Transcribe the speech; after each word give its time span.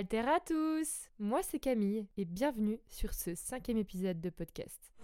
Alter 0.00 0.30
à 0.34 0.40
tous 0.40 1.10
Moi 1.18 1.40
c'est 1.42 1.58
Camille 1.58 2.06
et 2.16 2.24
bienvenue 2.24 2.80
sur 2.88 3.12
ce 3.12 3.34
cinquième 3.34 3.76
épisode 3.76 4.18
de 4.18 4.30
podcast. 4.30 4.94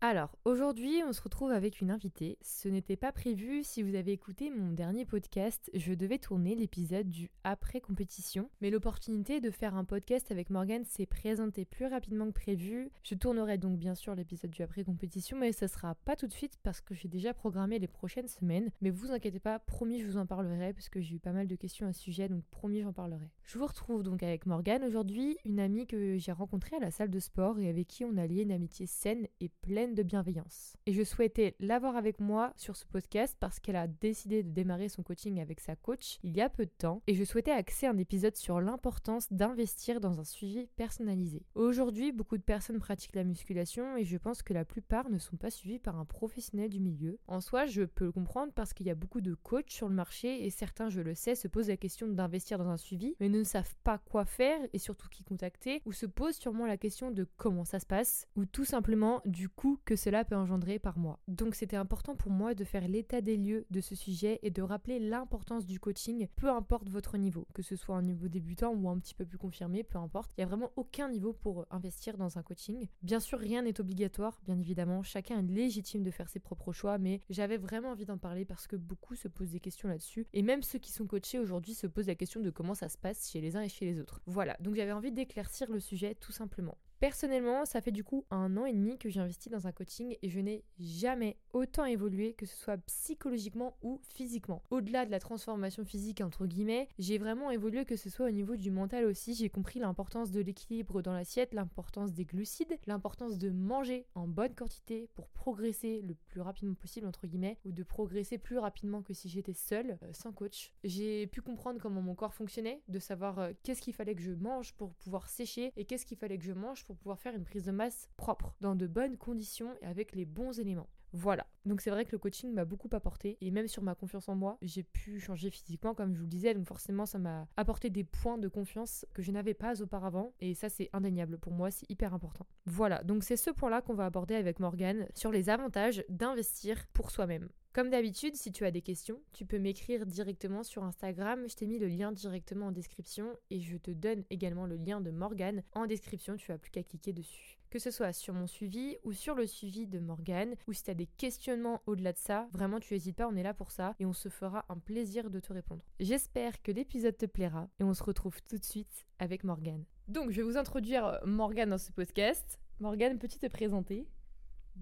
Alors, 0.00 0.30
aujourd'hui, 0.44 1.02
on 1.04 1.12
se 1.12 1.20
retrouve 1.20 1.50
avec 1.50 1.80
une 1.80 1.90
invitée. 1.90 2.38
Ce 2.40 2.68
n'était 2.68 2.94
pas 2.94 3.10
prévu. 3.10 3.64
Si 3.64 3.82
vous 3.82 3.96
avez 3.96 4.12
écouté 4.12 4.48
mon 4.48 4.70
dernier 4.70 5.04
podcast, 5.04 5.72
je 5.74 5.92
devais 5.92 6.18
tourner 6.18 6.54
l'épisode 6.54 7.08
du 7.08 7.32
après-compétition. 7.42 8.48
Mais 8.60 8.70
l'opportunité 8.70 9.40
de 9.40 9.50
faire 9.50 9.74
un 9.74 9.84
podcast 9.84 10.30
avec 10.30 10.50
Morgane 10.50 10.84
s'est 10.84 11.04
présentée 11.04 11.64
plus 11.64 11.86
rapidement 11.86 12.26
que 12.28 12.32
prévu. 12.32 12.92
Je 13.02 13.16
tournerai 13.16 13.58
donc 13.58 13.76
bien 13.76 13.96
sûr 13.96 14.14
l'épisode 14.14 14.52
du 14.52 14.62
après-compétition, 14.62 15.36
mais 15.36 15.50
ce 15.50 15.66
sera 15.66 15.96
pas 15.96 16.14
tout 16.14 16.28
de 16.28 16.32
suite 16.32 16.58
parce 16.62 16.80
que 16.80 16.94
j'ai 16.94 17.08
déjà 17.08 17.34
programmé 17.34 17.80
les 17.80 17.88
prochaines 17.88 18.28
semaines. 18.28 18.70
Mais 18.80 18.90
vous 18.90 19.10
inquiétez 19.10 19.40
pas, 19.40 19.58
promis, 19.58 19.98
je 19.98 20.06
vous 20.06 20.16
en 20.16 20.26
parlerai 20.26 20.74
parce 20.74 20.90
que 20.90 21.00
j'ai 21.00 21.16
eu 21.16 21.20
pas 21.20 21.32
mal 21.32 21.48
de 21.48 21.56
questions 21.56 21.88
à 21.88 21.92
ce 21.92 22.02
sujet, 22.02 22.28
donc 22.28 22.44
promis, 22.52 22.82
j'en 22.82 22.92
parlerai. 22.92 23.32
Je 23.42 23.58
vous 23.58 23.66
retrouve 23.66 24.04
donc 24.04 24.22
avec 24.22 24.46
Morgane 24.46 24.84
aujourd'hui, 24.84 25.38
une 25.44 25.58
amie 25.58 25.88
que 25.88 26.18
j'ai 26.18 26.32
rencontrée 26.32 26.76
à 26.76 26.80
la 26.80 26.92
salle 26.92 27.10
de 27.10 27.18
sport 27.18 27.58
et 27.58 27.68
avec 27.68 27.88
qui 27.88 28.04
on 28.04 28.16
a 28.16 28.28
lié 28.28 28.42
une 28.42 28.52
amitié 28.52 28.86
saine 28.86 29.26
et 29.40 29.48
pleine 29.48 29.87
de 29.94 30.02
bienveillance. 30.02 30.76
Et 30.86 30.92
je 30.92 31.02
souhaitais 31.02 31.54
l'avoir 31.60 31.96
avec 31.96 32.20
moi 32.20 32.52
sur 32.56 32.76
ce 32.76 32.84
podcast 32.86 33.36
parce 33.38 33.60
qu'elle 33.60 33.76
a 33.76 33.86
décidé 33.86 34.42
de 34.42 34.50
démarrer 34.50 34.88
son 34.88 35.02
coaching 35.02 35.40
avec 35.40 35.60
sa 35.60 35.76
coach 35.76 36.18
il 36.22 36.36
y 36.36 36.40
a 36.40 36.48
peu 36.48 36.64
de 36.64 36.70
temps 36.70 37.02
et 37.06 37.14
je 37.14 37.24
souhaitais 37.24 37.50
axer 37.50 37.86
un 37.86 37.98
épisode 37.98 38.36
sur 38.36 38.60
l'importance 38.60 39.32
d'investir 39.32 40.00
dans 40.00 40.20
un 40.20 40.24
suivi 40.24 40.66
personnalisé. 40.76 41.42
Aujourd'hui, 41.54 42.12
beaucoup 42.12 42.36
de 42.36 42.42
personnes 42.42 42.78
pratiquent 42.78 43.16
la 43.16 43.24
musculation 43.24 43.96
et 43.96 44.04
je 44.04 44.16
pense 44.16 44.42
que 44.42 44.52
la 44.52 44.64
plupart 44.64 45.10
ne 45.10 45.18
sont 45.18 45.36
pas 45.36 45.50
suivis 45.50 45.78
par 45.78 45.98
un 45.98 46.04
professionnel 46.04 46.70
du 46.70 46.80
milieu. 46.80 47.18
En 47.26 47.40
soi, 47.40 47.66
je 47.66 47.82
peux 47.82 48.06
le 48.06 48.12
comprendre 48.12 48.52
parce 48.54 48.74
qu'il 48.74 48.86
y 48.86 48.90
a 48.90 48.94
beaucoup 48.94 49.20
de 49.20 49.34
coachs 49.34 49.70
sur 49.70 49.88
le 49.88 49.94
marché 49.94 50.44
et 50.44 50.50
certains, 50.50 50.88
je 50.88 51.00
le 51.00 51.14
sais, 51.14 51.34
se 51.34 51.48
posent 51.48 51.68
la 51.68 51.76
question 51.76 52.08
d'investir 52.08 52.58
dans 52.58 52.68
un 52.68 52.76
suivi 52.76 53.14
mais 53.20 53.28
ne 53.28 53.42
savent 53.44 53.74
pas 53.84 53.98
quoi 53.98 54.24
faire 54.24 54.60
et 54.72 54.78
surtout 54.78 55.08
qui 55.08 55.24
contacter 55.24 55.82
ou 55.84 55.92
se 55.92 56.06
posent 56.06 56.36
sûrement 56.36 56.66
la 56.66 56.76
question 56.76 57.10
de 57.10 57.26
comment 57.36 57.64
ça 57.64 57.80
se 57.80 57.86
passe 57.86 58.26
ou 58.36 58.44
tout 58.46 58.64
simplement 58.64 59.20
du 59.24 59.48
que 59.84 59.96
cela 59.96 60.24
peut 60.24 60.36
engendrer 60.36 60.78
par 60.78 60.98
mois. 60.98 61.20
Donc 61.28 61.54
c'était 61.54 61.76
important 61.76 62.16
pour 62.16 62.30
moi 62.30 62.54
de 62.54 62.64
faire 62.64 62.86
l'état 62.86 63.20
des 63.20 63.36
lieux 63.36 63.66
de 63.70 63.80
ce 63.80 63.94
sujet 63.94 64.38
et 64.42 64.50
de 64.50 64.62
rappeler 64.62 64.98
l'importance 64.98 65.66
du 65.66 65.80
coaching, 65.80 66.28
peu 66.36 66.48
importe 66.48 66.88
votre 66.88 67.16
niveau, 67.16 67.46
que 67.54 67.62
ce 67.62 67.76
soit 67.76 67.96
un 67.96 68.02
niveau 68.02 68.28
débutant 68.28 68.72
ou 68.74 68.88
un 68.88 68.98
petit 68.98 69.14
peu 69.14 69.24
plus 69.24 69.38
confirmé, 69.38 69.82
peu 69.82 69.98
importe. 69.98 70.32
Il 70.36 70.40
n'y 70.40 70.44
a 70.44 70.48
vraiment 70.48 70.72
aucun 70.76 71.08
niveau 71.08 71.32
pour 71.32 71.66
investir 71.70 72.16
dans 72.16 72.38
un 72.38 72.42
coaching. 72.42 72.88
Bien 73.02 73.20
sûr, 73.20 73.38
rien 73.38 73.62
n'est 73.62 73.80
obligatoire, 73.80 74.40
bien 74.44 74.58
évidemment, 74.58 75.02
chacun 75.02 75.38
est 75.38 75.42
légitime 75.50 76.02
de 76.02 76.10
faire 76.10 76.28
ses 76.28 76.40
propres 76.40 76.72
choix, 76.72 76.98
mais 76.98 77.20
j'avais 77.30 77.56
vraiment 77.56 77.90
envie 77.90 78.06
d'en 78.06 78.18
parler 78.18 78.44
parce 78.44 78.66
que 78.66 78.76
beaucoup 78.76 79.14
se 79.14 79.28
posent 79.28 79.50
des 79.50 79.60
questions 79.60 79.88
là-dessus. 79.88 80.26
Et 80.32 80.42
même 80.42 80.62
ceux 80.62 80.78
qui 80.78 80.92
sont 80.92 81.06
coachés 81.06 81.38
aujourd'hui 81.38 81.74
se 81.74 81.86
posent 81.86 82.06
la 82.06 82.14
question 82.14 82.40
de 82.40 82.50
comment 82.50 82.74
ça 82.74 82.88
se 82.88 82.98
passe 82.98 83.30
chez 83.30 83.40
les 83.40 83.56
uns 83.56 83.62
et 83.62 83.68
chez 83.68 83.84
les 83.84 84.00
autres. 84.00 84.20
Voilà, 84.26 84.56
donc 84.60 84.74
j'avais 84.74 84.92
envie 84.92 85.12
d'éclaircir 85.12 85.70
le 85.70 85.80
sujet 85.80 86.14
tout 86.14 86.32
simplement. 86.32 86.76
Personnellement, 87.00 87.64
ça 87.64 87.80
fait 87.80 87.92
du 87.92 88.02
coup 88.02 88.24
un 88.32 88.56
an 88.56 88.66
et 88.66 88.72
demi 88.72 88.98
que 88.98 89.08
j'ai 89.08 89.20
investi 89.20 89.48
dans 89.50 89.68
un 89.68 89.72
coaching 89.72 90.16
et 90.20 90.28
je 90.28 90.40
n'ai 90.40 90.64
jamais 90.80 91.36
autant 91.52 91.84
évolué 91.84 92.32
que 92.32 92.44
ce 92.44 92.56
soit 92.56 92.76
psychologiquement 92.78 93.76
ou 93.82 94.00
physiquement. 94.02 94.64
Au-delà 94.70 95.06
de 95.06 95.12
la 95.12 95.20
transformation 95.20 95.84
physique 95.84 96.20
entre 96.20 96.46
guillemets, 96.46 96.88
j'ai 96.98 97.18
vraiment 97.18 97.52
évolué 97.52 97.84
que 97.84 97.94
ce 97.94 98.10
soit 98.10 98.26
au 98.26 98.30
niveau 98.30 98.56
du 98.56 98.72
mental 98.72 99.04
aussi. 99.04 99.34
J'ai 99.34 99.48
compris 99.48 99.78
l'importance 99.78 100.32
de 100.32 100.40
l'équilibre 100.40 101.00
dans 101.00 101.12
l'assiette, 101.12 101.54
l'importance 101.54 102.12
des 102.12 102.24
glucides, 102.24 102.76
l'importance 102.88 103.38
de 103.38 103.50
manger 103.50 104.04
en 104.16 104.26
bonne 104.26 104.56
quantité 104.56 105.08
pour 105.14 105.28
progresser 105.28 106.02
le 106.02 106.14
plus 106.14 106.40
rapidement 106.40 106.74
possible 106.74 107.06
entre 107.06 107.28
guillemets 107.28 107.58
ou 107.64 107.70
de 107.70 107.84
progresser 107.84 108.38
plus 108.38 108.58
rapidement 108.58 109.02
que 109.02 109.14
si 109.14 109.28
j'étais 109.28 109.54
seule 109.54 109.98
euh, 110.02 110.12
sans 110.12 110.32
coach. 110.32 110.72
J'ai 110.82 111.28
pu 111.28 111.42
comprendre 111.42 111.78
comment 111.80 112.02
mon 112.02 112.16
corps 112.16 112.34
fonctionnait, 112.34 112.82
de 112.88 112.98
savoir 112.98 113.38
euh, 113.38 113.52
qu'est-ce 113.62 113.82
qu'il 113.82 113.94
fallait 113.94 114.16
que 114.16 114.22
je 114.22 114.32
mange 114.32 114.74
pour 114.74 114.94
pouvoir 114.94 115.28
sécher 115.28 115.72
et 115.76 115.84
qu'est-ce 115.84 116.04
qu'il 116.04 116.18
fallait 116.18 116.38
que 116.38 116.44
je 116.44 116.52
mange 116.52 116.84
pour 116.88 116.96
pouvoir 116.96 117.20
faire 117.20 117.34
une 117.34 117.44
prise 117.44 117.64
de 117.64 117.70
masse 117.70 118.08
propre, 118.16 118.54
dans 118.62 118.74
de 118.74 118.86
bonnes 118.86 119.18
conditions 119.18 119.74
et 119.82 119.84
avec 119.84 120.14
les 120.16 120.24
bons 120.24 120.58
éléments. 120.58 120.88
Voilà. 121.12 121.46
Donc 121.66 121.82
c'est 121.82 121.90
vrai 121.90 122.06
que 122.06 122.12
le 122.12 122.18
coaching 122.18 122.52
m'a 122.52 122.64
beaucoup 122.64 122.88
apporté 122.92 123.36
et 123.42 123.50
même 123.50 123.68
sur 123.68 123.82
ma 123.82 123.94
confiance 123.94 124.28
en 124.30 124.34
moi, 124.34 124.56
j'ai 124.62 124.82
pu 124.82 125.20
changer 125.20 125.50
physiquement 125.50 125.94
comme 125.94 126.14
je 126.14 126.18
vous 126.18 126.24
le 126.24 126.30
disais. 126.30 126.54
Donc 126.54 126.66
forcément, 126.66 127.04
ça 127.04 127.18
m'a 127.18 127.46
apporté 127.58 127.90
des 127.90 128.04
points 128.04 128.38
de 128.38 128.48
confiance 128.48 129.04
que 129.12 129.20
je 129.20 129.30
n'avais 129.30 129.54
pas 129.54 129.82
auparavant 129.82 130.32
et 130.40 130.54
ça 130.54 130.70
c'est 130.70 130.88
indéniable 130.94 131.38
pour 131.38 131.52
moi, 131.52 131.70
c'est 131.70 131.90
hyper 131.90 132.14
important. 132.14 132.46
Voilà. 132.64 133.02
Donc 133.02 133.22
c'est 133.22 133.36
ce 133.36 133.50
point-là 133.50 133.82
qu'on 133.82 133.94
va 133.94 134.06
aborder 134.06 134.34
avec 134.34 134.60
Morgane 134.60 135.06
sur 135.14 135.30
les 135.30 135.50
avantages 135.50 136.04
d'investir 136.08 136.86
pour 136.94 137.10
soi-même. 137.10 137.50
Comme 137.78 137.90
d'habitude, 137.90 138.34
si 138.34 138.50
tu 138.50 138.64
as 138.64 138.72
des 138.72 138.82
questions, 138.82 139.20
tu 139.32 139.46
peux 139.46 139.60
m'écrire 139.60 140.04
directement 140.04 140.64
sur 140.64 140.82
Instagram. 140.82 141.48
Je 141.48 141.54
t'ai 141.54 141.68
mis 141.68 141.78
le 141.78 141.86
lien 141.86 142.10
directement 142.10 142.66
en 142.66 142.72
description 142.72 143.38
et 143.50 143.60
je 143.60 143.76
te 143.76 143.92
donne 143.92 144.24
également 144.30 144.66
le 144.66 144.74
lien 144.74 145.00
de 145.00 145.12
Morgane 145.12 145.62
en 145.76 145.86
description. 145.86 146.34
Tu 146.36 146.50
n'as 146.50 146.58
plus 146.58 146.72
qu'à 146.72 146.82
cliquer 146.82 147.12
dessus. 147.12 147.60
Que 147.70 147.78
ce 147.78 147.92
soit 147.92 148.12
sur 148.12 148.34
mon 148.34 148.48
suivi 148.48 148.96
ou 149.04 149.12
sur 149.12 149.36
le 149.36 149.46
suivi 149.46 149.86
de 149.86 150.00
Morgane, 150.00 150.56
ou 150.66 150.72
si 150.72 150.82
tu 150.82 150.90
as 150.90 150.94
des 150.94 151.06
questionnements 151.06 151.80
au-delà 151.86 152.12
de 152.12 152.18
ça, 152.18 152.48
vraiment 152.52 152.80
tu 152.80 152.94
n'hésites 152.94 153.14
pas, 153.14 153.28
on 153.28 153.36
est 153.36 153.44
là 153.44 153.54
pour 153.54 153.70
ça 153.70 153.94
et 154.00 154.06
on 154.06 154.12
se 154.12 154.28
fera 154.28 154.64
un 154.68 154.78
plaisir 154.78 155.30
de 155.30 155.38
te 155.38 155.52
répondre. 155.52 155.84
J'espère 156.00 156.60
que 156.62 156.72
l'épisode 156.72 157.16
te 157.16 157.26
plaira 157.26 157.68
et 157.78 157.84
on 157.84 157.94
se 157.94 158.02
retrouve 158.02 158.42
tout 158.48 158.58
de 158.58 158.64
suite 158.64 159.06
avec 159.20 159.44
Morgane. 159.44 159.84
Donc 160.08 160.32
je 160.32 160.38
vais 160.38 160.42
vous 160.42 160.56
introduire 160.56 161.20
Morgane 161.24 161.70
dans 161.70 161.78
ce 161.78 161.92
podcast. 161.92 162.58
Morgane, 162.80 163.20
peux-tu 163.20 163.38
te 163.38 163.46
présenter? 163.46 164.08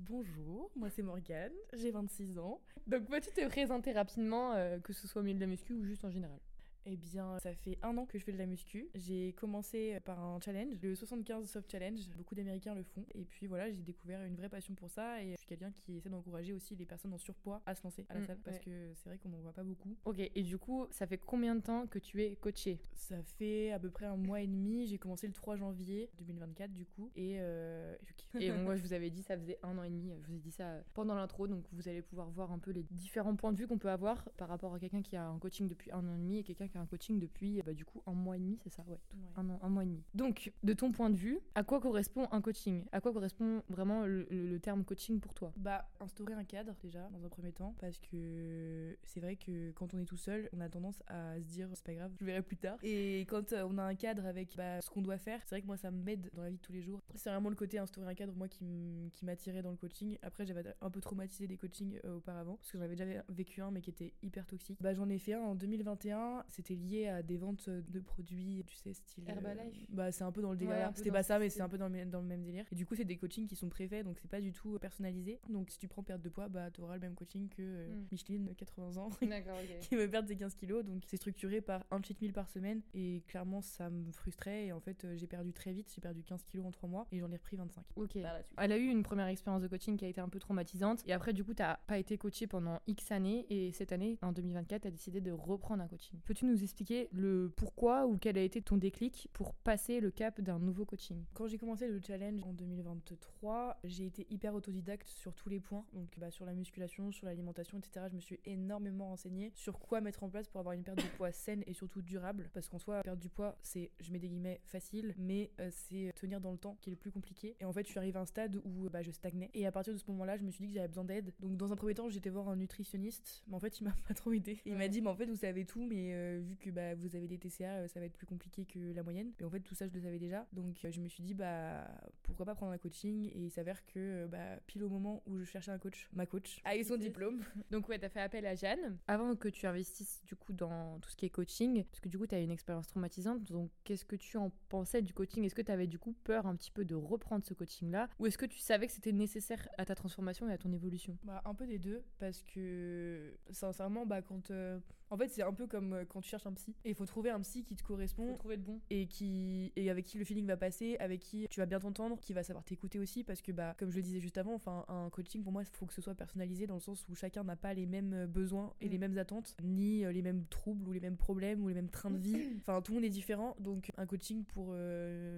Bonjour, 0.04 0.70
moi 0.76 0.90
c'est 0.90 1.02
Morgane, 1.02 1.52
j'ai 1.72 1.90
26 1.90 2.38
ans. 2.38 2.60
Donc 2.86 3.06
peux-tu 3.06 3.30
te 3.30 3.46
présenter 3.48 3.92
rapidement, 3.92 4.52
euh, 4.52 4.78
que 4.78 4.92
ce 4.92 5.08
soit 5.08 5.22
au 5.22 5.24
milieu 5.24 5.36
de 5.36 5.40
la 5.40 5.46
muscu 5.46 5.72
ou 5.72 5.84
juste 5.84 6.04
en 6.04 6.10
général? 6.10 6.38
Eh 6.86 6.96
bien, 6.96 7.38
ça 7.40 7.52
fait 7.54 7.78
un 7.82 7.96
an 7.98 8.06
que 8.06 8.18
je 8.18 8.24
fais 8.24 8.32
de 8.32 8.38
la 8.38 8.46
muscu. 8.46 8.88
J'ai 8.94 9.32
commencé 9.32 9.98
par 10.04 10.18
un 10.22 10.40
challenge, 10.40 10.74
le 10.82 10.94
75 10.94 11.48
Soft 11.48 11.70
Challenge. 11.70 12.00
Beaucoup 12.16 12.34
d'Américains 12.34 12.74
le 12.74 12.82
font. 12.82 13.04
Et 13.14 13.24
puis 13.24 13.46
voilà, 13.46 13.70
j'ai 13.70 13.82
découvert 13.82 14.22
une 14.24 14.36
vraie 14.36 14.48
passion 14.48 14.74
pour 14.74 14.90
ça. 14.90 15.22
Et 15.22 15.32
je 15.32 15.36
suis 15.38 15.46
quelqu'un 15.46 15.72
qui 15.72 15.96
essaie 15.96 16.08
d'encourager 16.08 16.52
aussi 16.52 16.76
les 16.76 16.86
personnes 16.86 17.12
en 17.12 17.18
surpoids 17.18 17.60
à 17.66 17.74
se 17.74 17.82
lancer 17.82 18.06
à 18.08 18.14
la 18.14 18.20
Mm, 18.20 18.26
salle 18.26 18.38
parce 18.44 18.56
ouais. 18.58 18.62
que 18.64 18.92
c'est 18.94 19.08
vrai 19.08 19.18
qu'on 19.18 19.28
n'en 19.28 19.40
voit 19.40 19.52
pas 19.52 19.64
beaucoup. 19.64 19.96
Ok, 20.04 20.18
et 20.34 20.42
du 20.42 20.58
coup, 20.58 20.86
ça 20.90 21.06
fait 21.06 21.18
combien 21.18 21.54
de 21.54 21.60
temps 21.60 21.86
que 21.86 21.98
tu 21.98 22.22
es 22.22 22.36
coachée 22.36 22.80
Ça 22.94 23.22
fait 23.22 23.72
à 23.72 23.78
peu 23.78 23.90
près 23.90 24.06
un 24.06 24.16
mois 24.16 24.40
et 24.40 24.46
demi. 24.46 24.86
J'ai 24.86 24.98
commencé 24.98 25.26
le 25.26 25.32
3 25.32 25.56
janvier 25.56 26.10
2024 26.18 26.72
du 26.72 26.86
coup. 26.86 27.10
Et 27.16 27.36
euh. 27.40 27.94
Et 28.38 28.50
moi, 28.52 28.76
je 28.76 28.82
vous 28.82 28.92
avais 28.92 29.10
dit, 29.10 29.22
ça 29.22 29.36
faisait 29.36 29.58
un 29.62 29.76
an 29.78 29.82
et 29.82 29.90
demi. 29.90 30.12
Je 30.22 30.26
vous 30.28 30.34
ai 30.36 30.38
dit 30.40 30.50
ça 30.52 30.82
pendant 30.94 31.14
l'intro, 31.14 31.46
donc 31.48 31.64
vous 31.72 31.88
allez 31.88 32.02
pouvoir 32.02 32.28
voir 32.30 32.52
un 32.52 32.58
peu 32.58 32.70
les 32.70 32.82
différents 32.84 33.34
points 33.34 33.52
de 33.52 33.56
vue 33.58 33.66
qu'on 33.66 33.78
peut 33.78 33.90
avoir 33.90 34.24
par 34.36 34.48
rapport 34.48 34.74
à 34.74 34.78
quelqu'un 34.78 35.02
qui 35.02 35.16
a 35.16 35.26
un 35.26 35.38
coaching 35.38 35.68
depuis 35.68 35.90
un 35.92 36.06
an 36.06 36.14
et 36.14 36.18
demi 36.18 36.38
et 36.38 36.44
quelqu'un 36.44 36.68
qui 36.68 36.75
un 36.78 36.86
coaching 36.86 37.18
depuis, 37.18 37.62
bah, 37.64 37.72
du 37.72 37.84
coup, 37.84 38.02
un 38.06 38.12
mois 38.12 38.36
et 38.36 38.40
demi, 38.40 38.58
c'est 38.62 38.70
ça 38.70 38.82
Ouais, 38.88 38.98
Ouais. 39.14 39.20
un 39.36 39.48
an, 39.50 39.58
un 39.62 39.68
mois 39.68 39.82
et 39.82 39.86
demi. 39.86 40.02
Donc, 40.14 40.52
de 40.62 40.72
ton 40.72 40.92
point 40.92 41.10
de 41.10 41.16
vue, 41.16 41.40
à 41.54 41.62
quoi 41.64 41.80
correspond 41.80 42.26
un 42.30 42.40
coaching? 42.40 42.84
À 42.92 43.00
quoi 43.00 43.12
correspond 43.12 43.62
vraiment 43.68 44.04
le, 44.06 44.26
le- 44.30 44.46
le 44.50 44.60
terme 44.60 44.84
coaching 44.84 45.20
pour 45.20 45.34
toi? 45.34 45.52
Bah, 45.56 45.88
instaurer 46.00 46.34
un 46.34 46.44
cadre 46.44 46.74
déjà, 46.82 47.08
dans 47.10 47.24
un 47.24 47.28
premier 47.28 47.52
temps, 47.52 47.74
parce 47.80 47.98
que 48.00 48.96
c'est 49.04 49.20
vrai 49.20 49.36
que 49.36 49.70
quand 49.72 49.94
on 49.94 49.98
est 49.98 50.04
tout 50.04 50.16
seul, 50.16 50.48
on 50.52 50.60
a 50.60 50.68
tendance 50.68 51.02
à 51.06 51.36
se 51.38 51.44
dire 51.44 51.68
c'est 51.74 51.84
pas 51.84 51.94
grave, 51.94 52.12
je 52.18 52.24
verrai 52.24 52.42
plus 52.42 52.56
tard. 52.56 52.78
Et 52.82 53.20
quand 53.22 53.52
euh, 53.52 53.66
on 53.68 53.78
a 53.78 53.82
un 53.82 53.94
cadre 53.94 54.26
avec 54.26 54.56
bah, 54.56 54.80
ce 54.80 54.90
qu'on 54.90 55.02
doit 55.02 55.18
faire, 55.18 55.40
c'est 55.44 55.54
vrai 55.54 55.62
que 55.62 55.66
moi 55.66 55.76
ça 55.76 55.90
m'aide 55.90 56.30
dans 56.34 56.42
la 56.42 56.50
vie 56.50 56.56
de 56.56 56.62
tous 56.62 56.72
les 56.72 56.82
jours. 56.82 57.00
C'est 57.14 57.30
vraiment 57.30 57.48
le 57.50 57.56
côté 57.56 57.78
instaurer 57.78 58.06
un 58.08 58.14
cadre, 58.14 58.34
moi 58.34 58.48
qui 58.48 59.10
m'attirait 59.22 59.62
dans 59.62 59.70
le 59.70 59.76
coaching. 59.76 60.18
Après, 60.22 60.46
j'avais 60.46 60.64
un 60.80 60.90
peu 60.90 61.00
traumatisé 61.00 61.46
des 61.46 61.56
coachings 61.56 61.98
euh, 62.04 62.16
auparavant, 62.16 62.56
parce 62.56 62.70
que 62.70 62.78
j'en 62.78 62.84
avais 62.84 62.96
déjà 62.96 63.22
vécu 63.28 63.60
un, 63.62 63.70
mais 63.70 63.80
qui 63.80 63.90
était 63.90 64.12
hyper 64.22 64.46
toxique. 64.46 64.78
Bah, 64.80 64.94
j'en 64.94 65.08
ai 65.08 65.18
fait 65.18 65.34
un 65.34 65.40
en 65.40 65.54
2021, 65.54 66.44
c'était 66.48 66.65
lié 66.74 67.06
à 67.08 67.22
des 67.22 67.36
ventes 67.36 67.68
de 67.70 68.00
produits, 68.00 68.64
tu 68.66 68.74
sais, 68.76 68.92
style. 68.92 69.24
euh, 69.28 69.32
Herbalife 69.32 69.86
Bah, 69.90 70.10
c'est 70.10 70.24
un 70.24 70.32
peu 70.32 70.42
dans 70.42 70.50
le 70.50 70.56
délire. 70.56 70.74
Ouais, 70.74 70.90
C'était 70.94 71.10
pas 71.12 71.22
ça, 71.22 71.38
mais 71.38 71.48
c'est 71.50 71.60
un 71.60 71.68
peu 71.68 71.78
dans 71.78 71.86
le, 71.86 71.92
même- 71.92 72.10
dans 72.10 72.20
le 72.20 72.26
même 72.26 72.42
délire. 72.42 72.64
Et 72.72 72.74
du 72.74 72.84
coup, 72.86 72.94
c'est 72.94 73.04
des 73.04 73.16
coachings 73.16 73.46
qui 73.46 73.56
sont 73.56 73.68
préfaits, 73.68 74.04
donc 74.04 74.18
c'est 74.20 74.30
pas 74.30 74.40
du 74.40 74.52
tout 74.52 74.78
personnalisé. 74.78 75.38
Donc 75.48 75.70
si 75.70 75.78
tu 75.78 75.86
prends 75.88 76.02
perte 76.02 76.22
de 76.22 76.28
poids, 76.28 76.48
bah 76.48 76.70
t'auras 76.70 76.94
le 76.94 77.00
même 77.00 77.14
coaching 77.14 77.48
que 77.48 77.62
euh, 77.62 77.86
Mm. 77.86 78.06
Micheline, 78.10 78.54
80 78.56 78.96
ans, 78.96 79.08
qui 79.80 79.96
veut 79.96 80.08
perdre 80.10 80.28
ses 80.28 80.36
15 80.36 80.54
kilos. 80.54 80.84
Donc 80.84 81.04
c'est 81.06 81.16
structuré 81.16 81.60
par 81.60 81.84
un 81.90 82.02
cheat 82.02 82.20
meal 82.20 82.32
par 82.32 82.48
semaine. 82.48 82.80
Et 82.94 83.22
clairement, 83.28 83.60
ça 83.60 83.90
me 83.90 84.10
frustrait. 84.12 84.66
Et 84.66 84.72
en 84.72 84.80
fait, 84.80 85.04
euh, 85.04 85.16
j'ai 85.16 85.26
perdu 85.26 85.52
très 85.52 85.72
vite. 85.72 85.90
J'ai 85.94 86.00
perdu 86.00 86.22
15 86.22 86.42
kilos 86.44 86.66
en 86.66 86.70
3 86.70 86.88
mois 86.88 87.06
et 87.12 87.18
j'en 87.20 87.30
ai 87.30 87.36
repris 87.36 87.56
25. 87.56 87.84
Ok. 87.96 88.16
Elle 88.58 88.72
a 88.72 88.76
eu 88.78 88.86
une 88.86 89.02
première 89.02 89.26
expérience 89.26 89.62
de 89.62 89.68
coaching 89.68 89.96
qui 89.96 90.04
a 90.04 90.08
été 90.08 90.20
un 90.20 90.28
peu 90.28 90.38
traumatisante. 90.38 91.02
Et 91.06 91.12
après, 91.12 91.32
du 91.32 91.44
coup, 91.44 91.54
t'as 91.54 91.76
pas 91.86 91.98
été 91.98 92.16
coachée 92.18 92.46
pendant 92.46 92.80
X 92.86 93.10
années. 93.12 93.46
Et 93.50 93.72
cette 93.72 93.92
année, 93.92 94.18
en 94.22 94.32
2024, 94.32 94.82
t'as 94.82 94.90
décidé 94.90 95.20
de 95.20 95.30
reprendre 95.32 95.82
un 95.82 95.88
coaching. 95.88 96.18
Peux-tu 96.24 96.44
nous 96.46 96.55
nous 96.56 96.62
expliquer 96.62 97.08
le 97.12 97.52
pourquoi 97.54 98.06
ou 98.06 98.16
quel 98.16 98.38
a 98.38 98.40
été 98.40 98.62
ton 98.62 98.76
déclic 98.76 99.28
pour 99.34 99.54
passer 99.54 100.00
le 100.00 100.10
cap 100.10 100.40
d'un 100.40 100.58
nouveau 100.58 100.86
coaching 100.86 101.22
Quand 101.34 101.46
j'ai 101.46 101.58
commencé 101.58 101.86
le 101.86 102.00
challenge 102.00 102.42
en 102.44 102.52
2023, 102.54 103.78
j'ai 103.84 104.06
été 104.06 104.26
hyper 104.30 104.54
autodidacte 104.54 105.06
sur 105.08 105.34
tous 105.34 105.50
les 105.50 105.60
points. 105.60 105.84
Donc 105.92 106.08
bah, 106.18 106.30
sur 106.30 106.46
la 106.46 106.54
musculation, 106.54 107.12
sur 107.12 107.26
l'alimentation, 107.26 107.78
etc. 107.78 108.06
Je 108.10 108.16
me 108.16 108.20
suis 108.20 108.40
énormément 108.46 109.08
renseignée 109.08 109.52
sur 109.54 109.78
quoi 109.78 110.00
mettre 110.00 110.22
en 110.22 110.30
place 110.30 110.48
pour 110.48 110.60
avoir 110.60 110.74
une 110.74 110.82
perte 110.82 110.98
de 110.98 111.16
poids 111.16 111.30
saine 111.30 111.62
et 111.66 111.74
surtout 111.74 112.00
durable. 112.00 112.48
Parce 112.54 112.68
qu'en 112.68 112.78
soi, 112.78 113.02
perdre 113.02 113.20
du 113.20 113.28
poids, 113.28 113.56
c'est, 113.62 113.90
je 114.00 114.10
mets 114.12 114.18
des 114.18 114.28
guillemets, 114.28 114.60
facile, 114.64 115.14
mais 115.18 115.50
euh, 115.60 115.68
c'est 115.70 116.12
tenir 116.16 116.40
dans 116.40 116.52
le 116.52 116.58
temps 116.58 116.78
qui 116.80 116.88
est 116.88 116.92
le 116.92 116.96
plus 116.96 117.10
compliqué. 117.10 117.56
Et 117.60 117.66
en 117.66 117.72
fait, 117.72 117.84
je 117.84 117.90
suis 117.90 117.98
arrivée 117.98 118.18
à 118.18 118.22
un 118.22 118.26
stade 118.26 118.56
où 118.64 118.88
bah, 118.88 119.02
je 119.02 119.10
stagnais. 119.10 119.50
Et 119.52 119.66
à 119.66 119.72
partir 119.72 119.92
de 119.92 119.98
ce 119.98 120.10
moment-là, 120.10 120.38
je 120.38 120.42
me 120.42 120.50
suis 120.50 120.64
dit 120.64 120.68
que 120.68 120.74
j'avais 120.74 120.88
besoin 120.88 121.04
d'aide. 121.04 121.34
Donc 121.40 121.56
dans 121.58 121.72
un 121.72 121.76
premier 121.76 121.94
temps, 121.94 122.08
j'étais 122.08 122.30
voir 122.30 122.48
un 122.48 122.56
nutritionniste, 122.56 123.44
mais 123.46 123.54
en 123.54 123.60
fait, 123.60 123.78
il 123.80 123.84
m'a 123.84 123.94
pas 124.08 124.14
trop 124.14 124.32
aidé. 124.32 124.58
Il 124.64 124.76
m'a 124.76 124.88
dit, 124.88 125.02
mais 125.02 125.10
en 125.10 125.16
fait, 125.16 125.26
vous 125.26 125.36
savez 125.36 125.66
tout, 125.66 125.84
mais 125.84 126.14
euh, 126.14 126.35
vu 126.38 126.56
que 126.56 126.70
bah, 126.70 126.94
vous 126.94 127.16
avez 127.16 127.26
des 127.26 127.38
TCA, 127.38 127.64
euh, 127.64 127.88
ça 127.88 128.00
va 128.00 128.06
être 128.06 128.16
plus 128.16 128.26
compliqué 128.26 128.64
que 128.64 128.92
la 128.94 129.02
moyenne. 129.02 129.32
Mais 129.38 129.46
en 129.46 129.50
fait, 129.50 129.60
tout 129.60 129.74
ça, 129.74 129.86
je 129.86 129.92
le 129.92 130.00
savais 130.00 130.18
déjà. 130.18 130.46
Donc 130.52 130.78
je 130.88 131.00
me 131.00 131.08
suis 131.08 131.22
dit, 131.22 131.34
bah 131.34 131.86
pourquoi 132.22 132.46
pas 132.46 132.54
prendre 132.54 132.72
un 132.72 132.78
coaching? 132.78 133.30
Et 133.34 133.44
il 133.44 133.50
s'avère 133.50 133.84
que 133.86 134.26
bah, 134.26 134.58
pile 134.66 134.84
au 134.84 134.88
moment 134.88 135.22
où 135.26 135.38
je 135.38 135.44
cherchais 135.44 135.70
un 135.70 135.78
coach, 135.78 136.08
ma 136.12 136.26
coach 136.26 136.60
a 136.64 136.76
eu 136.76 136.84
son 136.84 136.96
diplôme. 136.96 137.40
Donc 137.70 137.88
ouais, 137.88 137.98
t'as 137.98 138.08
fait 138.08 138.20
appel 138.20 138.46
à 138.46 138.54
Jeanne. 138.54 138.98
Avant 139.06 139.34
que 139.36 139.48
tu 139.48 139.66
investisses 139.66 140.22
du 140.24 140.36
coup 140.36 140.52
dans 140.52 140.98
tout 141.00 141.10
ce 141.10 141.16
qui 141.16 141.26
est 141.26 141.30
coaching, 141.30 141.84
parce 141.84 142.00
que 142.00 142.08
du 142.08 142.18
coup, 142.18 142.26
t'as 142.26 142.40
une 142.40 142.50
expérience 142.50 142.86
traumatisante. 142.86 143.42
Donc 143.44 143.70
qu'est-ce 143.84 144.04
que 144.04 144.16
tu 144.16 144.36
en 144.36 144.50
pensais 144.68 145.02
du 145.02 145.12
coaching? 145.12 145.44
Est-ce 145.44 145.54
que 145.54 145.62
t'avais 145.62 145.86
du 145.86 145.98
coup 145.98 146.14
peur 146.24 146.46
un 146.46 146.56
petit 146.56 146.70
peu 146.70 146.84
de 146.84 146.94
reprendre 146.94 147.44
ce 147.44 147.54
coaching-là? 147.54 148.08
Ou 148.18 148.26
est-ce 148.26 148.38
que 148.38 148.46
tu 148.46 148.58
savais 148.58 148.86
que 148.86 148.92
c'était 148.92 149.12
nécessaire 149.12 149.68
à 149.78 149.84
ta 149.84 149.94
transformation 149.94 150.48
et 150.48 150.52
à 150.52 150.58
ton 150.58 150.72
évolution? 150.72 151.16
Bah 151.24 151.42
un 151.44 151.54
peu 151.54 151.66
des 151.66 151.78
deux, 151.78 152.02
parce 152.18 152.42
que 152.42 153.36
sincèrement, 153.50 154.06
bah 154.06 154.22
quand 154.22 154.50
euh, 154.50 154.78
en 155.10 155.16
fait, 155.16 155.28
c'est 155.28 155.42
un 155.42 155.52
peu 155.52 155.66
comme 155.66 155.92
euh, 155.92 156.04
quand 156.04 156.20
tu 156.20 156.28
cherches 156.28 156.46
un 156.46 156.52
psy. 156.52 156.74
Et 156.84 156.90
il 156.90 156.94
faut 156.94 157.06
trouver 157.06 157.30
un 157.30 157.40
psy 157.40 157.62
qui 157.62 157.76
te 157.76 157.82
correspond. 157.82 158.28
Faut 158.28 158.38
trouver 158.38 158.56
de 158.56 158.62
bon. 158.62 158.80
Et, 158.90 159.06
qui, 159.06 159.72
et 159.76 159.90
avec 159.90 160.04
qui 160.04 160.18
le 160.18 160.24
feeling 160.24 160.46
va 160.46 160.56
passer, 160.56 160.96
avec 160.98 161.20
qui 161.20 161.46
tu 161.48 161.60
vas 161.60 161.66
bien 161.66 161.78
t'entendre, 161.78 162.18
qui 162.20 162.32
va 162.32 162.42
savoir 162.42 162.64
t'écouter 162.64 162.98
aussi. 162.98 163.22
Parce 163.22 163.42
que, 163.42 163.52
bah, 163.52 163.74
comme 163.78 163.90
je 163.90 163.96
le 163.96 164.02
disais 164.02 164.20
juste 164.20 164.38
avant, 164.38 164.54
enfin, 164.54 164.84
un 164.88 165.08
coaching, 165.10 165.42
pour 165.42 165.52
moi, 165.52 165.62
il 165.62 165.76
faut 165.76 165.86
que 165.86 165.94
ce 165.94 166.02
soit 166.02 166.14
personnalisé 166.14 166.66
dans 166.66 166.74
le 166.74 166.80
sens 166.80 167.06
où 167.08 167.14
chacun 167.14 167.44
n'a 167.44 167.56
pas 167.56 167.74
les 167.74 167.86
mêmes 167.86 168.14
euh, 168.14 168.26
besoins 168.26 168.72
et 168.80 168.88
les 168.88 168.98
mm. 168.98 169.00
mêmes 169.00 169.18
attentes, 169.18 169.56
ni 169.62 170.04
euh, 170.04 170.12
les 170.12 170.22
mêmes 170.22 170.44
troubles 170.46 170.88
ou 170.88 170.92
les 170.92 171.00
mêmes 171.00 171.16
problèmes 171.16 171.62
ou 171.62 171.68
les 171.68 171.74
mêmes 171.74 171.90
trains 171.90 172.10
de 172.10 172.18
vie. 172.18 172.36
Enfin, 172.66 172.82
tout 172.82 172.92
le 172.92 172.96
monde 172.96 173.04
est 173.04 173.10
différent. 173.10 173.54
Donc, 173.60 173.92
un 173.96 174.06
coaching 174.06 174.44
pour 174.44 174.74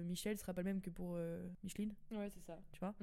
Michel 0.05 0.37
sera 0.37 0.53
pas 0.53 0.61
le 0.61 0.65
même 0.65 0.81
que 0.81 0.89
pour 0.89 1.17
Micheline. 1.63 1.93
Ouais, 2.11 2.29
c'est 2.33 2.41
ça. 2.41 2.57
Tu 2.71 2.79
vois? 2.79 2.95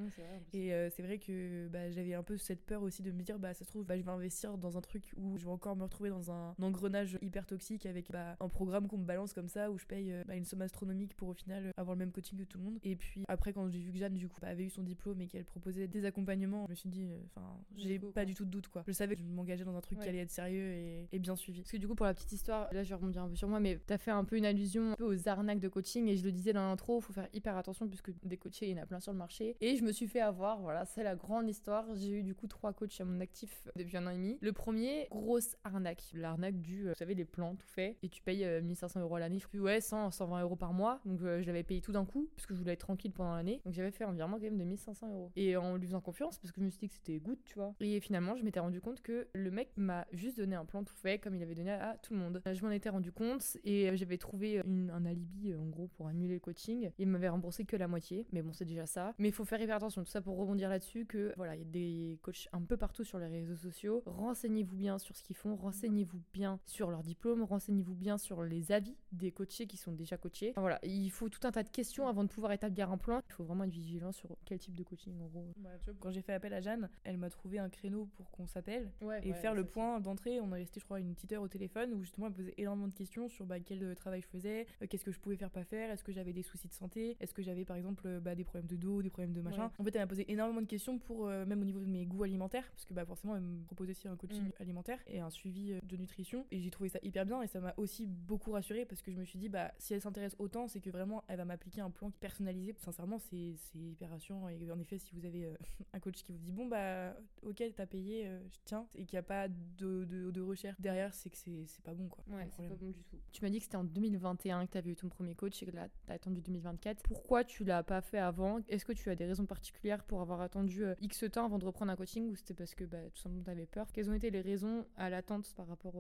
Et 0.53 0.71
c'est 0.91 1.03
vrai 1.03 1.19
que 1.19 1.69
bah, 1.69 1.91
j'avais 1.91 2.15
un 2.15 2.23
peu 2.23 2.37
cette 2.37 2.65
peur 2.65 2.83
aussi 2.83 3.03
de 3.03 3.13
me 3.13 3.23
dire, 3.23 3.39
bah, 3.39 3.55
ça 3.55 3.65
se 3.65 3.71
trouve, 3.71 3.85
bah, 3.85 3.97
je 3.97 4.03
vais 4.03 4.11
investir 4.11 4.59
dans 4.59 4.77
un 4.77 4.81
truc 4.81 5.13
où 5.17 5.37
je 5.39 5.45
vais 5.45 5.51
encore 5.51 5.77
me 5.77 5.85
retrouver 5.85 6.11
dans 6.11 6.31
un 6.31 6.56
engrenage 6.63 7.19
hyper 7.23 7.47
toxique 7.47 7.87
avec 7.87 8.11
bah, 8.11 8.37
un 8.41 8.49
programme 8.49 8.89
qu'on 8.89 8.99
me 8.99 9.05
balance 9.05 9.33
comme 9.33 9.49
ça 9.49 9.71
où 9.71 9.79
je 9.79 9.87
paye 9.87 10.13
euh, 10.13 10.25
bah, 10.27 10.37
une 10.37 10.45
somme 10.45 10.63
astronomique 10.63 11.15
pour 11.15 11.29
au 11.29 11.35
final 11.35 11.73
avoir 11.77 11.95
le 11.95 11.99
même 11.99 12.13
coaching 12.13 12.39
que 12.39 12.45
tout 12.45 12.59
le 12.59 12.65
monde. 12.65 12.79
Et 12.83 12.97
puis 12.97 13.25
après, 13.29 13.53
quand 13.53 13.69
j'ai 13.69 13.79
vu 13.79 13.93
que 13.93 13.99
Jeanne 13.99 14.15
du 14.15 14.29
coup 14.29 14.41
bah, 14.41 14.49
avait 14.49 14.65
eu 14.65 14.71
son 14.71 14.83
diplôme 14.83 15.21
et 15.21 15.27
qu'elle 15.27 15.45
proposait 15.45 15.89
des 15.89 16.05
accompagnements, 16.05 16.67
je 16.67 16.71
me 16.71 16.75
suis 16.75 16.89
dit, 16.89 17.05
euh, 17.05 17.19
enfin, 17.27 17.47
j'ai 17.77 17.99
pas 17.99 18.25
du 18.25 18.35
tout 18.35 18.45
de 18.45 18.51
doute 18.51 18.69
quoi. 18.69 18.85
Je 18.87 18.93
savais 18.93 19.17
que 19.17 19.23
je 19.23 19.27
m'engageais 19.27 19.65
dans 19.65 19.77
un 19.77 19.81
truc 19.81 19.99
qui 19.99 20.09
allait 20.09 20.19
être 20.19 20.31
sérieux 20.31 20.73
et, 21.13 21.19
bien 21.19 21.35
suivi. 21.35 21.61
Parce 21.61 21.73
que 21.73 21.79
du 21.79 21.89
coup, 21.89 21.95
pour 21.95 22.07
la 22.07 22.15
petite 22.15 22.33
histoire, 22.33 22.73
là 22.73 22.83
je 22.83 22.89
vais 22.91 22.95
rebondir 22.95 23.23
un 23.23 23.29
peu 23.29 23.37
sur 23.37 23.49
moi, 23.49 23.59
mais 23.59 23.81
t'as 23.87 23.99
fait 23.99 24.11
un 24.11 24.25
peu 24.25 24.37
une 24.37 24.45
allusion 24.45 24.93
un 24.93 24.97
peu 24.97 25.05
aux 25.05 25.29
arnaques 25.29 25.61
de 25.61 25.69
coaching 25.69 26.09
et 26.09 26.17
je 26.17 26.25
le 26.25 26.31
disais 26.31 26.53
dans 26.53 26.69
l'intro, 26.69 27.01
faut 27.01 27.13
faire 27.13 27.29
hyper 27.33 27.57
attention 27.57 27.89
puisque 27.89 28.11
des 28.25 28.37
coachés, 28.37 28.69
il 28.69 28.77
y 28.77 28.79
en 28.79 28.83
a 28.83 28.87
plein 28.87 29.01
sur 29.01 29.13
le 29.13 29.19
marché. 29.19 29.57
Et 29.61 29.77
je 29.77 29.83
me 29.83 29.93
suis 29.93 30.07
fait 30.07 30.21
avoir, 30.21 30.61
voilà, 30.61 30.85
c'est 30.85 31.03
la 31.03 31.17
grande 31.17 31.49
histoire. 31.49 31.85
J'ai 31.95 32.21
eu 32.21 32.23
du 32.23 32.35
coup 32.35 32.47
trois 32.47 32.73
coachs 32.73 33.01
à 33.01 33.05
mon 33.05 33.21
actif 33.21 33.69
depuis 33.77 33.97
un 33.97 34.07
an 34.07 34.11
et 34.11 34.17
demi. 34.17 34.39
Le 34.41 34.53
premier, 34.53 35.09
grosse 35.11 35.57
arnaque. 35.65 36.03
L'arnaque 36.15 36.46
du, 36.53 36.87
euh, 36.87 36.91
vous 36.91 36.99
savez, 36.99 37.15
les 37.15 37.25
plans 37.25 37.55
tout 37.55 37.67
fait 37.67 37.97
et 38.03 38.09
tu 38.09 38.23
payes 38.23 38.47
1500 38.63 39.01
euh, 39.01 39.03
euros 39.03 39.17
à 39.17 39.21
l'année. 39.21 39.39
Je 39.39 39.47
plus 39.47 39.61
ouais, 39.61 39.81
100, 39.81 40.11
120 40.11 40.43
euros 40.43 40.57
par 40.57 40.73
mois. 40.73 41.01
Donc 41.05 41.21
euh, 41.23 41.41
je 41.41 41.47
l'avais 41.47 41.63
payé 41.63 41.81
tout 41.81 41.93
d'un 41.93 42.05
coup 42.05 42.29
parce 42.35 42.47
que 42.47 42.55
je 42.55 42.59
voulais 42.59 42.73
être 42.73 42.81
tranquille 42.81 43.13
pendant 43.13 43.35
l'année. 43.35 43.61
Donc 43.65 43.75
j'avais 43.75 43.91
fait 43.91 44.05
un 44.05 44.13
virement 44.13 44.37
quand 44.37 44.45
même 44.45 44.59
de 44.59 44.65
1500 44.65 45.09
euros. 45.09 45.31
Et 45.37 45.57
en 45.57 45.77
lui 45.77 45.87
faisant 45.87 46.01
confiance 46.01 46.39
parce 46.39 46.53
que 46.53 46.61
je 46.61 46.65
me 46.65 46.71
suis 46.71 46.81
dit 46.81 46.89
que 46.89 46.95
c'était 46.95 47.19
good, 47.19 47.39
tu 47.45 47.55
vois. 47.55 47.75
Et 47.81 48.01
finalement, 48.01 48.37
je 48.37 48.45
m'étais 48.45 48.61
rendu 48.61 48.81
compte 48.81 49.01
que 49.03 49.29
le 49.33 49.51
mec 49.51 49.71
m'a 49.77 50.07
juste 50.13 50.39
donné 50.39 50.57
un 50.57 50.65
plan 50.65 50.85
tout 50.85 50.95
fait 50.95 51.19
comme 51.19 51.35
il 51.35 51.43
avait 51.43 51.55
donné 51.55 51.73
à 51.73 51.97
tout 52.03 52.15
le 52.15 52.21
monde. 52.21 52.43
Je 52.45 52.65
m'en 52.65 52.71
étais 52.71 52.89
rendu 52.89 53.13
compte 53.13 53.57
et 53.65 53.97
j'avais 53.97 54.19
trouvé 54.19 54.61
un 54.61 55.07
alibi 55.07 55.55
en 55.55 55.67
gros 55.67 55.89
pour 55.89 56.09
annuler 56.09 56.35
le 56.35 56.41
coaching. 56.41 56.91
Il 56.99 57.09
m'avait 57.09 57.29
remboursé 57.29 57.65
que 57.65 57.77
la 57.77 57.89
moitié, 57.89 58.27
mais 58.33 58.43
bon, 58.43 58.53
c'est 58.53 58.65
déjà 58.65 58.87
ça. 58.87 59.15
Mais 59.19 59.29
il 59.29 59.33
faut 59.33 59.45
faire 59.45 59.61
hyper 59.61 59.77
attention, 59.77 60.03
tout 60.03 60.11
ça 60.11 60.21
pour 60.21 60.37
rebondir 60.37 60.69
là-dessus 60.69 61.07
que 61.07 61.33
voilà, 61.37 61.55
il 61.55 61.59
y 61.59 61.63
a 61.63 61.65
des 61.65 62.19
coachs 62.23 62.49
un 62.53 62.63
peu 62.63 62.77
partout 62.77 63.05
sur 63.05 63.19
les 63.19 63.27
réseaux 63.27 63.57
sociaux. 63.57 64.03
Renseignez-vous 64.07 64.77
bien 64.77 64.99
sur 64.99 65.17
ce 65.17 65.23
qu'ils 65.23 65.37
font, 65.37 65.57
renseignez-vous 65.57 66.21
bien 66.33 66.36
sur 66.65 66.91
leur 66.91 67.03
diplôme, 67.03 67.43
renseignez-vous 67.43 67.95
bien 67.95 68.19
sur 68.19 68.43
les 68.43 68.73
avis 68.73 68.97
des 69.13 69.33
coachés 69.33 69.67
qui 69.67 69.77
sont 69.77 69.93
déjà 69.93 70.17
coachés. 70.17 70.53
voilà, 70.57 70.79
il 70.83 71.11
faut 71.11 71.29
tout 71.29 71.47
un 71.47 71.53
tas 71.53 71.63
de 71.63 71.69
questions 71.69 72.09
avant 72.09 72.25
de 72.25 72.29
pouvoir 72.29 72.53
établir 72.53 72.91
un 72.91 72.99
plan. 72.99 73.23
Il 73.29 73.33
faut 73.33 73.45
vraiment 73.45 73.65
être 73.65 73.71
vigilant 73.71 74.13
sur 74.13 74.37
quel 74.45 74.59
type 74.59 74.75
de 74.75 74.83
coaching 74.83 75.21
en 75.21 75.27
gros. 75.27 75.55
quand 76.01 76.11
j'ai 76.11 76.23
fait 76.23 76.33
appel 76.33 76.53
à 76.53 76.61
Jeanne, 76.61 76.89
elle 77.05 77.17
m'a 77.17 77.31
trouvé 77.31 77.59
un 77.59 77.69
créneau 77.69 78.09
pour 78.17 78.31
qu'on 78.31 78.47
s'appelle 78.47 78.91
et 79.23 79.33
faire 79.33 79.55
le 79.55 79.65
point 79.65 80.01
d'entrée. 80.01 80.41
On 80.41 80.53
est 80.53 80.59
resté, 80.59 80.81
je 80.81 80.85
crois, 80.85 81.01
une 81.01 81.15
petite 81.15 81.33
heure 81.33 81.43
au 81.43 81.49
téléphone 81.49 81.93
où 81.95 82.03
justement 82.03 82.27
elle 82.27 82.33
me 82.33 82.37
posait 82.37 82.55
énormément 82.59 82.89
de 82.89 82.95
questions 82.95 83.29
sur 83.29 83.47
bah, 83.47 83.61
quel 83.61 83.83
euh, 83.83 83.95
travail 83.95 84.21
je 84.21 84.27
faisais, 84.27 84.67
euh, 84.83 84.87
qu'est-ce 84.89 85.05
que 85.05 85.13
je 85.13 85.19
pouvais 85.19 85.37
faire, 85.37 85.51
pas 85.51 85.65
faire, 85.65 85.91
est-ce 85.91 86.05
que 86.05 86.13
j'avais 86.13 86.33
des 86.33 86.43
soucis 86.43 86.69
de 86.69 86.73
santé, 86.73 87.17
est-ce 87.21 87.35
que 87.35 87.43
j'avais 87.43 87.65
par 87.65 87.77
exemple 87.77 88.05
euh, 88.07 88.21
bah, 88.21 88.35
des 88.35 88.45
problèmes 88.45 88.67
de 88.67 88.77
dos, 88.77 89.03
des 89.03 89.11
problèmes 89.11 89.33
de 89.33 89.41
machin. 89.41 89.71
En 89.79 89.85
fait, 89.85 89.95
elle 89.95 90.03
m'a 90.03 90.07
posé 90.07 90.31
énormément 90.31 90.61
de 90.61 90.67
questions 90.67 90.99
pour 90.99 91.27
même 91.27 91.61
au 91.61 91.65
niveau 91.65 91.81
de 91.81 91.87
mes 91.87 92.07
goûts 92.07 92.23
alimentaires, 92.23 92.69
parce 92.73 92.85
que 92.85 92.95
bah, 92.95 93.05
forcément, 93.05 93.37
elle 93.37 93.43
me 93.43 93.65
proposait 93.65 93.93
aussi 93.93 94.09
un 94.09 94.17
coaching 94.17 94.49
mm. 94.49 94.53
alimentaire 94.63 94.99
et 95.07 95.21
un 95.21 95.31
suivi 95.31 95.75
de 95.83 95.97
nutrition. 95.97 96.26
Et 96.51 96.61
j'ai 96.61 96.71
trouvé 96.71 96.89
ça 96.89 96.99
hyper 97.03 97.25
bien 97.25 97.43
et 97.43 97.47
ça 97.47 97.61
m'a 97.61 97.75
aussi 97.77 98.07
beaucoup 98.07 98.53
rassurée 98.53 98.85
parce 98.85 99.03
que 99.03 99.13
je 99.13 99.17
me 99.17 99.25
suis 99.25 99.39
dit, 99.39 99.49
bah, 99.49 99.73
si 99.79 99.95
elle 99.95 100.01
s'intéresse 100.01 100.37
autant, 100.39 100.69
c'est 100.69 100.81
que 100.81 100.91
vraiment 100.91 101.25
elle 101.29 101.37
va 101.37 101.45
m'appliquer 101.45 101.81
un 101.81 101.91
plan 101.91 102.11
personnalisé. 102.11 102.75
Sincèrement, 102.79 103.19
c'est 103.19 103.55
hyper 103.75 104.11
rassurant. 104.11 104.49
Et 104.49 104.71
en 104.71 104.79
effet, 104.79 104.99
si 104.99 105.15
vous 105.15 105.25
avez 105.25 105.47
euh, 105.47 105.55
un 105.93 106.01
coach 106.01 106.23
qui 106.23 106.33
vous 106.33 106.39
dit, 106.39 106.53
bon, 106.53 106.67
bah, 106.67 107.15
ok, 107.43 107.63
t'as 107.75 107.87
payé, 107.87 108.27
euh, 108.27 108.41
je 108.51 108.59
tiens, 108.65 108.87
et 108.95 109.05
qu'il 109.05 109.17
n'y 109.17 109.21
a 109.21 109.23
pas 109.23 109.49
de, 109.49 110.05
de, 110.05 110.31
de 110.31 110.41
recherche 110.41 110.81
derrière, 110.81 111.15
c'est 111.15 111.31
que 111.31 111.37
c'est 111.37 111.83
pas 111.83 111.95
bon, 111.95 112.09
quoi. 112.09 112.25
Ouais, 112.29 112.49
c'est 112.57 112.69
pas 112.69 112.75
bon 112.75 112.91
du 112.91 113.03
tout. 113.05 113.19
Tu 113.33 113.43
m'as 113.43 113.51
dit 113.51 113.59
que 113.59 113.65
c'était 113.65 113.77
en 113.77 113.85
2021 113.85 114.67
que 114.67 114.73
t'avais 114.73 114.91
eu 114.91 114.97
ton 114.97 115.09
premier 115.09 115.35
coach 115.35 115.63
et 115.63 115.67
que 115.67 115.71
là, 115.71 115.89
t'as 116.07 116.15
attendu 116.15 116.41
2024. 116.41 117.03
Pourquoi 117.03 117.45
tu 117.45 117.65
l'as 117.65 117.83
pas 117.83 118.01
fait 118.01 118.19
avant? 118.19 118.61
Est-ce 118.69 118.85
que 118.85 118.93
tu 118.93 119.11
as 119.11 119.15
des 119.15 119.27
raisons 119.27 119.47
particulières 119.47 120.05
pour 120.05 120.21
avoir 120.21 120.41
attendu 120.41 120.85
euh, 120.85 120.95
X 121.01 121.25
temps 121.33 121.45
avant 121.45 121.59
de 121.59 121.65
reprendre 121.65 121.93
un 121.93 121.97
coaching 121.97 122.31
ou 122.31 122.35
c'était 122.35 122.55
parce 122.55 122.75
que 122.75 122.85
bah, 122.85 122.99
tout 123.15 123.21
simplement 123.21 123.45
t'avais 123.45 123.67
peur? 123.67 123.87
Quelles 123.93 124.11
ont 124.11 124.15
été 124.15 124.31
les 124.31 124.41
raisons 124.41 124.87
à 124.97 125.11
l'attente 125.11 125.53
par 125.57 125.67
rapport 125.67 125.95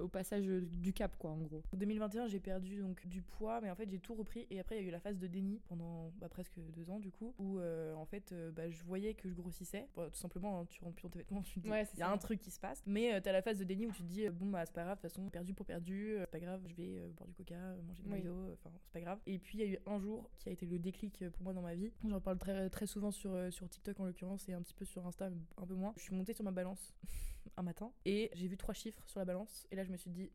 au 0.00 0.08
passage 0.08 0.46
du 0.46 0.92
cap, 0.92 1.16
quoi, 1.18 1.30
en 1.30 1.38
gros 1.38 1.62
2021, 1.72 2.26
j'ai 2.26 2.40
perdu 2.40 2.76
donc 2.76 3.06
du 3.06 3.22
poids, 3.22 3.60
mais 3.60 3.70
en 3.70 3.74
fait 3.74 3.88
j'ai 3.88 3.98
tout 3.98 4.14
repris. 4.14 4.46
Et 4.50 4.60
après 4.60 4.76
il 4.76 4.82
y 4.82 4.84
a 4.84 4.88
eu 4.88 4.90
la 4.90 5.00
phase 5.00 5.18
de 5.18 5.26
déni 5.26 5.60
pendant 5.68 6.12
bah, 6.20 6.28
presque 6.28 6.58
deux 6.74 6.90
ans 6.90 6.98
du 6.98 7.10
coup, 7.10 7.34
où 7.38 7.58
euh, 7.58 7.94
en 7.94 8.04
fait 8.04 8.32
euh, 8.32 8.50
bah, 8.50 8.68
je 8.68 8.82
voyais 8.84 9.14
que 9.14 9.28
je 9.28 9.34
grossissais. 9.34 9.88
tout 9.94 10.02
simplement, 10.14 10.60
hein, 10.60 10.66
tu 10.70 10.82
rentres 10.82 10.96
plus 10.96 11.04
dans 11.04 11.10
tes 11.10 11.18
vêtements, 11.18 11.42
tu 11.42 11.54
te 11.54 11.60
dis 11.60 11.68
il 11.68 11.98
y 11.98 12.02
a 12.02 12.10
un 12.10 12.18
truc 12.18 12.40
qui 12.40 12.50
se 12.50 12.60
passe. 12.60 12.82
Mais 12.86 13.14
euh, 13.14 13.20
t'as 13.20 13.32
la 13.32 13.42
phase 13.42 13.58
de 13.58 13.64
déni 13.64 13.86
où 13.86 13.92
tu 13.92 14.02
te 14.02 14.08
dis 14.08 14.28
bon 14.28 14.46
bah 14.46 14.64
c'est 14.66 14.74
pas 14.74 14.84
grave, 14.84 14.98
de 14.98 15.02
toute 15.02 15.10
façon 15.10 15.28
perdu 15.28 15.54
pour 15.54 15.66
perdu, 15.66 16.16
c'est 16.18 16.30
pas 16.30 16.40
grave, 16.40 16.60
je 16.66 16.74
vais 16.74 17.00
boire 17.16 17.26
du 17.26 17.34
coca, 17.34 17.56
manger 17.86 18.02
des 18.02 18.10
oui. 18.10 18.52
enfin 18.52 18.70
c'est 18.82 18.92
pas 18.92 19.00
grave. 19.00 19.18
Et 19.26 19.38
puis 19.38 19.58
il 19.58 19.64
y 19.64 19.68
a 19.68 19.72
eu 19.72 19.78
un 19.86 19.98
jour 19.98 20.30
qui 20.38 20.48
a 20.48 20.52
été 20.52 20.66
le 20.66 20.78
déclic 20.78 21.28
pour 21.30 21.42
moi 21.42 21.52
dans 21.52 21.62
ma 21.62 21.74
vie. 21.74 21.90
J'en 22.08 22.20
parle 22.20 22.38
très 22.38 22.70
très 22.70 22.86
souvent 22.86 23.10
sur 23.10 23.52
sur 23.52 23.68
TikTok 23.68 23.98
en 24.00 24.06
l'occurrence 24.06 24.48
et 24.48 24.52
un 24.52 24.62
petit 24.62 24.74
peu 24.74 24.84
sur 24.84 25.06
Insta 25.06 25.30
un 25.56 25.66
peu 25.66 25.74
moins. 25.74 25.92
Je 25.96 26.02
suis 26.02 26.14
montée 26.14 26.32
sur 26.32 26.44
ma 26.44 26.52
balance 26.52 26.94
un 27.56 27.62
matin 27.62 27.92
et 28.04 28.30
j'ai 28.34 28.46
vu 28.46 28.56
trois 28.56 28.74
chiffres 28.74 29.02
sur 29.06 29.18
la 29.18 29.24
balance 29.24 29.66
et 29.70 29.76
là 29.76 29.84
je 29.84 29.90
me 29.90 29.96
suis 29.96 30.10
dit 30.10 30.30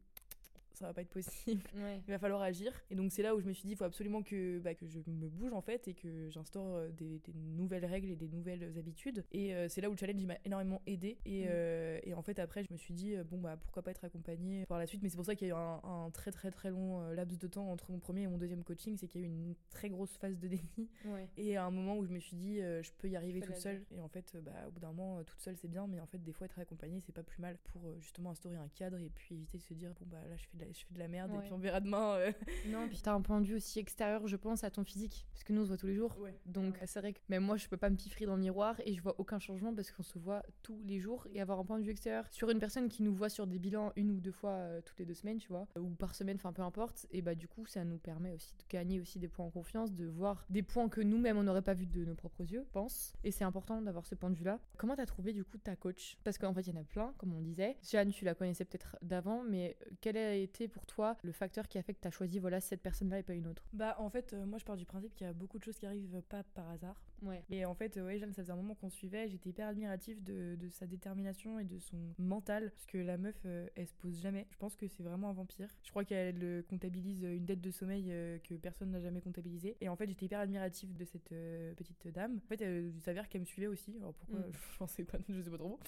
ça 0.77 0.87
va 0.87 0.93
pas 0.93 1.01
être 1.01 1.09
possible. 1.09 1.63
Il 2.07 2.11
va 2.11 2.19
falloir 2.19 2.41
agir. 2.41 2.71
Et 2.89 2.95
donc 2.95 3.11
c'est 3.11 3.23
là 3.23 3.35
où 3.35 3.41
je 3.41 3.45
me 3.45 3.53
suis 3.53 3.65
dit, 3.65 3.73
il 3.73 3.75
faut 3.75 3.83
absolument 3.83 4.21
que, 4.21 4.59
bah, 4.59 4.75
que 4.75 4.85
je 4.85 4.99
me 5.07 5.27
bouge 5.27 5.53
en 5.53 5.61
fait 5.61 5.87
et 5.87 5.93
que 5.93 6.29
j'instaure 6.29 6.75
euh, 6.75 6.89
des, 6.89 7.19
nouvelles 7.33 7.85
règles 7.85 8.11
et 8.11 8.15
des 8.15 8.27
nouvelles 8.27 8.77
habitudes. 8.77 9.25
Et 9.31 9.53
euh, 9.53 9.67
c'est 9.69 9.81
là 9.81 9.89
où 9.89 9.93
le 9.93 9.97
challenge 9.97 10.23
m'a 10.25 10.37
énormément 10.45 10.81
aidé. 10.85 11.17
Et, 11.25 11.45
mm. 11.45 11.49
euh, 11.49 11.99
et, 12.03 12.13
en 12.13 12.21
fait 12.21 12.39
après 12.39 12.63
je 12.63 12.71
me 12.71 12.77
suis 12.77 12.93
dit, 12.93 13.15
bon 13.29 13.39
bah 13.39 13.57
pourquoi 13.57 13.83
pas 13.83 13.91
être 13.91 14.05
accompagnée 14.05 14.65
par 14.65 14.77
la 14.77 14.85
suite. 14.85 15.01
Mais 15.01 15.09
c'est 15.09 15.15
pour 15.15 15.25
ça 15.25 15.35
qu'il 15.35 15.47
y 15.47 15.51
a 15.51 15.55
eu 15.55 15.57
un, 15.57 16.11
très 16.11 16.31
très 16.31 16.51
très 16.51 16.69
long 16.69 17.09
laps 17.11 17.37
de 17.39 17.47
temps 17.47 17.69
entre 17.71 17.91
mon 17.91 17.99
premier 17.99 18.23
et 18.23 18.27
mon 18.27 18.37
deuxième 18.37 18.63
coaching, 18.63 18.97
c'est 18.97 19.07
qu'il 19.07 19.21
y 19.21 19.23
a 19.23 19.27
eu 19.27 19.29
une 19.29 19.55
très 19.69 19.89
grosse 19.89 20.15
phase 20.17 20.37
de 20.37 20.47
déni. 20.47 20.89
Et 21.37 21.57
à 21.57 21.65
un 21.65 21.71
moment 21.71 21.97
où 21.97 22.05
je 22.05 22.11
me 22.11 22.19
suis 22.19 22.35
dit, 22.35 22.57
je 22.57 22.91
peux 22.97 23.09
y 23.09 23.15
arriver 23.15 23.41
toute 23.41 23.57
seule. 23.57 23.83
Et 23.91 24.01
en 24.01 24.07
fait, 24.07 24.37
bah, 24.43 24.51
au 24.67 24.71
bout 24.71 24.79
d'un 24.79 24.91
moment, 24.91 25.23
toute 25.23 25.39
seule 25.39 25.57
c'est 25.57 25.67
bien, 25.67 25.87
mais 25.87 25.99
en 25.99 26.05
fait 26.05 26.23
des 26.23 26.33
fois 26.33 26.45
être 26.45 26.59
accompagnée 26.59 27.01
c'est 27.05 27.13
pas 27.13 27.23
plus 27.23 27.41
mal 27.41 27.57
pour 27.65 27.81
justement 27.99 28.31
instaurer 28.31 28.57
un 28.57 28.69
cadre 28.69 28.99
et 28.99 29.09
puis 29.09 29.35
éviter 29.35 29.57
de 29.57 29.63
se 29.63 29.73
dire, 29.73 29.93
bon 29.99 30.05
bah 30.07 30.21
là 30.29 30.35
je 30.37 30.43
fais 30.43 30.57
de 30.57 30.61
la 30.61 30.66
je 30.73 30.85
fais 30.85 30.93
de 30.93 30.99
la 30.99 31.07
merde 31.07 31.31
et 31.35 31.39
puis 31.39 31.53
on 31.53 31.57
verra 31.57 31.79
demain. 31.79 32.15
Euh. 32.17 32.31
Non, 32.67 32.87
puis 32.87 32.99
t'as 33.01 33.13
un 33.13 33.21
point 33.21 33.39
de 33.39 33.47
vue 33.47 33.55
aussi 33.55 33.79
extérieur, 33.79 34.27
je 34.27 34.35
pense, 34.35 34.63
à 34.63 34.71
ton 34.71 34.83
physique, 34.83 35.25
parce 35.31 35.43
que 35.43 35.53
nous 35.53 35.61
on 35.61 35.63
se 35.63 35.69
voit 35.69 35.77
tous 35.77 35.87
les 35.87 35.95
jours. 35.95 36.17
Donc 36.45 36.75
c'est 36.85 36.99
vrai 36.99 37.13
que 37.13 37.19
même 37.29 37.43
moi 37.43 37.57
je 37.57 37.67
peux 37.67 37.77
pas 37.77 37.89
me 37.89 37.95
piffrer 37.95 38.25
dans 38.25 38.35
le 38.35 38.41
miroir 38.41 38.75
et 38.85 38.93
je 38.93 39.01
vois 39.01 39.15
aucun 39.17 39.39
changement 39.39 39.73
parce 39.73 39.91
qu'on 39.91 40.03
se 40.03 40.19
voit 40.19 40.43
tous 40.63 40.79
les 40.85 40.99
jours 40.99 41.27
et 41.33 41.41
avoir 41.41 41.59
un 41.59 41.65
point 41.65 41.79
de 41.79 41.83
vue 41.83 41.91
extérieur 41.91 42.25
sur 42.31 42.49
une 42.49 42.59
personne 42.59 42.89
qui 42.89 43.03
nous 43.03 43.13
voit 43.13 43.29
sur 43.29 43.47
des 43.47 43.59
bilans 43.59 43.91
une 43.95 44.11
ou 44.11 44.19
deux 44.19 44.31
fois 44.31 44.51
euh, 44.51 44.81
toutes 44.81 44.99
les 44.99 45.05
deux 45.05 45.13
semaines, 45.13 45.37
tu 45.37 45.49
vois, 45.49 45.67
ou 45.77 45.89
par 45.89 46.15
semaine, 46.15 46.37
enfin 46.37 46.53
peu 46.53 46.61
importe, 46.61 47.05
et 47.11 47.21
bah 47.21 47.35
du 47.35 47.47
coup 47.47 47.65
ça 47.65 47.83
nous 47.83 47.97
permet 47.97 48.33
aussi 48.33 48.53
de 48.57 48.63
gagner 48.69 48.99
aussi 48.99 49.19
des 49.19 49.27
points 49.27 49.45
en 49.45 49.51
confiance, 49.51 49.93
de 49.93 50.05
voir 50.05 50.45
des 50.49 50.63
points 50.63 50.89
que 50.89 51.01
nous-mêmes 51.01 51.37
on 51.37 51.43
n'aurait 51.43 51.61
pas 51.61 51.73
vu 51.73 51.85
de 51.85 52.05
nos 52.05 52.15
propres 52.15 52.43
yeux, 52.51 52.63
je 52.65 52.71
pense. 52.71 53.13
Et 53.23 53.31
c'est 53.31 53.43
important 53.43 53.81
d'avoir 53.81 54.05
ce 54.05 54.15
point 54.15 54.29
de 54.29 54.35
vue-là. 54.35 54.59
Comment 54.77 54.95
t'as 54.95 55.05
trouvé 55.05 55.33
du 55.33 55.43
coup 55.43 55.57
ta 55.57 55.75
coach? 55.75 56.17
Parce 56.23 56.37
qu'en 56.37 56.53
fait 56.53 56.61
il 56.61 56.73
y 56.73 56.77
en 56.77 56.81
a 56.81 56.83
plein, 56.83 57.13
comme 57.17 57.33
on 57.33 57.41
disait. 57.41 57.77
Jeanne, 57.83 58.11
tu 58.11 58.25
la 58.25 58.35
connaissais 58.35 58.65
peut-être 58.65 58.97
d'avant, 59.01 59.43
mais 59.43 59.77
quelle 60.01 60.17
a 60.17 60.35
pour 60.67 60.85
toi 60.85 61.15
le 61.23 61.31
facteur 61.31 61.67
qui 61.67 61.77
a 61.77 61.83
fait 61.83 61.93
que 61.93 62.01
tu 62.01 62.07
as 62.07 62.11
choisi 62.11 62.39
voilà 62.39 62.59
cette 62.59 62.81
personne-là 62.81 63.19
et 63.19 63.23
pas 63.23 63.33
une 63.33 63.47
autre 63.47 63.63
Bah 63.73 63.95
en 63.99 64.09
fait, 64.09 64.33
euh, 64.33 64.45
moi 64.45 64.57
je 64.57 64.65
pars 64.65 64.77
du 64.77 64.85
principe 64.85 65.13
qu'il 65.13 65.27
y 65.27 65.29
a 65.29 65.33
beaucoup 65.33 65.59
de 65.59 65.63
choses 65.63 65.77
qui 65.77 65.85
arrivent 65.85 66.21
pas 66.29 66.43
par 66.55 66.69
hasard. 66.69 66.99
Ouais. 67.21 67.43
Et 67.49 67.65
en 67.65 67.73
fait, 67.73 67.97
ouais, 67.97 68.19
Jeanne, 68.19 68.33
ça 68.33 68.43
faisait 68.43 68.53
un 68.53 68.57
moment 68.57 68.75
qu'on 68.75 68.89
suivait, 68.89 69.27
j'étais 69.27 69.49
hyper 69.49 69.67
admirative 69.67 70.23
de, 70.23 70.55
de 70.55 70.69
sa 70.69 70.85
détermination 70.85 71.59
et 71.59 71.63
de 71.63 71.79
son 71.79 71.97
mental, 72.19 72.71
parce 72.71 72.85
que 72.85 72.97
la 72.97 73.17
meuf, 73.17 73.35
euh, 73.45 73.67
elle 73.75 73.87
se 73.87 73.95
pose 73.95 74.19
jamais. 74.21 74.45
Je 74.51 74.57
pense 74.57 74.75
que 74.75 74.87
c'est 74.87 75.03
vraiment 75.03 75.29
un 75.29 75.33
vampire. 75.33 75.67
Je 75.83 75.89
crois 75.89 76.05
qu'elle 76.05 76.43
euh, 76.43 76.61
comptabilise 76.63 77.23
une 77.23 77.45
dette 77.45 77.61
de 77.61 77.71
sommeil 77.71 78.05
euh, 78.09 78.37
que 78.39 78.53
personne 78.55 78.91
n'a 78.91 78.99
jamais 78.99 79.21
comptabilisée. 79.21 79.77
Et 79.81 79.89
en 79.89 79.95
fait, 79.95 80.07
j'étais 80.07 80.27
hyper 80.27 80.39
admirative 80.39 80.95
de 80.95 81.05
cette 81.05 81.29
petite 81.75 82.07
dame. 82.07 82.39
En 82.45 82.47
fait, 82.47 82.61
il 82.61 83.01
s'avère 83.01 83.27
qu'elle 83.29 83.41
me 83.41 83.45
suivait 83.45 83.67
aussi. 83.67 83.95
Alors 83.97 84.13
pourquoi 84.13 84.37
Mm. 84.37 84.51
Je 84.79 84.85
sais 84.87 85.03
pas, 85.03 85.17
je 85.29 85.41
sais 85.41 85.49
pas 85.49 85.57
trop. 85.57 85.79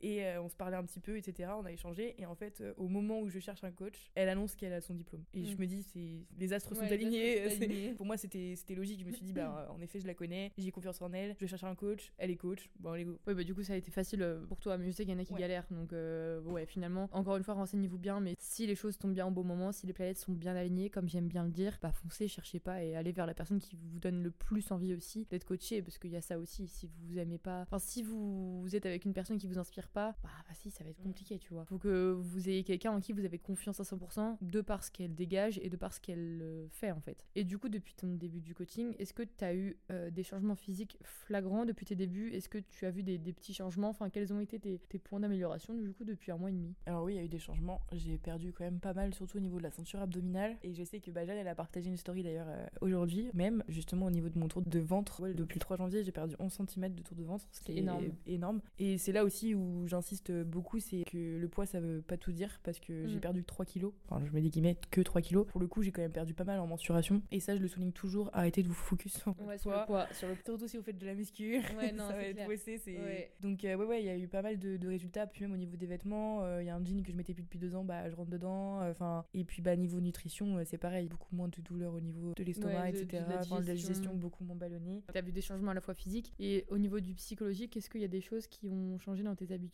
Et 0.00 0.24
euh, 0.24 0.42
on 0.42 0.48
se 0.48 0.56
parlait 0.56 0.76
un 0.76 0.84
petit 0.84 1.00
peu, 1.00 1.16
etc. 1.16 1.50
On 1.58 1.64
a 1.64 1.72
échangé. 1.72 2.14
Et 2.20 2.26
en 2.26 2.34
fait, 2.34 2.60
euh, 2.60 2.74
au 2.76 2.88
moment 2.88 3.20
où 3.20 3.28
je 3.28 3.38
cherche 3.38 3.64
un 3.64 3.70
coach, 3.72 4.10
elle 4.14 4.28
annonce 4.28 4.54
qu'elle 4.54 4.72
a 4.72 4.80
son 4.80 4.94
diplôme. 4.94 5.24
Et 5.34 5.44
je 5.44 5.54
Mm. 5.56 5.60
me 5.60 5.66
dis, 5.66 5.82
c'est 5.82 6.26
les 6.38 6.52
astres 6.52 6.74
sont 6.74 6.82
Ouais, 6.82 6.92
alignés. 6.92 7.40
astres. 7.42 7.58
Pour 7.96 8.06
moi, 8.06 8.16
c'était 8.16 8.54
logique. 8.74 9.00
Je 9.00 9.06
me 9.06 9.10
suis 9.12 9.24
dit, 9.24 9.32
bah, 9.32 9.68
en 9.74 9.80
effet, 9.80 10.00
je 10.00 10.06
la 10.06 10.14
connais. 10.14 10.52
J'ai 10.58 10.70
confiance 10.70 11.00
en 11.00 11.12
elle. 11.12 11.34
Je 11.36 11.40
vais 11.40 11.46
chercher 11.46 11.66
un 11.66 11.74
coach. 11.74 12.12
Elle 12.18 12.30
est 12.30 12.36
coach. 12.36 12.70
Bon, 12.78 12.90
allez, 12.92 13.04
go. 13.04 13.18
Oui, 13.26 13.34
bah 13.34 13.44
du 13.44 13.54
coup, 13.54 13.62
ça 13.62 13.72
a 13.72 13.76
été 13.76 13.90
facile 13.90 14.22
euh, 14.22 14.44
pour 14.46 14.60
toi, 14.60 14.76
mais 14.78 14.86
je 14.86 14.90
sais 14.90 15.04
qu'il 15.04 15.12
y 15.14 15.16
en 15.16 15.20
a 15.20 15.24
qui 15.24 15.32
Ouais. 15.32 15.40
galèrent. 15.40 15.66
Donc, 15.70 15.92
euh, 15.92 16.40
ouais, 16.42 16.66
finalement, 16.66 17.08
encore 17.12 17.36
une 17.36 17.42
fois, 17.44 17.54
renseignez-vous 17.54 17.98
bien. 17.98 18.20
Mais 18.20 18.34
si 18.38 18.66
les 18.66 18.74
choses 18.74 18.98
tombent 18.98 19.14
bien 19.14 19.26
au 19.26 19.30
bon 19.30 19.44
moment, 19.44 19.72
si 19.72 19.86
les 19.86 19.92
planètes 19.92 20.18
sont 20.18 20.32
bien 20.32 20.54
alignées, 20.56 20.90
comme 20.90 21.08
j'aime 21.08 21.28
bien 21.28 21.44
le 21.44 21.50
dire, 21.50 21.78
bah 21.80 21.92
foncez, 21.92 22.28
cherchez 22.28 22.60
pas 22.60 22.82
et 22.84 22.94
allez 22.96 23.12
vers 23.12 23.26
la 23.26 23.34
personne 23.34 23.58
qui 23.60 23.76
vous 23.76 23.98
donne 23.98 24.22
le 24.22 24.30
plus 24.30 24.70
envie 24.70 24.94
aussi 24.94 25.24
d'être 25.30 25.44
coaché. 25.44 25.82
Parce 25.82 25.98
qu'il 25.98 26.10
y 26.10 26.16
a 26.16 26.20
ça 26.20 26.38
aussi. 26.38 26.68
Si 26.68 26.86
vous 26.86 27.18
aimez 27.18 27.38
pas, 27.38 27.62
enfin, 27.62 27.78
si 27.78 28.02
vous, 28.02 28.60
vous 28.62 28.76
êtes 28.76 28.86
avec 28.86 29.04
une 29.04 29.12
personne 29.14 29.38
qui 29.38 29.46
vous 29.46 29.58
inspire 29.58 29.85
pas, 29.88 30.14
bah, 30.22 30.30
si, 30.54 30.70
ça 30.70 30.84
va 30.84 30.90
être 30.90 30.98
Mm. 31.00 31.02
compliqué, 31.04 31.38
tu 31.38 31.52
vois. 31.52 31.64
Faut 31.66 31.78
que 31.78 32.12
vous 32.12 32.48
ayez 32.48 32.64
quelqu'un 32.64 32.90
en 32.92 33.00
qui 33.00 33.12
vous 33.12 33.24
avez 33.24 33.38
confiance 33.38 33.80
à 33.80 33.84
100% 33.84 34.38
de 34.40 34.60
par 34.60 34.82
ce 34.84 34.90
qu'elle 34.90 35.14
dégage 35.14 35.58
et 35.62 35.68
de 35.70 35.76
par 35.76 35.92
ce 35.92 36.00
qu'elle 36.00 36.40
euh, 36.42 36.66
fait, 36.70 36.90
en 36.90 37.00
fait. 37.00 37.24
Et 37.34 37.44
du 37.44 37.58
coup, 37.58 37.68
depuis 37.68 37.94
ton 37.94 38.08
début 38.14 38.40
du 38.40 38.54
coaching, 38.54 38.94
est-ce 38.98 39.12
que 39.12 39.22
tu 39.22 39.44
as 39.44 39.54
eu 39.54 39.76
euh, 39.90 40.10
des 40.10 40.22
changements 40.22 40.54
physiques 40.56 40.98
flagrants 41.02 41.64
depuis 41.64 41.86
tes 41.86 41.94
débuts? 41.96 42.30
Est-ce 42.32 42.48
que 42.48 42.58
tu 42.58 42.86
as 42.86 42.90
vu 42.90 43.02
des, 43.02 43.18
des 43.18 43.32
petits 43.32 43.54
changements? 43.54 43.88
Enfin, 43.90 44.10
quels 44.10 44.32
ont 44.32 44.40
été 44.40 44.58
tes, 44.58 44.78
tes 44.88 44.98
points 44.98 45.20
d'amélioration 45.20 45.74
du 45.74 45.92
coup 45.92 46.04
depuis 46.04 46.32
un 46.32 46.36
mois 46.38 46.50
et 46.50 46.52
demi? 46.54 46.74
Alors 46.86 47.04
oui, 47.04 47.14
il 47.14 47.16
y 47.16 47.20
a 47.20 47.24
eu 47.24 47.28
des 47.28 47.38
changements. 47.38 47.80
J'ai 47.92 48.18
perdu 48.18 48.52
quand 48.52 48.64
même 48.64 48.80
pas 48.80 48.94
mal, 48.94 49.14
surtout 49.14 49.36
au 49.38 49.40
niveau 49.40 49.58
de 49.58 49.62
la 49.62 49.70
ceinture 49.70 50.00
abdominale. 50.00 50.56
Et 50.62 50.72
je 50.74 50.82
sais 50.84 51.00
que 51.00 51.12
Jeanne, 51.12 51.30
elle 51.30 51.48
a 51.48 51.54
partagé 51.54 51.88
une 51.88 51.96
story 51.96 52.22
d'ailleurs 52.22 52.48
euh, 52.48 52.66
aujourd'hui, 52.80 53.30
même 53.34 53.62
justement 53.68 54.06
au 54.06 54.10
niveau 54.10 54.28
de 54.28 54.38
mon 54.38 54.48
tour 54.48 54.62
de 54.62 54.78
ventre. 54.78 55.20
Ouais, 55.22 55.34
depuis 55.34 55.56
le 55.56 55.60
3 55.60 55.76
janvier, 55.76 56.02
j'ai 56.04 56.12
perdu 56.12 56.34
11 56.38 56.52
cm 56.68 56.94
de 56.94 57.02
tour 57.02 57.16
de 57.16 57.24
ventre, 57.24 57.46
ce 57.52 57.60
qui 57.60 57.72
est 57.72 57.76
énorme. 57.76 58.12
énorme. 58.26 58.60
Et 58.78 58.98
c'est 58.98 59.12
là 59.12 59.24
aussi 59.24 59.54
où 59.54 59.75
j'insiste 59.86 60.32
beaucoup, 60.32 60.78
c'est 60.78 61.04
que 61.04 61.38
le 61.38 61.48
poids, 61.48 61.66
ça 61.66 61.80
veut 61.80 62.00
pas 62.02 62.16
tout 62.16 62.32
dire 62.32 62.60
parce 62.62 62.78
que 62.80 63.06
j'ai 63.06 63.16
Mm. 63.16 63.20
perdu 63.20 63.44
3 63.44 63.64
kilos. 63.64 63.92
Enfin, 64.08 64.24
je 64.24 64.30
mets 64.32 64.40
des 64.40 64.48
guillemets 64.50 64.76
que 64.90 65.00
3 65.00 65.20
kilos. 65.20 65.46
Pour 65.46 65.60
le 65.60 65.66
coup, 65.66 65.82
j'ai 65.82 65.92
quand 65.92 66.02
même 66.02 66.12
perdu 66.12 66.34
pas 66.34 66.44
mal 66.44 66.58
en 66.60 66.66
mensuration. 66.66 67.22
Et 67.30 67.40
ça, 67.40 67.56
je 67.56 67.60
le 67.62 67.68
souligne 67.68 67.92
toujours. 67.92 68.30
Arrêtez 68.32 68.62
de 68.62 68.68
vous 68.68 68.74
focus 68.74 69.18
sur 69.18 69.32
votre 69.32 69.62
poids. 69.62 69.84
poids, 69.86 70.06
sur 70.12 70.28
le 70.28 70.34
Surtout 70.44 70.68
si 70.68 70.76
vous 70.76 70.82
faites 70.82 70.98
de 70.98 71.06
la 71.06 71.14
muscu, 71.14 71.58
Ouais, 71.76 71.92
non, 71.92 72.08
ça 72.08 72.14
va 72.14 72.22
être 72.22 72.46
bossé. 72.46 72.80
Ouais. 72.86 73.32
Donc 73.40 73.64
euh, 73.64 73.76
ouais, 73.76 73.84
ouais, 73.84 74.02
il 74.02 74.06
y 74.06 74.10
a 74.10 74.16
eu 74.16 74.28
pas 74.28 74.42
mal 74.42 74.58
de, 74.58 74.76
de 74.76 74.88
résultats. 74.88 75.26
Puis 75.26 75.42
même 75.42 75.52
au 75.52 75.56
niveau 75.56 75.76
des 75.76 75.86
vêtements, 75.86 76.42
euh, 76.44 76.62
il 76.62 76.66
y 76.66 76.70
a 76.70 76.76
un 76.76 76.84
jean 76.84 77.02
que 77.02 77.10
je 77.10 77.16
mettais 77.16 77.34
plus 77.34 77.42
depuis 77.42 77.58
deux 77.58 77.74
ans, 77.74 77.84
bah 77.84 78.08
je 78.08 78.14
rentre 78.16 78.30
dedans. 78.30 78.80
Enfin 78.90 79.24
et 79.34 79.44
puis 79.44 79.62
bah 79.62 79.74
niveau 79.76 80.00
nutrition, 80.00 80.56
euh, 80.58 80.62
c'est 80.64 80.78
pareil, 80.78 81.08
beaucoup 81.08 81.34
moins 81.34 81.48
de 81.48 81.60
douleurs 81.62 81.94
au 81.94 82.00
niveau 82.00 82.32
de 82.34 82.42
l'estomac, 82.44 82.82
Ouais, 82.82 82.92
de- 82.92 82.98
de 82.98 83.02
etc. 83.02 83.24
la 83.28 83.40
Enfin, 83.40 83.60
de 83.60 83.66
la 83.66 83.74
digestion. 83.74 84.14
beaucoup 84.14 84.44
moins 84.44 84.56
ballonnée. 84.56 85.02
Tu 85.12 85.18
as 85.18 85.22
vu 85.22 85.32
des 85.32 85.40
changements 85.40 85.70
à 85.70 85.74
la 85.74 85.80
fois 85.80 85.94
physiques 85.94 86.32
et 86.38 86.64
au 86.68 86.78
niveau 86.78 87.00
du 87.00 87.14
psychologique, 87.14 87.76
est-ce 87.76 87.88
qu'il 87.90 88.00
y 88.00 88.04
a 88.04 88.08
des 88.08 88.20
choses 88.20 88.46
qui 88.46 88.68
ont 88.68 88.98
changé 88.98 89.22
dans 89.22 89.34
tes 89.34 89.52
habitudes 89.52 89.65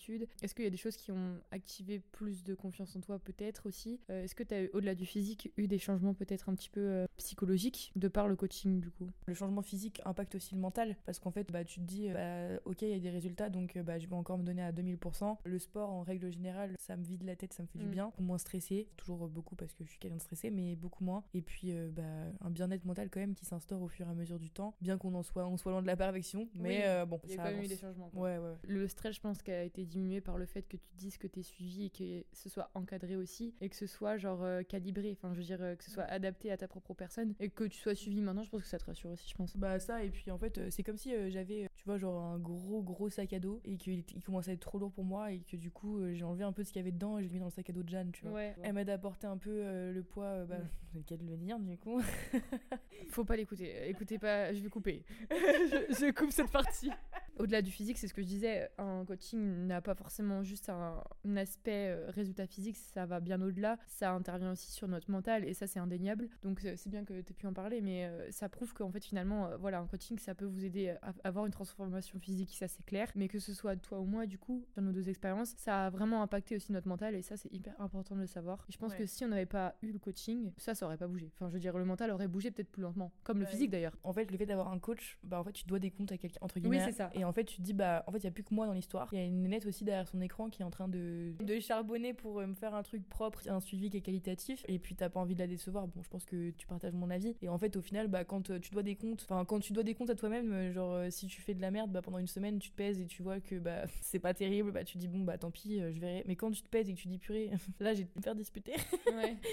Est-ce 0.42 0.54
qu'il 0.54 0.64
y 0.64 0.66
a 0.66 0.70
des 0.70 0.76
choses 0.76 0.96
qui 0.96 1.12
ont 1.12 1.38
activé 1.50 2.00
plus 2.12 2.44
de 2.44 2.54
confiance 2.54 2.94
en 2.96 3.00
toi 3.00 3.18
peut-être 3.18 3.66
aussi 3.66 4.00
Euh, 4.10 4.24
Est-ce 4.24 4.34
que 4.34 4.42
tu 4.42 4.54
as 4.54 4.62
au-delà 4.74 4.94
du 4.94 5.06
physique 5.06 5.52
eu 5.56 5.66
des 5.68 5.78
changements 5.78 6.14
peut-être 6.14 6.48
un 6.48 6.54
petit 6.54 6.70
peu 6.70 6.80
euh, 6.80 7.06
psychologiques 7.16 7.92
de 7.96 8.08
par 8.08 8.28
le 8.28 8.36
coaching 8.36 8.80
du 8.80 8.90
coup? 8.90 9.08
Le 9.26 9.34
changement 9.34 9.62
physique 9.62 10.00
impacte 10.04 10.34
aussi 10.34 10.54
le 10.54 10.60
mental 10.60 10.96
parce 11.04 11.18
qu'en 11.18 11.30
fait, 11.30 11.50
bah, 11.52 11.64
tu 11.64 11.80
te 11.80 11.84
dis, 11.84 12.08
bah, 12.10 12.48
ok, 12.64 12.82
il 12.82 12.88
y 12.88 12.94
a 12.94 12.98
des 12.98 13.10
résultats, 13.10 13.48
donc 13.50 13.78
bah, 13.78 13.98
je 13.98 14.06
vais 14.06 14.14
encore 14.14 14.38
me 14.38 14.44
donner 14.44 14.62
à 14.62 14.72
2000%. 14.72 15.38
Le 15.44 15.58
sport, 15.58 15.90
en 15.90 16.02
règle 16.02 16.30
générale, 16.32 16.74
ça 16.78 16.96
me 16.96 17.04
vide 17.04 17.22
la 17.24 17.36
tête, 17.36 17.52
ça 17.52 17.62
me 17.62 17.68
fait 17.68 17.78
du 17.78 17.86
Mm. 17.86 17.90
bien. 17.90 18.12
Moins 18.18 18.38
stressé, 18.38 18.88
toujours 18.96 19.28
beaucoup 19.28 19.56
parce 19.56 19.74
que 19.74 19.84
je 19.84 19.90
suis 19.90 19.98
quelqu'un 19.98 20.16
de 20.16 20.22
stressé, 20.22 20.50
mais 20.50 20.76
beaucoup 20.76 21.04
moins. 21.04 21.24
Et 21.34 21.42
puis, 21.42 21.72
euh, 21.72 21.90
bah, 21.90 22.02
un 22.40 22.50
bien-être 22.50 22.84
mental 22.84 23.08
quand 23.10 23.20
même 23.20 23.34
qui 23.34 23.44
s'instaure 23.44 23.82
au 23.82 23.88
fur 23.88 24.06
et 24.06 24.10
à 24.10 24.14
mesure 24.14 24.38
du 24.38 24.50
temps, 24.50 24.74
bien 24.80 24.98
qu'on 24.98 25.14
en 25.14 25.22
soit, 25.22 25.46
on 25.46 25.56
soit 25.56 25.72
loin 25.72 25.82
de 25.82 25.86
la 25.86 25.96
perfection, 25.96 26.48
mais 26.54 26.82
Oui, 27.00 27.06
bon, 27.06 27.20
Il 27.24 27.30
y 27.30 27.32
a 27.34 27.36
ça 27.36 27.42
quand 27.44 27.50
même 27.56 27.64
eu 27.64 27.68
des 27.68 27.76
changements. 27.76 28.10
Ouais, 28.14 28.38
ouais. 28.38 28.54
Le 28.62 28.88
stress, 28.88 29.16
je 29.16 29.20
pense, 29.20 29.42
qui 29.42 29.50
a 29.50 29.62
été 29.62 29.81
diminué 29.84 30.20
par 30.20 30.38
le 30.38 30.46
fait 30.46 30.62
que 30.62 30.76
tu 30.76 30.88
te 30.88 30.96
dises 30.98 31.18
que 31.18 31.26
tu 31.26 31.40
es 31.40 31.42
suivi 31.42 31.86
et 31.86 31.90
que 31.90 32.24
ce 32.32 32.48
soit 32.48 32.70
encadré 32.74 33.16
aussi 33.16 33.54
et 33.60 33.68
que 33.68 33.76
ce 33.76 33.86
soit 33.86 34.16
genre 34.16 34.42
euh, 34.42 34.62
calibré. 34.62 35.12
Enfin, 35.12 35.32
je 35.34 35.38
veux 35.38 35.44
dire, 35.44 35.62
euh, 35.62 35.74
que 35.74 35.84
ce 35.84 35.90
soit 35.90 36.04
adapté 36.04 36.50
à 36.50 36.56
ta 36.56 36.68
propre 36.68 36.94
personne 36.94 37.34
et 37.40 37.50
que 37.50 37.64
tu 37.64 37.78
sois 37.78 37.94
suivi 37.94 38.20
maintenant, 38.20 38.44
je 38.44 38.50
pense 38.50 38.62
que 38.62 38.68
ça 38.68 38.78
te 38.78 38.84
rassure 38.84 39.10
aussi, 39.10 39.28
je 39.28 39.34
pense. 39.34 39.56
Bah 39.56 39.78
ça 39.78 40.02
et 40.02 40.10
puis 40.10 40.30
en 40.30 40.38
fait 40.38 40.58
euh, 40.58 40.68
c'est 40.70 40.82
comme 40.82 40.96
si 40.96 41.12
j'avais 41.30 41.68
tu 41.74 41.84
vois 41.84 41.98
genre 41.98 42.22
un 42.22 42.38
gros 42.38 42.82
gros 42.82 43.08
sac 43.10 43.32
à 43.32 43.38
dos 43.38 43.60
et 43.64 43.76
qu'il 43.76 44.04
il 44.14 44.22
commençait 44.22 44.50
à 44.52 44.54
être 44.54 44.60
trop 44.60 44.78
lourd 44.78 44.92
pour 44.92 45.04
moi 45.04 45.32
et 45.32 45.40
que 45.40 45.56
du 45.56 45.70
coup 45.70 46.00
j'ai 46.12 46.24
enlevé 46.24 46.44
un 46.44 46.52
peu 46.52 46.64
ce 46.64 46.72
qu'il 46.72 46.80
y 46.80 46.82
avait 46.84 46.92
dedans 46.92 47.18
et 47.18 47.22
je 47.22 47.28
l'ai 47.28 47.34
mis 47.34 47.40
dans 47.40 47.46
le 47.46 47.50
sac 47.50 47.68
à 47.68 47.72
dos 47.72 47.82
de 47.82 47.88
Jeanne 47.88 48.12
tu 48.12 48.24
vois. 48.24 48.34
Ouais. 48.34 48.54
Elle 48.62 48.72
m'a 48.72 48.84
d'apporter 48.84 49.26
un 49.26 49.36
peu 49.36 49.50
le 49.92 50.02
poids 50.02 50.44
bah 50.44 50.58
Mm. 50.62 50.68
c'est 50.92 50.98
le 50.98 51.04
cas 51.04 51.16
de 51.16 51.28
le 51.28 51.36
dire 51.36 51.58
du 51.58 51.76
coup. 51.78 52.00
Faut 53.10 53.24
pas 53.24 53.36
l'écouter. 53.36 53.88
Écoutez 53.88 54.18
pas, 54.18 54.52
je 54.52 54.62
vais 54.62 54.68
couper. 54.68 55.04
je, 55.30 55.94
je 55.94 56.12
coupe 56.12 56.30
cette 56.30 56.50
partie. 56.50 56.90
Au-delà 57.38 57.62
du 57.62 57.70
physique, 57.70 57.98
c'est 57.98 58.08
ce 58.08 58.14
que 58.14 58.22
je 58.22 58.26
disais, 58.26 58.70
un 58.78 59.04
coaching 59.04 59.66
n'a 59.72 59.80
pas 59.80 59.94
forcément 59.94 60.42
juste 60.42 60.68
un, 60.68 61.02
un 61.26 61.36
aspect 61.36 61.88
euh, 61.90 62.10
résultat 62.10 62.46
physique, 62.46 62.76
ça 62.76 63.06
va 63.06 63.20
bien 63.20 63.40
au-delà. 63.42 63.78
Ça 63.86 64.12
intervient 64.12 64.52
aussi 64.52 64.70
sur 64.70 64.88
notre 64.88 65.10
mental 65.10 65.44
et 65.44 65.54
ça, 65.54 65.66
c'est 65.66 65.78
indéniable. 65.78 66.28
Donc, 66.42 66.64
euh, 66.64 66.74
c'est 66.76 66.88
bien 66.90 67.04
que 67.04 67.12
tu 67.20 67.30
aies 67.30 67.34
pu 67.34 67.46
en 67.46 67.52
parler, 67.52 67.80
mais 67.80 68.04
euh, 68.06 68.30
ça 68.30 68.48
prouve 68.48 68.72
qu'en 68.74 68.90
fait, 68.90 69.04
finalement, 69.04 69.46
euh, 69.46 69.56
voilà, 69.56 69.78
un 69.80 69.86
coaching, 69.86 70.18
ça 70.18 70.34
peut 70.34 70.44
vous 70.44 70.64
aider 70.64 70.90
à 71.02 71.12
avoir 71.24 71.46
une 71.46 71.52
transformation 71.52 72.18
physique, 72.18 72.54
ça 72.56 72.68
c'est 72.68 72.84
clair. 72.84 73.10
Mais 73.14 73.28
que 73.28 73.38
ce 73.38 73.52
soit 73.54 73.76
toi 73.76 74.00
ou 74.00 74.04
moi, 74.04 74.26
du 74.26 74.38
coup, 74.38 74.64
dans 74.76 74.82
nos 74.82 74.92
deux 74.92 75.08
expériences, 75.08 75.54
ça 75.56 75.86
a 75.86 75.90
vraiment 75.90 76.22
impacté 76.22 76.56
aussi 76.56 76.72
notre 76.72 76.88
mental 76.88 77.14
et 77.14 77.22
ça, 77.22 77.36
c'est 77.36 77.52
hyper 77.52 77.74
important 77.80 78.14
de 78.14 78.20
le 78.20 78.26
savoir. 78.26 78.64
Et 78.68 78.72
je 78.72 78.78
pense 78.78 78.92
Ouais. 78.92 78.98
que 78.98 79.06
si 79.06 79.24
on 79.24 79.28
n'avait 79.28 79.46
pas 79.46 79.74
eu 79.82 79.90
le 79.92 79.98
coaching, 79.98 80.52
ça, 80.58 80.74
ça 80.74 80.86
aurait 80.86 80.96
pas 80.98 81.06
bougé. 81.08 81.30
Enfin, 81.34 81.48
je 81.48 81.54
veux 81.54 81.60
dire, 81.60 81.76
le 81.78 81.84
mental 81.84 82.10
aurait 82.10 82.28
bougé 82.28 82.50
peut-être 82.50 82.70
plus 82.70 82.82
lentement, 82.82 83.12
comme 83.24 83.38
le 83.38 83.46
physique 83.46 83.70
d'ailleurs. 83.70 83.96
En 84.02 84.12
fait 84.12 84.30
le 84.30 84.36
fait 84.36 84.46
d'avoir 84.46 84.70
un 84.70 84.78
coach 84.78 85.18
bah 85.22 85.40
en 85.40 85.44
fait 85.44 85.52
tu 85.52 85.64
dois 85.66 85.78
des 85.78 85.90
comptes 85.90 86.12
à 86.12 86.18
quelqu'un 86.18 86.38
entre 86.42 86.58
guillemets. 86.60 86.78
Oui, 86.78 86.82
c'est 86.84 86.92
ça. 86.92 87.10
Et 87.14 87.24
en 87.24 87.32
fait 87.32 87.44
tu 87.44 87.56
te 87.56 87.62
dis 87.62 87.72
bah 87.74 88.04
en 88.06 88.12
fait 88.12 88.18
il 88.18 88.24
y 88.24 88.26
a 88.26 88.30
plus 88.30 88.42
que 88.44 88.54
moi 88.54 88.66
dans 88.66 88.72
l'histoire. 88.72 89.08
Il 89.12 89.18
y 89.18 89.22
a 89.22 89.24
une 89.24 89.40
aussi 89.66 89.84
derrière 89.84 90.06
son 90.08 90.20
écran 90.20 90.48
qui 90.50 90.62
est 90.62 90.64
en 90.64 90.70
train 90.70 90.88
de 90.88 91.32
de 91.44 91.60
charbonner 91.60 92.14
pour 92.14 92.40
euh, 92.40 92.46
me 92.46 92.54
faire 92.54 92.74
un 92.74 92.82
truc 92.82 93.08
propre, 93.08 93.40
un 93.48 93.60
suivi 93.60 93.90
qui 93.90 93.96
est 93.96 94.00
qualitatif 94.00 94.64
et 94.68 94.78
puis 94.78 94.94
t'as 94.94 95.08
pas 95.08 95.20
envie 95.20 95.34
de 95.34 95.40
la 95.40 95.46
décevoir. 95.46 95.86
Bon 95.88 96.02
je 96.02 96.08
pense 96.08 96.24
que 96.24 96.50
tu 96.50 96.66
partages 96.66 96.94
mon 96.94 97.10
avis 97.10 97.36
et 97.42 97.48
en 97.48 97.58
fait 97.58 97.76
au 97.76 97.80
final 97.82 98.08
bah 98.08 98.24
quand 98.24 98.50
euh, 98.50 98.58
tu 98.58 98.70
dois 98.70 98.82
des 98.82 98.96
comptes, 98.96 99.22
enfin 99.22 99.44
quand 99.44 99.60
tu 99.60 99.72
dois 99.72 99.82
des 99.82 99.94
comptes 99.94 100.10
à 100.10 100.14
toi-même 100.14 100.52
euh, 100.52 100.72
genre 100.72 100.98
si 101.10 101.26
tu 101.26 101.40
fais 101.40 101.54
de 101.54 101.60
la 101.60 101.70
merde 101.70 101.90
bah 101.90 102.02
pendant 102.02 102.18
une 102.18 102.26
semaine 102.26 102.58
tu 102.58 102.70
te 102.70 102.76
pèses 102.76 103.00
et 103.00 103.06
tu 103.06 103.22
vois 103.22 103.40
que 103.40 103.56
bah 103.58 103.84
c'est 104.00 104.18
pas 104.18 104.34
terrible 104.34 104.72
bah 104.72 104.84
tu 104.84 104.98
dis 104.98 105.08
bon 105.08 105.20
bah 105.24 105.38
tant 105.38 105.50
pis 105.50 105.78
je 105.80 105.98
verrai. 106.00 106.24
Mais 106.26 106.36
quand 106.36 106.50
tu 106.50 106.62
te 106.62 106.68
pèses 106.68 106.88
et 106.88 106.94
que 106.94 106.98
tu 106.98 107.08
dis 107.08 107.18
purée 107.18 107.50
là 107.80 107.94
j'ai 107.94 108.06
hyper 108.16 108.34
disputé. 108.34 108.72
Ouais. 109.06 109.36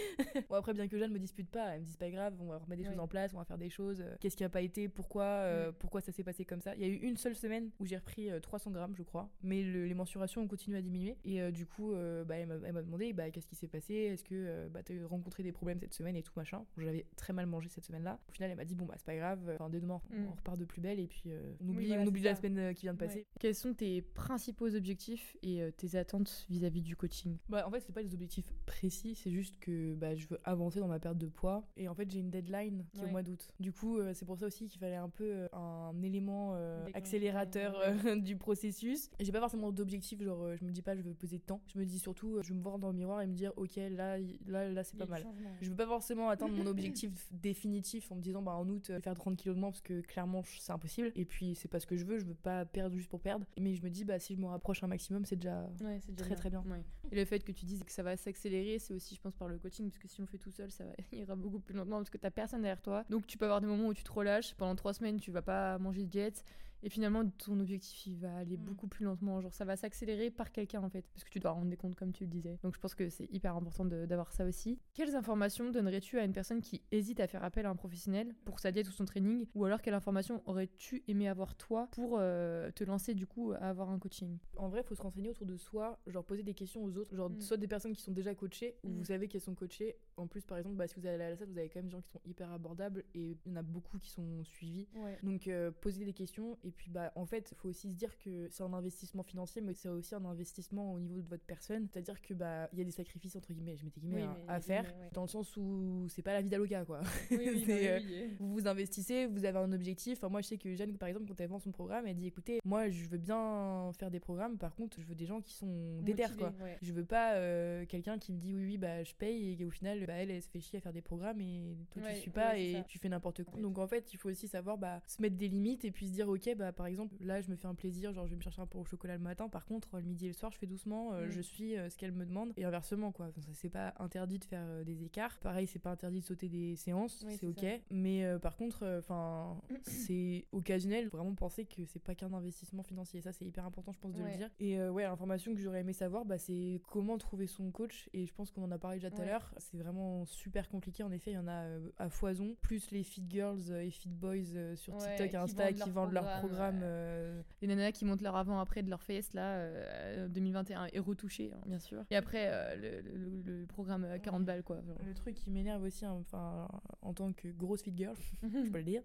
Bon, 0.49 0.55
après, 0.55 0.73
bien 0.73 0.87
que 0.87 0.97
Jeanne 0.97 1.11
me 1.11 1.19
dispute 1.19 1.49
pas, 1.49 1.75
elle 1.75 1.81
me 1.81 1.85
dit 1.85 1.91
c'est 1.91 1.99
pas 1.99 2.09
grave, 2.09 2.33
on 2.39 2.45
va 2.47 2.57
remettre 2.57 2.81
des 2.81 2.87
Ouais. 2.87 2.93
choses 2.93 2.99
en 2.99 3.07
place, 3.07 3.33
on 3.33 3.37
va 3.37 3.45
faire 3.45 3.57
des 3.57 3.69
choses. 3.69 4.03
Qu'est-ce 4.19 4.35
qui 4.37 4.43
a 4.43 4.49
pas 4.49 4.61
été, 4.61 4.87
pourquoi, 4.87 5.23
euh, 5.23 5.69
Mm. 5.69 5.73
pourquoi 5.79 6.01
ça 6.01 6.11
s'est 6.11 6.23
passé 6.23 6.45
comme 6.45 6.61
ça. 6.61 6.75
Il 6.75 6.81
y 6.81 6.85
a 6.85 6.87
eu 6.87 6.95
une 6.95 7.17
seule 7.17 7.35
semaine 7.35 7.69
où 7.79 7.85
j'ai 7.85 7.97
repris 7.97 8.29
euh, 8.31 8.39
300 8.39 8.71
grammes, 8.71 8.95
je 8.95 9.03
crois, 9.03 9.29
mais 9.43 9.63
le- 9.63 9.85
les 9.85 9.93
mensurations 10.00 10.41
ont 10.41 10.48
continué 10.48 10.77
à 10.77 10.82
diminuer. 10.82 11.18
Et 11.25 11.41
euh, 11.41 11.51
du 11.51 11.65
coup, 11.65 11.94
euh, 11.94 12.24
bah, 12.24 12.36
elle 12.38 12.48
m'a 12.48 12.82
demandé 12.82 13.13
bah, 13.13 13.29
qu'est-ce 13.29 13.48
qui 13.48 13.56
s'est 13.56 13.68
passé, 13.68 13.94
est-ce 13.94 14.24
que 14.24 14.34
euh, 14.34 14.70
bah, 14.70 14.82
t'as 14.84 14.94
rencontré 15.08 15.44
des 15.44 15.51
problèmes 15.51 15.79
cette 15.79 15.94
semaine 15.94 16.15
et 16.15 16.24
tout 16.24 16.34
machin? 16.36 16.65
J'avais 16.77 17.06
très 17.15 17.34
mal 17.34 17.46
mangé 17.46 17.70
cette 17.70 17.86
semaine-là. 17.86 18.20
Au 18.29 18.32
final, 18.32 18.50
elle 18.51 18.58
m'a 18.58 18.65
dit 18.65 18.75
bon, 18.75 18.86
bah, 18.86 18.96
c'est 18.98 19.06
pas 19.06 19.15
grave, 19.15 19.39
enfin, 19.53 19.70
dès 19.70 19.79
demain, 19.79 20.01
Mm. 20.10 20.25
on 20.27 20.32
repart 20.32 20.58
de 20.58 20.65
plus 20.65 20.82
belle 20.82 21.00
et 21.00 21.08
puis 21.08 21.24
on 21.62 21.65
Oui, 21.65 21.70
oublie, 21.75 21.88
voilà, 21.88 22.01
on 22.03 22.08
oublie 22.08 22.22
la 22.24 22.36
ça. 22.36 22.41
semaine 22.41 22.74
qui 22.74 22.84
vient 22.84 22.94
de 22.94 22.98
passer. 23.00 23.20
Ouais. 23.20 23.27
Quels 23.39 23.56
sont 23.56 23.74
tes 23.74 24.01
principaux 24.01 24.74
objectifs 24.75 25.36
et 25.44 25.62
tes 25.77 25.96
attentes 25.98 26.46
vis-à-vis 26.50 26.82
du 26.82 26.96
coaching? 26.96 27.38
Bah, 27.50 27.68
en 27.68 27.72
fait, 27.72 27.82
c'est 27.82 27.94
pas 27.94 28.01
des 28.03 28.13
objectifs 28.13 28.51
précis, 28.65 29.15
c'est 29.15 29.32
juste 29.32 29.60
que 29.60 29.94
bah, 29.96 30.15
je 30.15 30.25
veux 30.27 30.39
avancer 30.46 30.79
dans 30.79 30.88
ma 30.88 31.00
perte 31.00 31.18
de 31.18 31.27
poids. 31.27 31.68
Et 31.77 31.88
en 31.88 31.94
fait, 31.96 32.10
j'ai 32.10 32.20
une 32.20 32.29
deadline 32.32 32.86
qui 32.94 33.01
est 33.01 33.06
au 33.06 33.10
mois 33.10 33.24
d'août. 33.24 33.50
Du 33.60 33.72
coup, 33.74 34.00
c'est 34.13 34.25
pour 34.25 34.38
ça 34.38 34.46
aussi 34.48 34.68
qu'il 34.68 34.79
fallait 34.79 34.96
un 34.96 35.10
peu 35.10 35.48
un 35.53 35.94
élément 36.01 36.56
accélérateur 36.94 37.75
du 38.24 38.36
processus. 38.38 39.10
J'ai 39.20 39.32
pas 39.32 39.39
forcément 39.39 39.72
d'objectif, 39.72 39.88
genre 39.89 40.43
euh, 40.43 40.55
je 40.55 40.65
me 40.65 40.72
dis 40.72 40.81
pas 40.81 40.96
je 40.96 41.01
veux 41.01 41.13
peser 41.13 41.39
temps. 41.39 41.62
Je 41.67 41.79
me 41.79 41.86
dis 41.86 42.00
surtout, 42.00 42.36
euh, 42.36 42.41
je 42.43 42.50
veux 42.50 42.55
me 42.55 42.63
voir 42.63 42.79
dans 42.79 42.89
le 42.89 42.96
miroir 42.96 43.22
et 43.22 43.27
me 43.27 43.34
dire, 43.34 43.51
ok, 43.58 43.75
là, 43.75 44.17
là, 44.48 44.69
là, 44.69 44.84
c'est 44.84 44.98
pas 44.98 45.05
mal. 45.05 45.25
Je 45.62 45.69
veux 45.69 45.75
pas 45.75 45.88
forcément 45.88 46.29
atteindre 46.29 46.55
mon 46.55 46.65
objectif 46.67 47.12
définitif 47.31 48.12
en 48.12 48.15
me 48.15 48.22
disant 48.22 48.41
bah 48.41 48.53
en 48.53 48.67
août 48.69 48.89
euh, 48.89 49.00
faire 49.00 49.15
30 49.15 49.38
kilos 49.38 49.55
de 49.55 49.62
moins 49.62 49.72
parce 49.72 49.81
que 49.81 50.01
clairement 50.01 50.43
c'est 50.43 50.72
impossible 50.72 51.12
et 51.15 51.25
puis 51.25 51.55
c'est 51.55 51.67
pas 51.67 51.79
ce 51.79 51.88
que 51.88 51.96
je 51.96 52.05
veux 52.05 52.19
je 52.19 52.25
veux 52.25 52.36
pas 52.36 52.65
perdre 52.65 52.96
juste 52.96 53.10
pour 53.10 53.19
perdre 53.19 53.46
mais 53.60 53.75
je 53.75 53.84
me 53.84 53.89
dis 53.89 54.03
bah 54.03 54.19
si 54.19 54.36
je 54.36 54.39
me 54.39 54.48
rapproche 54.48 54.84
un 54.84 54.88
maximum 54.88 55.25
c'est 55.25 55.36
déjà 55.36 55.69
Ouais, 55.81 56.00
c'est 56.05 56.12
déjà 56.12 56.25
Très, 56.25 56.36
très 56.36 56.50
bien. 56.50 56.63
Ouais. 56.67 56.84
Et 57.12 57.15
le 57.15 57.25
fait 57.25 57.39
que 57.39 57.51
tu 57.51 57.65
dises 57.65 57.84
que 57.84 57.91
ça 57.91 58.03
va 58.03 58.17
s'accélérer, 58.17 58.79
c'est 58.79 58.93
aussi, 58.93 59.15
je 59.15 59.22
pense, 59.22 59.36
par 59.36 59.48
le 59.48 59.58
coaching, 59.58 59.89
parce 59.89 59.98
que 59.98 60.08
si 60.08 60.19
on 60.19 60.24
le 60.24 60.27
fait 60.27 60.38
tout 60.38 60.51
seul, 60.51 60.72
ça 60.72 60.84
va, 60.84 60.91
ira 61.17 61.36
beaucoup 61.36 61.60
plus 61.60 61.74
lentement, 61.74 61.98
parce 61.98 62.10
que 62.10 62.17
t'as 62.17 62.31
personne 62.31 62.62
derrière 62.62 62.81
toi. 62.81 63.03
Donc 63.10 63.27
tu 63.27 63.38
peux 63.38 63.46
avoir 63.46 63.62
des 63.62 63.67
moments 63.67 63.88
où 63.88 63.93
tu 63.93 64.03
te 64.03 64.12
relâches. 64.12 64.53
Pendant 64.55 64.75
trois 64.75 64.93
semaines, 64.93 65.19
tu 65.19 65.31
vas 65.31 65.41
pas 65.41 65.77
manger 65.79 66.03
de 66.03 66.10
diète. 66.10 66.43
Et 66.83 66.89
finalement, 66.89 67.27
ton 67.29 67.59
objectif, 67.59 68.05
il 68.07 68.17
va 68.17 68.36
aller 68.38 68.57
Mm. 68.57 68.62
beaucoup 68.63 68.88
plus 68.88 69.03
lentement. 69.05 69.41
Genre, 69.41 69.53
ça 69.53 69.65
va 69.65 69.75
s'accélérer 69.75 70.31
par 70.31 70.51
quelqu'un, 70.51 70.81
en 70.83 70.89
fait. 70.89 71.05
Parce 71.13 71.24
que 71.24 71.29
tu 71.29 71.39
dois 71.39 71.51
rendre 71.51 71.69
des 71.69 71.77
comptes, 71.77 71.95
comme 71.95 72.12
tu 72.13 72.24
le 72.24 72.29
disais. 72.29 72.57
Donc, 72.63 72.75
je 72.75 72.79
pense 72.79 72.95
que 72.95 73.09
c'est 73.09 73.27
hyper 73.31 73.55
important 73.55 73.86
d'avoir 73.86 74.31
ça 74.31 74.45
aussi. 74.45 74.79
Quelles 74.93 75.15
informations 75.15 75.69
donnerais-tu 75.71 76.19
à 76.19 76.24
une 76.24 76.31
personne 76.33 76.62
qui 76.62 76.81
hésite 76.91 77.19
à 77.19 77.27
faire 77.27 77.43
appel 77.43 77.65
à 77.65 77.69
un 77.69 77.75
professionnel 77.75 78.33
pour 78.45 78.59
sa 78.59 78.71
diète 78.71 78.88
ou 78.88 78.91
son 78.91 79.05
training? 79.05 79.45
Ou 79.55 79.65
alors, 79.65 79.81
quelle 79.81 79.93
information 79.93 80.41
aurais-tu 80.45 81.03
aimé 81.07 81.27
avoir 81.27 81.55
toi 81.55 81.88
pour 81.91 82.17
euh, 82.19 82.71
te 82.71 82.83
lancer, 82.83 83.13
du 83.13 83.27
coup, 83.27 83.51
à 83.51 83.69
avoir 83.69 83.89
un 83.89 84.00
coaching? 84.00 84.38
En 84.57 84.69
vrai, 84.69 84.81
il 84.81 84.88
faut 84.88 84.95
se 84.95 85.01
renseigner 85.01 85.29
autour 85.29 85.45
de 85.45 85.57
soi, 85.57 86.00
genre 86.07 86.24
poser 86.24 86.43
des 86.43 86.53
questions 86.53 86.83
aux 86.83 86.98
autres, 86.98 87.15
genre 87.15 87.29
Mm. 87.29 87.41
soit 87.41 87.57
des 87.57 87.67
personnes 87.67 87.93
qui 87.93 88.01
sont 88.01 88.12
déjà 88.12 88.33
coachées 88.36 88.75
ou 88.83 88.89
Mm. 88.89 88.98
vous 88.98 89.03
savez 89.05 89.27
qu'elles 89.27 89.41
sont 89.41 89.55
coachées. 89.55 89.95
En 90.17 90.27
plus, 90.27 90.45
par 90.45 90.57
exemple, 90.57 90.75
bah, 90.75 90.88
si 90.88 90.95
vous 91.00 91.05
allez 91.05 91.21
à 91.24 91.29
la 91.29 91.36
salle, 91.36 91.50
vous 91.50 91.57
avez 91.57 91.69
quand 91.69 91.79
même 91.79 91.86
des 91.86 91.91
gens 91.91 92.01
qui 92.01 92.09
sont 92.09 92.21
hyper 92.25 92.51
abordables 92.51 93.03
et 93.13 93.38
il 93.45 93.50
y 93.50 93.51
en 93.51 93.55
a 93.57 93.62
beaucoup 93.63 93.98
qui 94.00 94.09
sont 94.09 94.43
suivis. 94.43 94.88
Ouais. 94.95 95.17
Donc, 95.24 95.48
euh, 95.48 95.71
poser 95.71 96.05
des 96.05 96.13
questions 96.13 96.57
et 96.63 96.68
puis, 96.71 96.89
bah, 96.91 97.11
en 97.15 97.25
fait, 97.25 97.51
il 97.51 97.55
faut 97.55 97.69
aussi 97.69 97.89
se 97.89 97.95
dire 97.95 98.17
que 98.19 98.47
c'est 98.49 98.63
un 98.63 98.73
investissement 98.73 99.23
financier, 99.23 99.61
mais 99.61 99.73
c'est 99.73 99.89
aussi 99.89 100.15
un 100.15 100.25
investissement 100.25 100.93
au 100.93 100.99
niveau 100.99 101.21
de 101.21 101.27
votre 101.27 101.43
personne. 101.45 101.88
C'est-à-dire 101.91 102.21
que 102.21 102.33
bah, 102.33 102.69
il 102.73 102.79
y 102.79 102.81
a 102.81 102.85
des 102.85 102.91
sacrifices 102.91 103.35
entre 103.35 103.53
guillemets, 103.53 103.75
je 103.77 103.83
mets 103.85 103.91
des 103.91 103.99
guillemets, 104.01 104.23
Oui, 104.23 104.27
hein, 104.29 104.38
à 104.47 104.59
faire, 104.59 104.83
guillemets, 104.83 104.99
ouais. 105.03 105.09
dans 105.13 105.21
le 105.23 105.27
sens 105.27 105.55
où 105.57 106.05
c'est 106.09 106.21
pas 106.21 106.33
la 106.33 106.41
vie 106.41 106.49
d'Aloca, 106.49 106.85
quoi. 106.85 107.01
Oui, 107.31 107.38
oui, 107.39 107.63
C'est, 107.65 107.99
bah 107.99 108.05
euh, 108.05 108.27
vous 108.39 108.53
vous 108.53 108.67
investissez, 108.67 109.25
vous 109.27 109.45
avez 109.45 109.57
un 109.59 109.71
objectif. 109.71 110.17
Enfin, 110.19 110.29
moi, 110.29 110.41
je 110.41 110.47
sais 110.47 110.57
que 110.57 110.73
Jeanne, 110.75 110.97
par 110.97 111.09
exemple, 111.09 111.25
quand 111.27 111.39
elle 111.39 111.49
vend 111.49 111.59
son 111.59 111.71
programme, 111.71 112.05
elle 112.07 112.15
dit 112.15 112.27
écoutez, 112.27 112.59
moi, 112.65 112.89
je 112.89 113.05
veux 113.05 113.17
bien 113.17 113.91
faire 113.97 114.11
des 114.11 114.19
programmes, 114.19 114.57
par 114.57 114.75
contre, 114.75 114.99
je 114.99 115.05
veux 115.05 115.15
des 115.15 115.25
gens 115.25 115.41
qui 115.41 115.53
sont 115.53 116.01
déter, 116.01 116.23
Motivé, 116.23 116.39
quoi. 116.39 116.53
ouais. 116.63 116.77
Je 116.81 116.93
veux 116.93 117.05
pas 117.05 117.35
euh, 117.35 117.85
quelqu'un 117.85 118.17
qui 118.17 118.31
me 118.33 118.38
dit 118.39 118.53
oui, 118.55 118.65
oui, 118.65 118.77
bah 118.77 119.03
je 119.03 119.13
paye 119.13 119.57
et 119.59 119.65
au 119.65 119.69
final, 119.71 120.05
bah, 120.05 120.13
elle, 120.13 120.31
elle 120.31 120.41
se 120.41 120.49
fait 120.49 120.59
chier 120.59 120.77
à 120.77 120.81
faire 120.81 120.93
des 120.93 121.01
programmes 121.01 121.41
et 121.41 121.75
toi, 121.91 122.01
Ouais, 122.03 122.13
tu 122.15 122.21
suis 122.21 122.31
pas 122.31 122.57
et 122.57 122.73
ça. 122.73 122.83
tu 122.83 122.99
fais 122.99 123.09
n'importe 123.09 123.43
quoi. 123.43 123.59
Donc 123.59 123.77
en 123.77 123.88
fait, 123.88 124.13
il 124.13 124.17
faut 124.17 124.29
aussi 124.29 124.47
savoir 124.47 124.77
bah, 124.77 125.01
se 125.07 125.21
mettre 125.21 125.35
des 125.38 125.47
limites 125.47 125.85
et 125.85 125.91
puis 125.91 126.07
se 126.07 126.11
dire 126.13 126.27
ok, 126.29 126.55
bah 126.59 126.71
par 126.71 126.85
exemple, 126.85 127.15
là, 127.21 127.41
je 127.41 127.49
me 127.49 127.55
fais 127.55 127.67
un 127.67 127.73
plaisir, 127.75 128.13
genre 128.13 128.25
je 128.25 128.31
vais 128.31 128.35
me 128.37 128.41
chercher 128.41 128.61
un 128.61 128.67
pot 128.67 128.79
au 128.79 128.85
chocolat 128.85 129.15
le 129.17 129.23
matin. 129.23 129.49
Par 129.49 129.65
contre, 129.65 129.97
le 129.97 130.03
midi 130.03 130.25
et 130.25 130.29
le 130.29 130.33
soir, 130.33 130.51
je 130.51 130.57
fais 130.57 130.67
doucement, 130.67 131.13
euh, 131.13 131.27
Mm. 131.27 131.31
je 131.31 131.41
suis 131.41 131.77
euh, 131.77 131.89
ce 131.89 131.97
qu'elle 131.97 132.11
me 132.11 132.25
demande 132.25 132.53
et 132.57 132.65
inversement, 132.65 133.11
quoi. 133.11 133.27
Enfin, 133.29 133.41
c'est 133.53 133.69
pas 133.69 133.93
interdit 133.99 134.37
de 134.39 134.45
faire 134.45 134.63
euh, 134.65 134.83
des 134.83 135.03
écarts. 135.03 135.39
Pareil, 135.39 135.65
c'est 135.67 135.79
pas 135.79 135.91
interdit 135.91 136.19
de 136.19 136.25
sauter 136.25 136.49
des 136.49 136.75
séances, 136.75 137.23
Oui, 137.25 137.37
c'est 137.39 137.47
ok. 137.47 137.59
ça. 137.59 137.67
Mais 137.91 138.23
par 138.41 138.55
contre, 138.57 138.85
enfin, 138.99 139.59
c'est 139.83 140.45
occasionnel. 140.51 141.07
Vraiment 141.07 141.33
penser 141.35 141.65
que 141.65 141.85
c'est 141.85 141.99
pas 142.03 142.15
qu'un 142.15 142.33
investissement 142.33 142.83
financier. 142.83 143.21
Ça, 143.21 143.31
c'est 143.31 143.45
hyper 143.45 143.65
important, 143.65 143.91
je 143.93 143.99
pense, 143.99 144.13
de 144.13 144.21
Ouais. 144.21 144.31
le 144.31 144.37
dire. 144.37 144.49
Et 144.59 144.79
ouais, 144.89 145.03
l'information 145.03 145.53
que 145.55 145.59
j'aurais 145.61 145.81
aimé 145.81 145.93
savoir, 145.93 146.25
bah, 146.25 146.37
c'est 146.37 146.81
comment 146.87 147.17
trouver 147.17 147.47
son 147.47 147.71
coach. 147.71 148.09
Et 148.13 148.25
je 148.25 148.33
pense 148.33 148.51
qu'on 148.51 148.63
en 148.63 148.71
a 148.71 148.77
parlé 148.77 148.97
déjà 148.97 149.09
tout 149.09 149.17
à 149.17 149.19
Ouais. 149.21 149.25
l'heure. 149.27 149.53
C'est 149.57 149.77
vraiment 149.77 150.25
super 150.25 150.69
compliqué. 150.69 151.03
En 151.03 151.11
effet, 151.11 151.31
il 151.31 151.35
y 151.35 151.37
en 151.37 151.47
a 151.47 151.65
à 151.97 152.09
foison. 152.09 152.55
Plus 152.61 152.91
les 152.91 153.03
fit 153.03 153.23
girls 153.29 153.71
et 153.71 153.89
fit 153.89 154.09
boys 154.09 154.75
sur 154.75 154.93
Ouais, 154.95 154.99
TikTok 154.99 155.27
et 155.27 155.29
qui 155.29 155.35
Insta 155.37 155.63
vendent 155.71 155.79
qui 155.79 155.89
vendent 155.91 156.11
leurs 156.13 156.39
programmes, 156.39 156.49
euh, 156.84 157.41
Les 157.62 157.68
nanas 157.68 157.91
qui 157.91 158.06
montent 158.06 158.22
leur 158.22 158.36
avant-après 158.36 158.84
de 158.84 158.89
leur 158.89 159.01
face, 159.03 159.34
là, 159.34 159.56
euh, 159.58 160.27
2021, 160.27 160.88
et 160.94 161.00
retouché, 161.00 161.51
hein, 161.53 161.62
bien 161.65 161.79
sûr. 161.79 162.03
Et 162.10 162.15
après, 162.15 162.48
euh, 162.50 162.75
le, 162.75 163.01
le- 163.01 163.60
le 163.62 163.65
programme 163.65 164.06
à 164.06 164.20
40 164.20 164.46
balles, 164.46 164.63
quoi. 164.63 164.77
genre. 164.86 164.98
Le 165.06 165.13
truc 165.13 165.36
qui 165.36 165.51
m'énerve 165.51 165.84
aussi, 165.84 166.06
hein, 166.06 166.15
enfin, 166.20 166.68
en 167.01 167.13
tant 167.13 167.32
que 167.34 167.48
grosse 167.50 167.82
fit 167.84 167.94
girl, 167.96 168.15
je 168.44 168.70
peux 168.70 168.77
le 168.79 168.84
dire, 168.84 169.01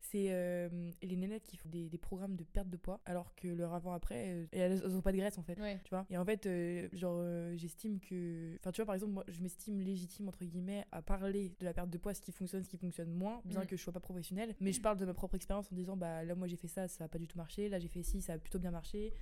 c'est 0.00 0.26
euh, 0.30 0.68
les 1.02 1.16
nénettes 1.16 1.44
qui 1.44 1.56
font 1.56 1.68
des, 1.68 1.88
des 1.88 1.98
programmes 1.98 2.36
de 2.36 2.44
perte 2.44 2.68
de 2.68 2.76
poids, 2.76 3.00
alors 3.04 3.34
que 3.34 3.48
leur 3.48 3.74
avant-après, 3.74 4.28
euh, 4.28 4.46
elles, 4.52 4.80
elles 4.84 4.96
ont 4.96 5.00
pas 5.00 5.12
de 5.12 5.16
graisse 5.16 5.38
en 5.38 5.42
fait. 5.42 5.58
Ouais. 5.58 5.80
Tu 5.84 5.90
vois 5.90 6.06
et 6.10 6.16
en 6.16 6.24
fait, 6.24 6.46
euh, 6.46 6.88
genre, 6.92 7.22
j'estime 7.56 7.98
que. 8.00 8.54
Enfin, 8.60 8.72
tu 8.72 8.80
vois, 8.80 8.86
par 8.86 8.94
exemple, 8.94 9.12
moi, 9.12 9.24
je 9.28 9.40
m'estime 9.42 9.80
légitime, 9.80 10.28
entre 10.28 10.44
guillemets, 10.44 10.84
à 10.92 11.02
parler 11.02 11.52
de 11.58 11.64
la 11.64 11.72
perte 11.72 11.90
de 11.90 11.98
poids, 11.98 12.14
ce 12.14 12.20
qui 12.20 12.32
fonctionne, 12.32 12.62
ce 12.62 12.68
qui 12.68 12.76
fonctionne 12.78 13.10
moins, 13.12 13.40
bien 13.44 13.62
Mm. 13.62 13.66
que 13.66 13.76
je 13.76 13.82
sois 13.82 13.92
pas 13.92 14.00
professionnelle. 14.00 14.54
Mais 14.60 14.72
je 14.72 14.80
parle 14.80 14.98
de 14.98 15.04
ma 15.04 15.14
propre 15.14 15.34
expérience 15.34 15.70
en 15.72 15.74
disant, 15.74 15.96
bah 15.96 16.22
là, 16.24 16.34
moi, 16.34 16.46
j'ai 16.46 16.56
fait 16.56 16.68
ça, 16.68 16.88
ça 16.88 17.04
a 17.04 17.08
pas 17.08 17.18
du 17.18 17.26
tout 17.26 17.36
marché. 17.38 17.68
Là, 17.68 17.78
j'ai 17.78 17.88
fait 17.88 18.02
ci, 18.02 18.20
ça 18.20 18.34
a 18.34 18.38
plutôt 18.38 18.58
bien 18.58 18.70
marché. 18.70 19.12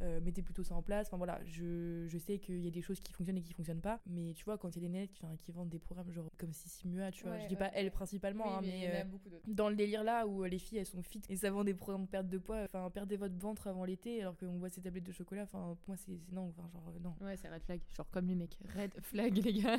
Euh, 0.00 0.20
mettez 0.20 0.42
plutôt 0.42 0.62
ça 0.62 0.74
en 0.74 0.82
place. 0.82 1.08
Enfin 1.08 1.16
voilà, 1.16 1.40
je, 1.44 2.06
je 2.08 2.18
sais 2.18 2.38
qu'il 2.38 2.60
y 2.60 2.66
a 2.66 2.70
des 2.70 2.82
choses 2.82 3.00
qui 3.00 3.12
fonctionnent 3.12 3.38
et 3.38 3.42
qui 3.42 3.52
fonctionnent 3.52 3.80
pas. 3.80 4.00
Mais 4.06 4.32
tu 4.34 4.44
vois, 4.44 4.58
quand 4.58 4.68
il 4.70 4.82
y 4.82 4.86
a 4.86 4.88
des 4.88 4.92
nettes 4.92 5.12
qui, 5.12 5.52
vendent 5.52 5.68
des 5.68 5.78
programmes 5.78 6.10
genre 6.12 6.28
comme 6.38 6.52
Sissi 6.52 6.88
Mua, 6.88 7.10
tu 7.10 7.24
vois, 7.24 7.32
Ouais, 7.32 7.40
je 7.42 7.46
dis 7.46 7.54
ouais, 7.54 7.58
pas 7.58 7.70
elle 7.74 7.90
principalement, 7.90 8.44
Oui, 8.44 8.52
hein, 8.54 8.60
mais 8.62 8.90
euh, 8.94 9.04
dans 9.46 9.68
le 9.68 9.76
délire 9.76 10.02
là 10.04 10.26
où 10.26 10.44
euh, 10.44 10.48
les 10.48 10.58
filles 10.58 10.78
elles 10.78 10.86
sont 10.86 11.02
fit 11.02 11.20
et 11.28 11.36
ça 11.36 11.50
vend 11.50 11.64
des 11.64 11.74
programmes 11.74 12.04
de 12.04 12.10
perte 12.10 12.28
de 12.28 12.38
poids, 12.38 12.62
enfin 12.64 12.90
perdez 12.90 13.16
votre 13.16 13.36
ventre 13.38 13.66
avant 13.66 13.84
l'été 13.84 14.20
alors 14.20 14.36
qu'on 14.36 14.58
voit 14.58 14.68
ces 14.68 14.80
tablettes 14.80 15.04
de 15.04 15.12
chocolat, 15.12 15.44
enfin 15.44 15.76
pour 15.80 15.88
moi 15.88 15.96
c'est 15.96 16.12
c'est 16.12 16.34
non, 16.34 16.52
enfin 16.56 16.68
genre 16.72 16.92
non. 17.02 17.14
Ouais, 17.20 17.36
c'est 17.36 17.48
red 17.48 17.62
flag. 17.62 17.80
Genre 17.96 18.08
comme 18.10 18.26
les 18.26 18.34
mecs. 18.34 18.58
Red 18.76 18.92
flag, 19.00 19.36
les 19.44 19.52
gars. 19.54 19.78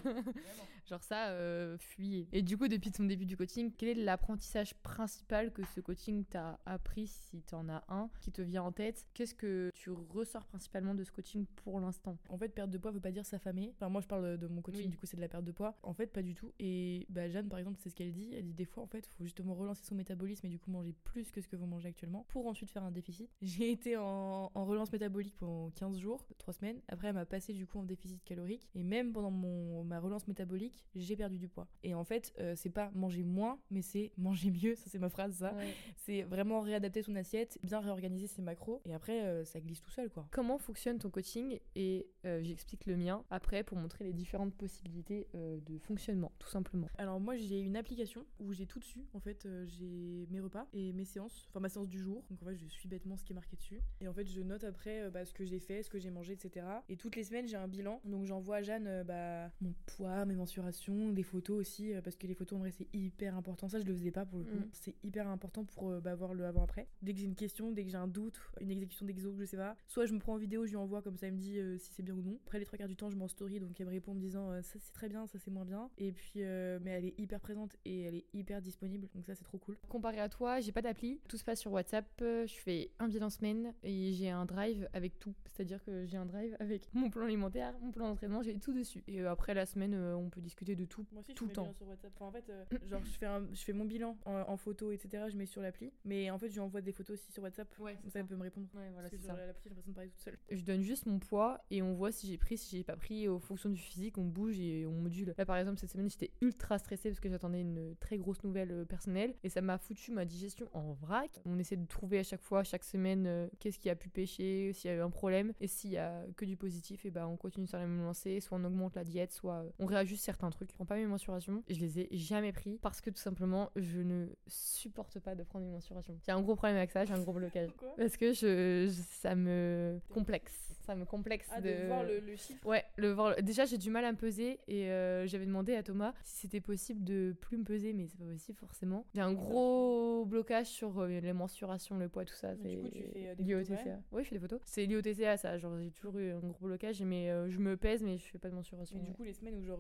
Genre 0.90 1.04
ça, 1.04 1.30
euh, 1.30 1.78
fuyez. 1.78 2.28
Et 2.32 2.42
du 2.42 2.58
coup, 2.58 2.68
depuis 2.68 2.92
ton 2.92 3.04
début 3.06 3.26
du 3.26 3.38
coaching, 3.38 3.72
quel 3.78 3.90
est 3.90 4.04
l'apprentissage 4.04 4.74
principal 4.76 5.52
que 5.52 5.64
ce 5.76 5.82
coaching 5.82 6.26
t'a 6.26 6.60
appris, 6.66 7.08
si 7.08 7.42
t'en 7.42 7.70
as 7.70 7.84
un, 7.90 8.10
qui 8.20 8.32
te 8.32 8.42
vient 8.42 8.64
en 8.64 8.72
tête? 8.72 9.06
Qu'est-ce 9.14 9.36
que 9.36 9.72
tu 9.74 9.90
ressors 10.10 10.46
principalement 10.46 10.94
de 10.96 11.04
ce 11.04 11.12
coaching 11.12 11.46
pour 11.64 11.80
l'instant 11.80 12.18
En 12.30 12.38
fait, 12.38 12.50
perte 12.50 12.70
de 12.70 12.78
poids 12.78 12.92
veut 12.92 13.00
pas 13.00 13.12
dire 13.12 13.26
s'affamer. 13.26 13.72
Enfin, 13.76 13.90
moi, 13.90 14.02
je 14.02 14.08
parle 14.08 14.38
de 14.38 14.48
mon 14.48 14.62
coaching, 14.62 14.84
Oui. 14.84 14.88
du 14.90 14.98
coup, 14.98 15.06
c'est 15.06 15.18
de 15.18 15.22
la 15.22 15.28
perte 15.28 15.44
de 15.46 15.52
poids. 15.52 15.76
En 15.84 15.94
fait, 15.94 16.08
pas 16.08 16.22
du 16.22 16.34
tout. 16.36 16.52
Et 16.60 17.06
bah, 17.10 17.30
Jeanne, 17.30 17.50
par 17.50 17.60
exemple, 17.60 17.80
c'est 17.82 17.90
ce 17.90 17.96
qu'elle 17.96 18.12
dit. 18.12 18.34
Elle 18.34 18.46
dit 18.46 18.54
des 18.54 18.66
fois, 18.66 18.84
en 18.84 18.88
fait, 18.88 19.06
faut 19.08 19.24
justement 19.24 19.54
relancer 19.54 19.84
son 19.86 19.96
métabolisme 19.96 20.46
et 20.46 20.50
du 20.50 20.60
coup 20.60 20.72
manger 20.72 20.94
plus 21.04 21.32
que 21.32 21.42
ce 21.42 21.48
que 21.48 21.56
vous 21.56 21.66
mangez 21.66 21.90
actuellement 21.90 22.26
pour 22.30 22.48
ensuite 22.48 22.70
faire 22.72 22.84
un 22.84 22.92
déficit. 22.92 23.30
J'ai 23.42 23.72
été 23.72 23.98
en, 23.98 24.52
en 24.54 24.66
relance 24.66 24.92
métabolique 24.92 25.36
pendant 25.38 25.70
15 25.72 25.98
jours, 26.00 26.26
3 26.38 26.54
semaines. 26.54 26.82
Après, 26.88 27.08
elle 27.10 27.16
m'a 27.16 27.26
passé 27.26 27.54
du 27.54 27.66
coup 27.66 27.80
en 27.80 27.84
déficit 27.84 28.24
calorique. 28.24 28.68
Et 28.76 28.84
même 28.84 29.14
pendant 29.14 29.32
mon, 29.32 29.84
ma 29.84 30.00
relance 30.00 30.28
métabolique, 30.28 30.86
j'ai 30.96 31.16
perdu 31.16 31.38
du 31.38 31.48
poids. 31.48 31.68
Et 31.84 31.94
en 31.94 32.04
fait, 32.04 32.34
euh, 32.40 32.54
c'est 32.56 32.70
pas 32.70 32.92
manger 32.94 33.24
moins, 33.24 33.60
mais 33.72 33.82
c'est 33.82 34.12
manger 34.18 34.52
mieux. 34.52 34.76
Ça, 34.84 34.90
c'est 34.90 35.00
ma 35.00 35.10
phrase, 35.10 35.36
ça. 35.36 35.54
Ouais. 35.54 35.74
C'est 35.98 36.24
vraiment 36.24 36.60
réadapter 36.62 37.02
son 37.04 37.16
assiette, 37.16 37.58
bien 37.64 37.80
réorganiser 37.80 38.28
ses 38.28 38.42
macros. 38.42 38.82
Et 38.86 38.94
après, 38.94 39.24
euh, 39.24 39.46
ça 39.46 39.60
glisse 39.62 39.82
tout 39.82 39.92
seul, 39.94 40.10
quoi. 40.10 40.28
Comment 40.32 40.58
fonctionne 40.58 41.00
ton 41.00 41.10
coaching 41.10 41.60
Et 41.76 42.08
euh, 42.26 42.42
j'explique 42.44 42.86
le 42.86 42.98
mien 42.98 43.24
après 43.30 43.64
pour 43.64 43.78
montrer 43.78 44.04
les 44.06 44.14
différentes 44.14 44.54
possibilités 44.54 45.28
euh, 45.36 45.60
de 45.66 45.78
fonctionnement, 45.78 46.32
tout 46.40 46.48
simplement. 46.50 46.88
Alors 46.98 47.20
moi 47.20 47.36
j'ai 47.36 47.60
une 47.60 47.76
application 47.76 48.26
où 48.40 48.54
j'ai 48.54 48.66
tout 48.66 48.80
dessus. 48.80 49.06
En 49.14 49.20
fait 49.20 49.46
euh, 49.46 49.66
j'ai 49.68 50.28
mes 50.32 50.40
repas 50.40 50.68
et 50.74 50.94
mes 50.94 51.06
séances, 51.06 51.46
enfin 51.50 51.60
ma 51.60 51.70
séance 51.70 51.88
du 51.90 52.00
jour. 52.00 52.24
Donc 52.30 52.42
en 52.42 52.46
fait 52.46 52.56
je 52.56 52.66
suis 52.68 52.88
bêtement 52.88 53.18
ce 53.18 53.24
qui 53.24 53.34
est 53.34 53.36
marqué 53.36 53.56
dessus. 53.56 53.82
Et 54.02 54.08
en 54.08 54.14
fait 54.14 54.26
je 54.26 54.42
note 54.42 54.64
après 54.64 55.04
euh, 55.04 55.10
bah, 55.10 55.26
ce 55.26 55.34
que 55.34 55.46
j'ai 55.46 55.60
fait, 55.60 55.84
ce 55.84 55.90
que 55.90 56.00
j'ai 56.00 56.10
mangé, 56.10 56.34
etc. 56.34 56.66
Et 56.90 56.98
toutes 56.98 57.16
les 57.16 57.24
semaines 57.24 57.48
j'ai 57.48 57.58
un 57.58 57.68
bilan. 57.68 58.02
Donc 58.06 58.26
j'envoie 58.26 58.58
à 58.58 58.62
Jeanne 58.62 58.88
euh, 58.88 59.04
bah, 59.04 59.52
mon 59.62 59.74
poids, 59.86 60.26
mes 60.26 60.36
mensurations, 60.36 61.12
des 61.12 61.24
photos 61.24 61.60
aussi. 61.60 61.94
euh, 61.94 62.02
parce 62.02 62.16
que 62.16 62.28
les 62.28 62.34
photos 62.36 62.58
en 62.58 62.60
vrai 62.60 62.72
c'est 62.72 62.88
hyper 62.94 63.36
important. 63.36 63.68
Ça 63.70 63.80
je 63.80 63.86
le 63.86 63.94
faisais 63.94 64.12
pas 64.12 64.26
pour 64.26 64.40
le 64.40 64.46
coup. 64.46 64.56
Mhm. 64.56 64.70
C'est 64.72 64.96
hyper 65.04 65.28
important 65.28 65.66
pour 65.66 65.90
euh, 65.90 66.00
bah, 66.02 66.16
voir 66.16 66.34
le 66.34 66.46
avant-après. 66.46 66.88
Dès 67.02 67.14
que 67.14 67.20
j'ai 67.20 67.26
une 67.26 67.36
question, 67.36 67.72
dès 67.72 67.84
que 67.84 67.90
j'ai 67.90 67.98
un 67.98 68.08
doute, 68.08 68.40
une 68.62 68.72
exécution 68.72 69.06
d'exo 69.06 69.32
que 69.34 69.40
je 69.42 69.46
sais 69.46 69.58
pas, 69.58 69.76
soit 69.88 70.06
je 70.06 70.14
me 70.14 70.20
prends 70.20 70.34
en 70.34 70.38
vidéo, 70.38 70.66
je 70.66 70.72
lui 70.72 70.78
envoie 70.78 71.02
comme 71.02 71.18
ça 71.18 71.28
elle 71.28 71.34
me 71.34 71.40
dit 71.40 71.60
euh, 71.60 71.78
si 71.78 71.92
c'est 71.94 72.04
bien 72.04 72.14
ou 72.16 72.22
non. 72.22 72.40
Après 72.46 72.60
les 72.60 72.66
trois 72.66 72.78
quarts 72.78 72.88
du 72.88 72.96
temps 72.96 73.10
je 73.10 73.16
m'en 73.16 73.28
story 73.28 73.60
donc 73.60 73.80
elle 73.80 73.86
me 73.88 73.92
répond 73.92 74.12
en 74.12 74.16
me 74.16 74.20
disant 74.22 74.52
euh, 74.52 74.62
ça 74.62 74.80
c'est 74.80 74.94
très 74.94 75.10
bien, 75.10 75.28
ça 75.28 75.38
c'est 75.40 75.52
moins 75.52 75.66
bien. 75.66 75.90
Et 75.98 76.12
puis 76.12 76.34
euh, 76.38 76.80
mais 76.82 76.92
elle 76.92 77.06
est 77.06 77.20
hyper 77.20 77.40
présente 77.40 77.76
et 77.86 78.02
elle 78.02 78.16
est 78.16 78.26
hyper 78.34 78.62
disponible 78.62 79.08
donc 79.14 79.26
ça 79.26 79.36
c'est 79.36 79.44
trop 79.44 79.58
cool. 79.58 79.78
Comparé 79.90 80.20
à 80.20 80.30
toi, 80.30 80.60
j'ai 80.60 80.72
pas 80.72 80.82
d'appli, 80.82 81.20
tout 81.28 81.38
se 81.38 81.44
passe 81.44 81.60
sur 81.60 81.72
WhatsApp, 81.72 82.06
je 82.20 82.46
fais 82.64 82.92
un 83.00 83.08
bilan 83.08 83.30
semaine 83.30 83.74
et 83.84 84.14
j'ai 84.14 84.30
un 84.30 84.46
drive 84.46 84.88
avec 84.94 85.20
tout. 85.20 85.34
C'est-à-dire 85.46 85.84
que 85.84 86.06
j'ai 86.06 86.18
un 86.18 86.26
drive 86.26 86.56
avec 86.60 86.90
mon 86.94 87.10
plan 87.10 87.26
alimentaire, 87.26 87.74
mon 87.82 87.92
plan 87.92 88.08
d'entraînement, 88.10 88.42
j'ai 88.42 88.58
tout 88.60 88.74
dessus. 88.74 89.04
Et 89.08 89.22
après 89.26 89.54
la 89.54 89.66
semaine, 89.66 89.94
on 89.96 90.30
peut 90.30 90.42
discuter 90.42 90.76
de 90.76 90.86
tout. 90.86 91.06
Moi 91.12 91.22
aussi, 91.22 91.34
Tout 91.36 91.46
je 91.46 91.50
le 91.50 91.56
temps. 91.56 91.62
bilan 91.64 91.74
sur 91.76 91.88
WhatsApp. 91.88 92.12
Enfin, 92.16 92.26
en 92.26 92.32
fait, 92.32 92.52
genre, 92.90 93.04
je 93.04 93.12
fais, 93.12 93.26
un- 93.26 93.46
je 93.54 93.62
fais 93.64 93.74
mon 93.74 93.86
bilan 93.86 94.18
en, 94.26 94.34
en 94.48 94.58
photo, 94.58 94.92
etc. 94.92 95.26
Je 95.30 95.38
mets 95.38 95.46
sur 95.46 95.62
l'appli. 95.62 95.92
Mais 96.06 96.30
en 96.32 96.38
fait, 96.38 96.48
je 96.50 96.54
lui 96.54 96.60
envoie 96.62 96.82
des 96.82 96.92
photos 96.92 97.20
aussi 97.20 97.32
sur 97.32 97.44
WhatsApp. 97.44 97.68
Ouais, 97.80 97.98
ça, 98.10 98.20
elle 98.20 98.26
peut 98.26 98.36
me 98.36 98.42
répondre. 98.44 98.68
Ouais, 98.74 98.90
voilà, 98.94 99.10
c'est 99.10 99.18
ça. 99.22 99.36
l'appli, 99.36 99.70
toute 99.82 100.20
seule. 100.22 100.38
Je 100.52 100.62
donne 100.64 100.82
juste 100.82 101.06
mon 101.06 101.20
poids 101.20 101.60
et 101.72 101.82
on 101.82 101.94
voit 101.94 102.12
si 102.12 102.28
j'ai 102.28 102.38
pris, 102.38 102.58
si 102.58 102.78
j'ai 102.78 102.84
pas 102.84 102.96
pris. 102.96 103.28
Au 103.28 103.40
fonction 103.40 103.70
du 103.70 103.80
physique, 103.82 104.18
on 104.18 104.24
bouge 104.26 104.60
et 104.60 104.86
on 104.86 104.92
module. 104.94 105.34
Là, 105.38 105.46
par 105.46 105.58
exemple, 105.58 105.80
cette 105.80 105.92
semaine, 105.92 106.10
j'étais 106.10 106.32
ultra 106.42 106.78
stressée 106.78 107.10
parce 107.10 107.20
que 107.20 107.30
j'attendais 107.30 107.62
une 107.62 107.96
très 108.00 108.18
grosse 108.18 108.44
nouvelle 108.44 108.72
euh, 108.72 108.86
personnelle 108.86 109.34
et 109.44 109.50
ça 109.50 109.62
m'a 109.62 109.78
foutu 109.78 110.12
ma 110.12 110.26
digestion 110.26 110.68
en 110.74 110.94
vrac. 110.94 111.32
On 111.46 111.58
essaie 111.60 111.76
de 111.78 111.86
trouver 111.86 112.20
à 112.20 112.24
chaque 112.24 112.42
fois, 112.42 112.64
chaque 112.64 112.84
semaine, 112.84 113.26
euh, 113.28 113.48
qu'est-ce 113.60 113.80
qui 113.80 113.90
a 113.90 113.96
pu 113.96 114.10
pêcher, 114.10 114.72
s'il 114.74 114.90
y 114.90 114.94
a 114.94 114.98
eu 114.98 115.02
un 115.02 115.10
problème 115.10 115.54
et 115.60 115.68
s'il 115.68 115.92
y 115.92 115.98
a 115.98 116.26
que 116.36 116.46
du 116.46 116.58
positif, 116.58 117.06
et 117.06 117.12
ben 117.12 117.26
on 117.28 117.38
continue 117.38 117.68
sur 117.68 117.78
la 117.78 117.86
même 117.88 118.04
lancée. 118.04 118.40
Soit 118.40 118.58
on 118.58 118.64
augmente 118.64 118.96
la 118.96 119.04
diète, 119.04 119.32
soit 119.32 119.62
euh, 119.64 119.70
on 119.80 119.86
réajuste 119.86 120.24
certains 120.24 120.50
trucs. 120.50 120.70
Je 120.70 120.76
prends 120.76 120.86
pas 120.86 120.96
mes 120.96 121.06
mensurations. 121.08 121.64
Je 121.70 121.80
les 121.80 122.00
ai 122.00 122.08
jamais 122.12 122.52
pris 122.52 122.78
parce 122.82 123.02
que 123.02 123.10
tout 123.10 123.22
simplement, 123.22 123.70
je 123.76 124.00
ne 124.00 124.28
supporte 124.48 125.20
pas 125.20 125.36
de 125.36 125.44
prendre 125.44 125.66
mes 125.66 125.72
mensurations. 125.72 126.18
J'ai 126.26 126.32
un 126.32 126.42
gros 126.42 126.56
problème 126.56 126.78
avec 126.78 126.92
ça, 126.92 127.06
j'ai 127.06 127.14
un 127.14 127.22
gros 127.22 127.34
blocage. 127.34 127.70
Pourquoi? 127.70 127.96
Parce 127.98 128.18
que 128.18 128.34
je, 128.34 128.88
je- 128.88 129.02
ça 129.22 129.36
me 129.36 129.63
me 129.64 130.00
complexe. 130.14 130.70
Ça 130.86 130.96
me 130.96 131.06
complexe 131.06 131.48
Ah, 131.54 131.62
de... 131.62 131.70
de 131.70 131.88
voir 131.88 132.04
le, 132.04 132.20
le 132.20 132.36
chiffre. 132.36 132.66
Ouais, 132.68 132.84
le 132.98 133.12
voir. 133.14 133.42
Déjà, 133.42 133.64
j'ai 133.64 133.78
du 133.78 133.90
mal 133.90 134.04
à 134.04 134.12
me 134.12 134.18
peser 134.18 134.60
et 134.68 134.90
euh, 134.92 135.26
j'avais 135.26 135.46
demandé 135.46 135.76
à 135.76 135.82
Thomas 135.84 136.14
si 136.26 136.40
c'était 136.42 136.60
possible 136.60 137.06
de 137.06 137.34
plus 137.40 137.56
me 137.58 137.64
peser, 137.64 137.94
mais 137.94 138.08
c'est 138.08 138.18
pas 138.18 138.26
possible 138.26 138.58
forcément. 138.60 139.06
J'ai 139.16 139.22
un 139.22 139.32
gros 139.34 140.26
blocage 140.26 140.68
sur 140.68 141.00
euh, 141.00 141.08
les 141.08 141.32
mensurations, 141.32 141.98
le 141.98 142.10
poids, 142.10 142.26
tout 142.26 142.34
ça. 142.34 142.54
Du 142.56 142.78
coup, 142.82 142.90
tu 142.90 143.02
fais, 143.02 143.28
euh, 143.30 143.36
des 143.36 143.64
photos 143.64 143.78
Oui, 144.12 144.24
je 144.24 144.28
fais 144.30 144.36
des 144.36 144.42
photos. 144.42 144.60
C'est 144.66 144.86
lié 144.86 144.98
au 144.98 145.02
TCA, 145.02 145.38
ça. 145.38 145.58
Genre, 145.58 145.78
j'ai 145.80 145.92
toujours 145.92 146.18
eu 146.18 146.32
un 146.32 146.40
gros 146.40 146.66
blocage, 146.68 147.02
mais 147.02 147.30
euh, 147.30 147.50
je 147.50 147.60
me 147.60 147.78
pèse, 147.78 148.04
mais 148.04 148.18
je 148.18 148.26
fais 148.26 148.38
pas 148.38 148.50
de 148.50 148.56
mensuration. 148.56 148.98
Mais 149.00 149.06
du 149.06 149.14
coup, 149.14 149.24
les 149.24 149.34
semaines 149.34 149.56
où 149.58 149.64
genre. 149.64 149.80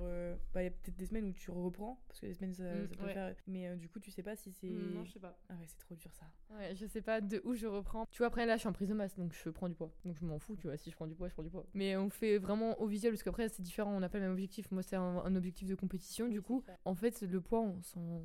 Bah, 0.53 0.61
il 0.61 0.65
y 0.65 0.67
a 0.67 0.71
peut-être 0.71 0.95
des 0.95 1.05
semaines 1.05 1.25
où 1.25 1.33
tu 1.33 1.51
reprends, 1.51 1.99
parce 2.07 2.21
que 2.21 2.27
les 2.27 2.33
semaines 2.33 2.53
ça, 2.53 2.63
Mm, 2.63 2.87
ça 2.87 2.95
peut 2.95 3.05
ouais. 3.07 3.13
faire. 3.13 3.35
Mais 3.47 3.75
du 3.75 3.89
coup, 3.89 3.99
tu 3.99 4.09
sais 4.09 4.23
pas 4.23 4.37
si 4.37 4.53
c'est. 4.53 4.67
Hmm, 4.67 4.93
non, 4.95 5.03
je 5.03 5.11
sais 5.11 5.19
pas. 5.19 5.37
Ah 5.49 5.53
ouais, 5.55 5.65
c'est 5.67 5.79
trop 5.79 5.95
dur 5.95 6.11
ça. 6.13 6.25
Ouais, 6.55 6.73
je 6.75 6.85
sais 6.85 7.01
pas 7.01 7.19
de 7.19 7.41
où 7.43 7.55
je 7.55 7.67
reprends. 7.67 8.05
Tu 8.09 8.19
vois, 8.19 8.27
après 8.27 8.45
là, 8.45 8.55
je 8.55 8.59
suis 8.59 8.69
en 8.69 8.73
prise 8.73 8.87
de 8.87 8.93
masse, 8.93 9.15
donc 9.17 9.33
je 9.33 9.49
prends 9.49 9.67
du 9.67 9.72
poids. 9.73 9.91
Donc 10.05 10.15
je 10.19 10.25
m'en 10.25 10.39
fous, 10.39 10.55
tu 10.55 10.67
vois. 10.67 10.77
Si 10.77 10.89
je 10.89 10.95
prends 10.95 11.07
du 11.07 11.15
poids, 11.15 11.27
je 11.27 11.33
prends 11.33 11.43
du 11.43 11.49
poids. 11.49 11.65
Mais 11.73 11.95
on 11.95 12.09
fait 12.09 12.37
vraiment 12.37 12.79
au 12.79 12.87
visuel, 12.87 13.13
parce 13.13 13.23
qu'après, 13.23 13.49
c'est 13.49 13.61
différent. 13.61 13.91
On 13.95 13.99
n'a 13.99 14.09
pas 14.09 14.17
le 14.17 14.25
même 14.25 14.33
objectif. 14.33 14.71
Moi, 14.71 14.83
c'est 14.83 14.95
un, 14.95 15.01
un 15.23 15.35
objectif 15.35 15.67
de 15.67 15.75
compétition. 15.75 16.27
Du 16.27 16.41
coup, 16.41 16.63
en 16.85 16.95
fait, 16.95 17.21
le 17.21 17.41
poids, 17.41 17.61
on 17.61 17.81
s'en 17.81 18.21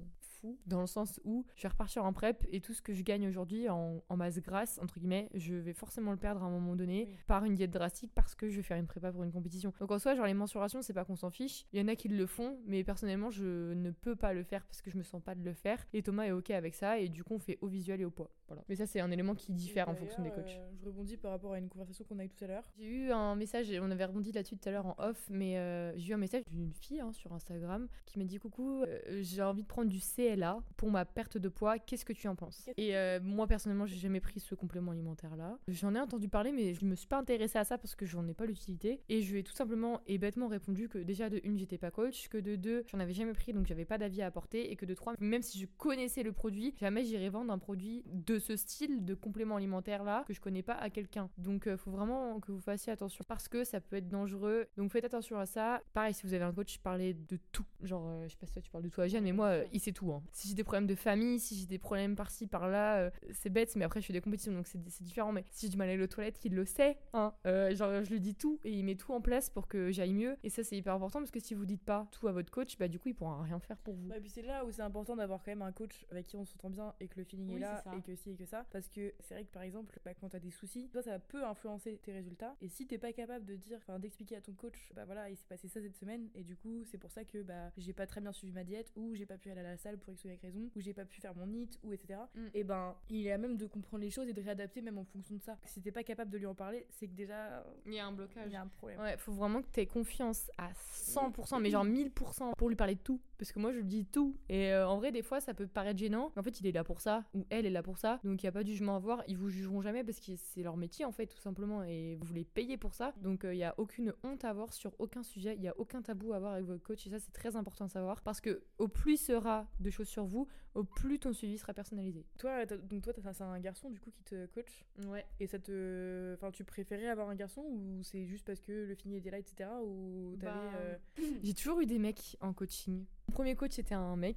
Dans 0.66 0.80
le 0.80 0.86
sens 0.86 1.20
où 1.24 1.44
je 1.56 1.62
vais 1.62 1.68
repartir 1.68 2.04
en 2.04 2.12
prep 2.12 2.46
et 2.50 2.60
tout 2.60 2.72
ce 2.74 2.82
que 2.82 2.92
je 2.92 3.02
gagne 3.02 3.26
aujourd'hui 3.28 3.68
en, 3.68 4.02
en 4.08 4.16
masse 4.16 4.38
grasse, 4.40 4.78
entre 4.82 4.98
guillemets, 4.98 5.28
je 5.34 5.54
vais 5.54 5.72
forcément 5.72 6.10
le 6.12 6.16
perdre 6.16 6.42
à 6.42 6.46
un 6.46 6.50
moment 6.50 6.76
donné 6.76 7.04
Oui. 7.08 7.16
par 7.26 7.44
une 7.44 7.54
diète 7.54 7.70
drastique 7.70 8.12
parce 8.14 8.34
que 8.34 8.48
je 8.48 8.56
vais 8.56 8.62
faire 8.62 8.76
une 8.78 8.86
prépa 8.86 9.12
pour 9.12 9.24
une 9.24 9.32
compétition. 9.32 9.72
Donc 9.80 9.90
en 9.90 9.98
soi, 9.98 10.14
genre 10.14 10.26
les 10.26 10.34
mensurations, 10.34 10.82
c'est 10.82 10.92
pas 10.92 11.04
qu'on 11.04 11.16
s'en 11.16 11.30
fiche. 11.30 11.64
Il 11.72 11.80
y 11.80 11.82
en 11.82 11.88
a 11.88 11.96
qui 11.96 12.08
le 12.08 12.26
font, 12.26 12.58
mais 12.66 12.84
personnellement, 12.84 13.30
je 13.30 13.72
ne 13.74 13.90
peux 13.90 14.16
pas 14.16 14.32
le 14.32 14.42
faire 14.42 14.64
parce 14.66 14.82
que 14.82 14.90
je 14.90 14.96
me 14.96 15.02
sens 15.02 15.22
pas 15.22 15.34
de 15.34 15.42
le 15.44 15.52
faire. 15.54 15.86
Et 15.92 16.02
Thomas 16.02 16.24
est 16.24 16.32
ok 16.32 16.50
avec 16.50 16.74
ça 16.74 16.98
et 16.98 17.08
du 17.08 17.24
coup, 17.24 17.34
on 17.34 17.38
fait 17.38 17.58
au 17.60 17.66
visuel 17.66 18.00
et 18.00 18.04
au 18.04 18.10
poids. 18.10 18.30
Voilà. 18.48 18.62
Mais 18.68 18.76
ça, 18.76 18.86
c'est 18.86 19.00
un 19.00 19.10
élément 19.10 19.34
qui 19.34 19.52
diffère 19.52 19.88
en 19.88 19.94
fonction 19.94 20.22
des 20.22 20.30
coachs. 20.30 20.46
euh, 20.58 20.70
je 20.80 20.84
rebondis 20.86 21.16
par 21.18 21.32
rapport 21.32 21.52
à 21.52 21.58
une 21.58 21.68
conversation 21.68 22.04
qu'on 22.04 22.18
a 22.18 22.24
eue 22.24 22.30
tout 22.30 22.42
à 22.44 22.46
l'heure. 22.46 22.64
J'ai 22.78 22.86
eu 22.86 23.10
un 23.12 23.34
message, 23.36 23.70
et 23.70 23.78
on 23.80 23.90
avait 23.90 24.04
rebondi 24.06 24.32
là-dessus 24.32 24.56
tout 24.56 24.68
à 24.68 24.72
l'heure 24.72 24.86
en 24.86 24.94
off, 24.98 25.26
mais 25.30 25.58
euh, 25.58 25.92
j'ai 25.98 26.12
eu 26.12 26.14
un 26.14 26.18
message 26.18 26.44
d'une 26.46 26.72
fille 26.72 27.00
hein, 27.00 27.12
sur 27.12 27.32
Instagram 27.34 27.88
qui 28.06 28.18
m'a 28.18 28.24
dit 28.24 28.38
Coucou, 28.38 28.82
euh, 28.84 29.20
j'ai 29.22 29.42
envie 29.42 29.62
de 29.62 29.68
prendre 29.68 29.90
du 29.90 30.00
CLA 30.36 30.58
pour 30.76 30.90
ma 30.90 31.04
perte 31.04 31.38
de 31.38 31.48
poids, 31.48 31.78
qu'est-ce 31.78 32.04
que 32.04 32.12
tu 32.12 32.28
en 32.28 32.34
penses? 32.36 32.68
Et 32.76 32.96
euh, 32.96 33.20
moi 33.22 33.46
personnellement, 33.46 33.86
j'ai 33.86 33.96
jamais 33.98 34.20
pris 34.20 34.40
ce 34.40 34.54
complément 34.54 34.92
alimentaire 34.92 35.36
là. 35.36 35.58
J'en 35.68 35.94
ai 35.94 36.00
entendu 36.00 36.28
parler, 36.28 36.52
mais 36.52 36.74
je 36.74 36.84
me 36.84 36.94
suis 36.94 37.06
pas 37.08 37.18
intéressée 37.18 37.58
à 37.58 37.64
ça 37.64 37.78
parce 37.78 37.94
que 37.94 38.06
j'en 38.06 38.26
ai 38.28 38.34
pas 38.34 38.46
l'utilité. 38.46 39.00
Et 39.08 39.22
je 39.22 39.32
lui 39.32 39.40
ai 39.40 39.42
tout 39.42 39.52
simplement 39.52 40.00
et 40.06 40.18
bêtement 40.18 40.48
répondu 40.48 40.88
que 40.88 40.98
déjà 40.98 41.28
de 41.30 41.40
une, 41.44 41.58
j'étais 41.58 41.78
pas 41.78 41.90
coach, 41.90 42.28
que 42.28 42.38
de 42.38 42.56
deux, 42.56 42.84
j'en 42.90 43.00
avais 43.00 43.12
jamais 43.12 43.32
pris 43.32 43.52
donc 43.52 43.66
j'avais 43.66 43.84
pas 43.84 43.98
d'avis 43.98 44.22
à 44.22 44.26
apporter, 44.26 44.70
et 44.70 44.76
que 44.76 44.86
de 44.86 44.94
trois, 44.94 45.14
même 45.20 45.42
si 45.42 45.58
je 45.58 45.66
connaissais 45.76 46.22
le 46.22 46.32
produit, 46.32 46.74
jamais 46.78 47.04
j'irais 47.04 47.28
vendre 47.28 47.52
un 47.52 47.58
produit 47.58 48.02
de 48.06 48.38
ce 48.38 48.56
style 48.56 49.04
de 49.04 49.14
complément 49.14 49.56
alimentaire 49.56 50.04
là 50.04 50.24
que 50.26 50.32
je 50.34 50.40
connais 50.40 50.62
pas 50.62 50.74
à 50.74 50.90
quelqu'un. 50.90 51.30
Donc 51.38 51.66
euh, 51.66 51.76
faut 51.76 51.90
vraiment 51.90 52.40
que 52.40 52.52
vous 52.52 52.60
fassiez 52.60 52.92
attention 52.92 53.24
parce 53.26 53.48
que 53.48 53.64
ça 53.64 53.80
peut 53.80 53.96
être 53.96 54.08
dangereux. 54.08 54.66
Donc 54.76 54.92
faites 54.92 55.04
attention 55.04 55.38
à 55.38 55.46
ça. 55.46 55.82
Pareil, 55.94 56.14
si 56.14 56.26
vous 56.26 56.34
avez 56.34 56.44
un 56.44 56.52
coach, 56.52 56.78
parlez 56.78 57.14
de 57.14 57.38
tout. 57.52 57.64
Genre, 57.82 58.06
euh, 58.08 58.24
je 58.24 58.32
sais 58.32 58.36
pas 58.38 58.46
si 58.46 58.52
toi 58.52 58.62
tu 58.62 58.70
parles 58.70 58.84
de 58.84 58.88
toi, 58.88 59.06
Jeanne, 59.06 59.24
mais 59.24 59.32
moi, 59.32 59.46
euh, 59.48 59.64
il 59.72 59.80
sait 59.80 59.92
tout. 59.92 60.12
hein. 60.12 60.17
Si 60.32 60.48
j'ai 60.48 60.54
des 60.54 60.64
problèmes 60.64 60.86
de 60.86 60.94
famille, 60.94 61.38
si 61.38 61.56
j'ai 61.56 61.66
des 61.66 61.78
problèmes 61.78 62.16
par-ci, 62.16 62.46
par-là, 62.46 62.98
euh, 62.98 63.10
c'est 63.32 63.50
bête, 63.50 63.74
mais 63.76 63.84
après 63.84 64.00
je 64.00 64.06
fais 64.06 64.12
des 64.12 64.20
compétitions 64.20 64.52
donc 64.52 64.66
c'est 64.66 65.02
différent. 65.02 65.32
Mais 65.32 65.44
si 65.50 65.66
j'ai 65.66 65.70
du 65.70 65.76
mal 65.76 65.88
à 65.88 65.92
aller 65.92 66.02
aux 66.02 66.06
toilettes, 66.06 66.40
il 66.44 66.54
le 66.54 66.64
sait. 66.64 66.98
Hein. 67.12 67.32
Euh, 67.46 67.74
genre, 67.74 68.04
je 68.04 68.10
lui 68.10 68.20
dis 68.20 68.34
tout 68.34 68.60
et 68.64 68.72
il 68.72 68.84
met 68.84 68.94
tout 68.94 69.12
en 69.12 69.20
place 69.20 69.50
pour 69.50 69.68
que 69.68 69.90
j'aille 69.90 70.14
mieux. 70.14 70.36
Et 70.42 70.50
ça, 70.50 70.64
c'est 70.64 70.76
hyper 70.76 70.94
important 70.94 71.18
parce 71.20 71.30
que 71.30 71.40
si 71.40 71.54
vous 71.54 71.66
dites 71.66 71.82
pas 71.82 72.08
tout 72.12 72.28
à 72.28 72.32
votre 72.32 72.50
coach, 72.50 72.78
bah 72.78 72.88
du 72.88 72.98
coup, 72.98 73.08
il 73.08 73.14
pourra 73.14 73.42
rien 73.42 73.58
faire 73.60 73.78
pour 73.78 73.94
vous. 73.94 74.08
Ouais, 74.08 74.20
puis 74.20 74.30
c'est 74.30 74.42
là 74.42 74.64
où 74.64 74.70
c'est 74.70 74.82
important 74.82 75.16
d'avoir 75.16 75.42
quand 75.42 75.50
même 75.50 75.62
un 75.62 75.72
coach 75.72 76.06
avec 76.10 76.26
qui 76.26 76.36
on 76.36 76.44
s'entend 76.44 76.70
bien 76.70 76.94
et 77.00 77.08
que 77.08 77.18
le 77.18 77.24
feeling 77.24 77.48
Oui, 77.48 77.56
est 77.56 77.60
là 77.60 77.84
et 77.96 78.02
que 78.02 78.14
si 78.14 78.30
et 78.30 78.36
que 78.36 78.44
ça. 78.44 78.64
Parce 78.70 78.88
que 78.88 79.12
c'est 79.20 79.34
vrai 79.34 79.44
que 79.44 79.52
par 79.52 79.62
exemple, 79.62 79.98
bah, 80.04 80.14
quand 80.14 80.28
t'as 80.28 80.38
des 80.38 80.50
soucis, 80.50 80.88
toi 80.90 81.02
ça 81.02 81.18
peut 81.18 81.44
influencer 81.44 81.98
tes 82.02 82.12
résultats. 82.12 82.56
Et 82.60 82.68
si 82.68 82.86
t'es 82.86 82.98
pas 82.98 83.12
capable 83.12 83.44
de 83.44 83.56
dire, 83.56 83.78
enfin 83.78 83.98
d'expliquer 83.98 84.36
à 84.36 84.40
ton 84.40 84.52
coach, 84.52 84.92
bah 84.94 85.04
voilà, 85.04 85.30
il 85.30 85.36
s'est 85.36 85.46
passé 85.48 85.68
ça 85.68 85.80
cette 85.80 85.96
semaine 85.96 86.28
et 86.34 86.42
du 86.42 86.56
coup 86.56 86.84
c'est 86.84 86.98
pour 86.98 87.10
ça 87.10 87.24
que 87.24 87.42
bah 87.42 87.70
j'ai 87.76 87.92
pas 87.92 88.06
très 88.06 88.20
bien 88.20 88.32
suivi 88.32 88.52
ma 88.52 88.64
diète 88.64 88.92
ou 88.96 89.14
j'ai 89.14 89.26
pas 89.26 89.38
pu 89.38 89.50
aller 89.50 89.60
à 89.60 89.64
la 89.64 89.76
salle 89.76 89.98
pour 89.98 90.07
X 90.12 90.24
ou 90.24 90.28
Y 90.28 90.40
raison 90.40 90.70
ou 90.74 90.80
j'ai 90.80 90.94
pas 90.94 91.04
pu 91.04 91.20
faire 91.20 91.34
mon 91.34 91.46
NIT 91.46 91.78
ou 91.82 91.92
etc. 91.92 92.20
Mm. 92.34 92.46
Et 92.54 92.64
ben 92.64 92.94
il 93.08 93.26
est 93.26 93.32
à 93.32 93.38
même 93.38 93.56
de 93.56 93.66
comprendre 93.66 94.02
les 94.02 94.10
choses 94.10 94.28
et 94.28 94.32
de 94.32 94.42
réadapter 94.42 94.82
même 94.82 94.98
en 94.98 95.04
fonction 95.04 95.34
de 95.36 95.42
ça. 95.42 95.56
Si 95.64 95.80
t'es 95.80 95.92
pas 95.92 96.02
capable 96.02 96.30
de 96.30 96.38
lui 96.38 96.46
en 96.46 96.54
parler, 96.54 96.86
c'est 96.90 97.06
que 97.06 97.14
déjà 97.14 97.64
Il 97.86 97.94
y 97.94 97.98
a 97.98 98.06
un 98.06 98.12
blocage. 98.12 98.44
il 98.46 98.52
y 98.52 98.56
a 98.56 98.62
un 98.62 98.68
problème. 98.68 99.00
Ouais, 99.00 99.16
faut 99.16 99.32
vraiment 99.32 99.62
que 99.62 99.68
tu 99.72 99.80
aies 99.80 99.86
confiance 99.86 100.50
à 100.58 100.70
100%, 100.72 101.60
mais 101.60 101.70
genre 101.70 101.84
1000% 101.84 102.54
pour 102.56 102.68
lui 102.68 102.76
parler 102.76 102.94
de 102.94 103.00
tout. 103.00 103.20
Parce 103.38 103.52
que 103.52 103.60
moi, 103.60 103.72
je 103.72 103.78
lui 103.78 103.84
dis 103.84 104.04
tout. 104.04 104.36
Et 104.48 104.72
euh, 104.72 104.88
en 104.88 104.98
vrai, 104.98 105.12
des 105.12 105.22
fois, 105.22 105.40
ça 105.40 105.54
peut 105.54 105.66
paraître 105.66 105.98
gênant. 105.98 106.32
En 106.36 106.42
fait, 106.42 106.60
il 106.60 106.66
est 106.66 106.72
là 106.72 106.84
pour 106.84 107.00
ça, 107.00 107.24
ou 107.34 107.46
elle 107.50 107.66
est 107.66 107.70
là 107.70 107.82
pour 107.82 107.98
ça. 107.98 108.20
Donc, 108.24 108.42
il 108.42 108.46
n'y 108.46 108.48
a 108.48 108.52
pas 108.52 108.62
de 108.62 108.68
jugement 108.68 108.94
à 108.94 108.96
avoir. 108.96 109.22
Ils 109.28 109.36
vous 109.36 109.48
jugeront 109.48 109.80
jamais 109.80 110.02
parce 110.04 110.20
que 110.20 110.32
c'est 110.36 110.62
leur 110.62 110.76
métier, 110.76 111.04
en 111.04 111.12
fait, 111.12 111.26
tout 111.26 111.40
simplement. 111.40 111.82
Et 111.84 112.18
vous 112.20 112.34
les 112.34 112.44
payez 112.44 112.76
pour 112.76 112.94
ça. 112.94 113.14
Donc, 113.22 113.42
il 113.44 113.56
n'y 113.56 113.64
a 113.64 113.74
aucune 113.78 114.12
honte 114.24 114.44
à 114.44 114.50
avoir 114.50 114.72
sur 114.72 114.92
aucun 114.98 115.22
sujet. 115.22 115.54
Il 115.54 115.60
n'y 115.60 115.68
a 115.68 115.78
aucun 115.78 116.02
tabou 116.02 116.32
à 116.32 116.36
avoir 116.36 116.54
avec 116.54 116.66
votre 116.66 116.82
coach. 116.82 117.06
Et 117.06 117.10
ça, 117.10 117.18
c'est 117.20 117.32
très 117.32 117.54
important 117.56 117.84
à 117.84 117.88
savoir. 117.88 118.22
Parce 118.22 118.40
que 118.40 118.62
au 118.78 118.88
plus 118.88 119.16
sera 119.16 119.68
de 119.80 119.90
choses 119.90 120.08
sur 120.08 120.24
vous, 120.24 120.48
au 120.78 120.84
plus 120.84 121.18
ton 121.18 121.32
suivi 121.32 121.58
sera 121.58 121.74
personnalisé. 121.74 122.24
Toi, 122.38 122.64
donc 122.66 123.02
toi, 123.02 123.12
c'est 123.32 123.42
un 123.42 123.58
garçon 123.58 123.90
du 123.90 123.98
coup 123.98 124.10
qui 124.10 124.22
te 124.22 124.46
coach 124.46 124.84
Ouais. 125.06 125.26
et 125.40 125.46
ça 125.48 125.58
te, 125.58 126.34
enfin, 126.34 126.50
tu 126.52 126.62
préférais 126.64 127.08
avoir 127.08 127.28
un 127.28 127.34
garçon 127.34 127.62
ou 127.62 128.00
c'est 128.04 128.24
juste 128.26 128.46
parce 128.46 128.60
que 128.60 128.70
le 128.86 128.94
feeling 128.94 129.18
était 129.18 129.30
là, 129.30 129.38
etc. 129.38 129.68
Ou 129.82 130.36
t'avais, 130.38 130.52
Bah, 130.52 130.72
euh, 130.78 130.96
J'ai 131.42 131.54
toujours 131.54 131.80
eu 131.80 131.86
des 131.86 131.98
mecs 131.98 132.36
en 132.40 132.52
coaching. 132.52 133.04
Mon 133.28 133.34
premier 133.34 133.56
coach, 133.56 133.72
c'était 133.72 133.96
un 133.96 134.14
mec. 134.16 134.36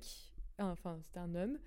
Enfin, 0.58 0.99
c'était 1.04 1.19
un 1.19 1.34
homme. 1.36 1.58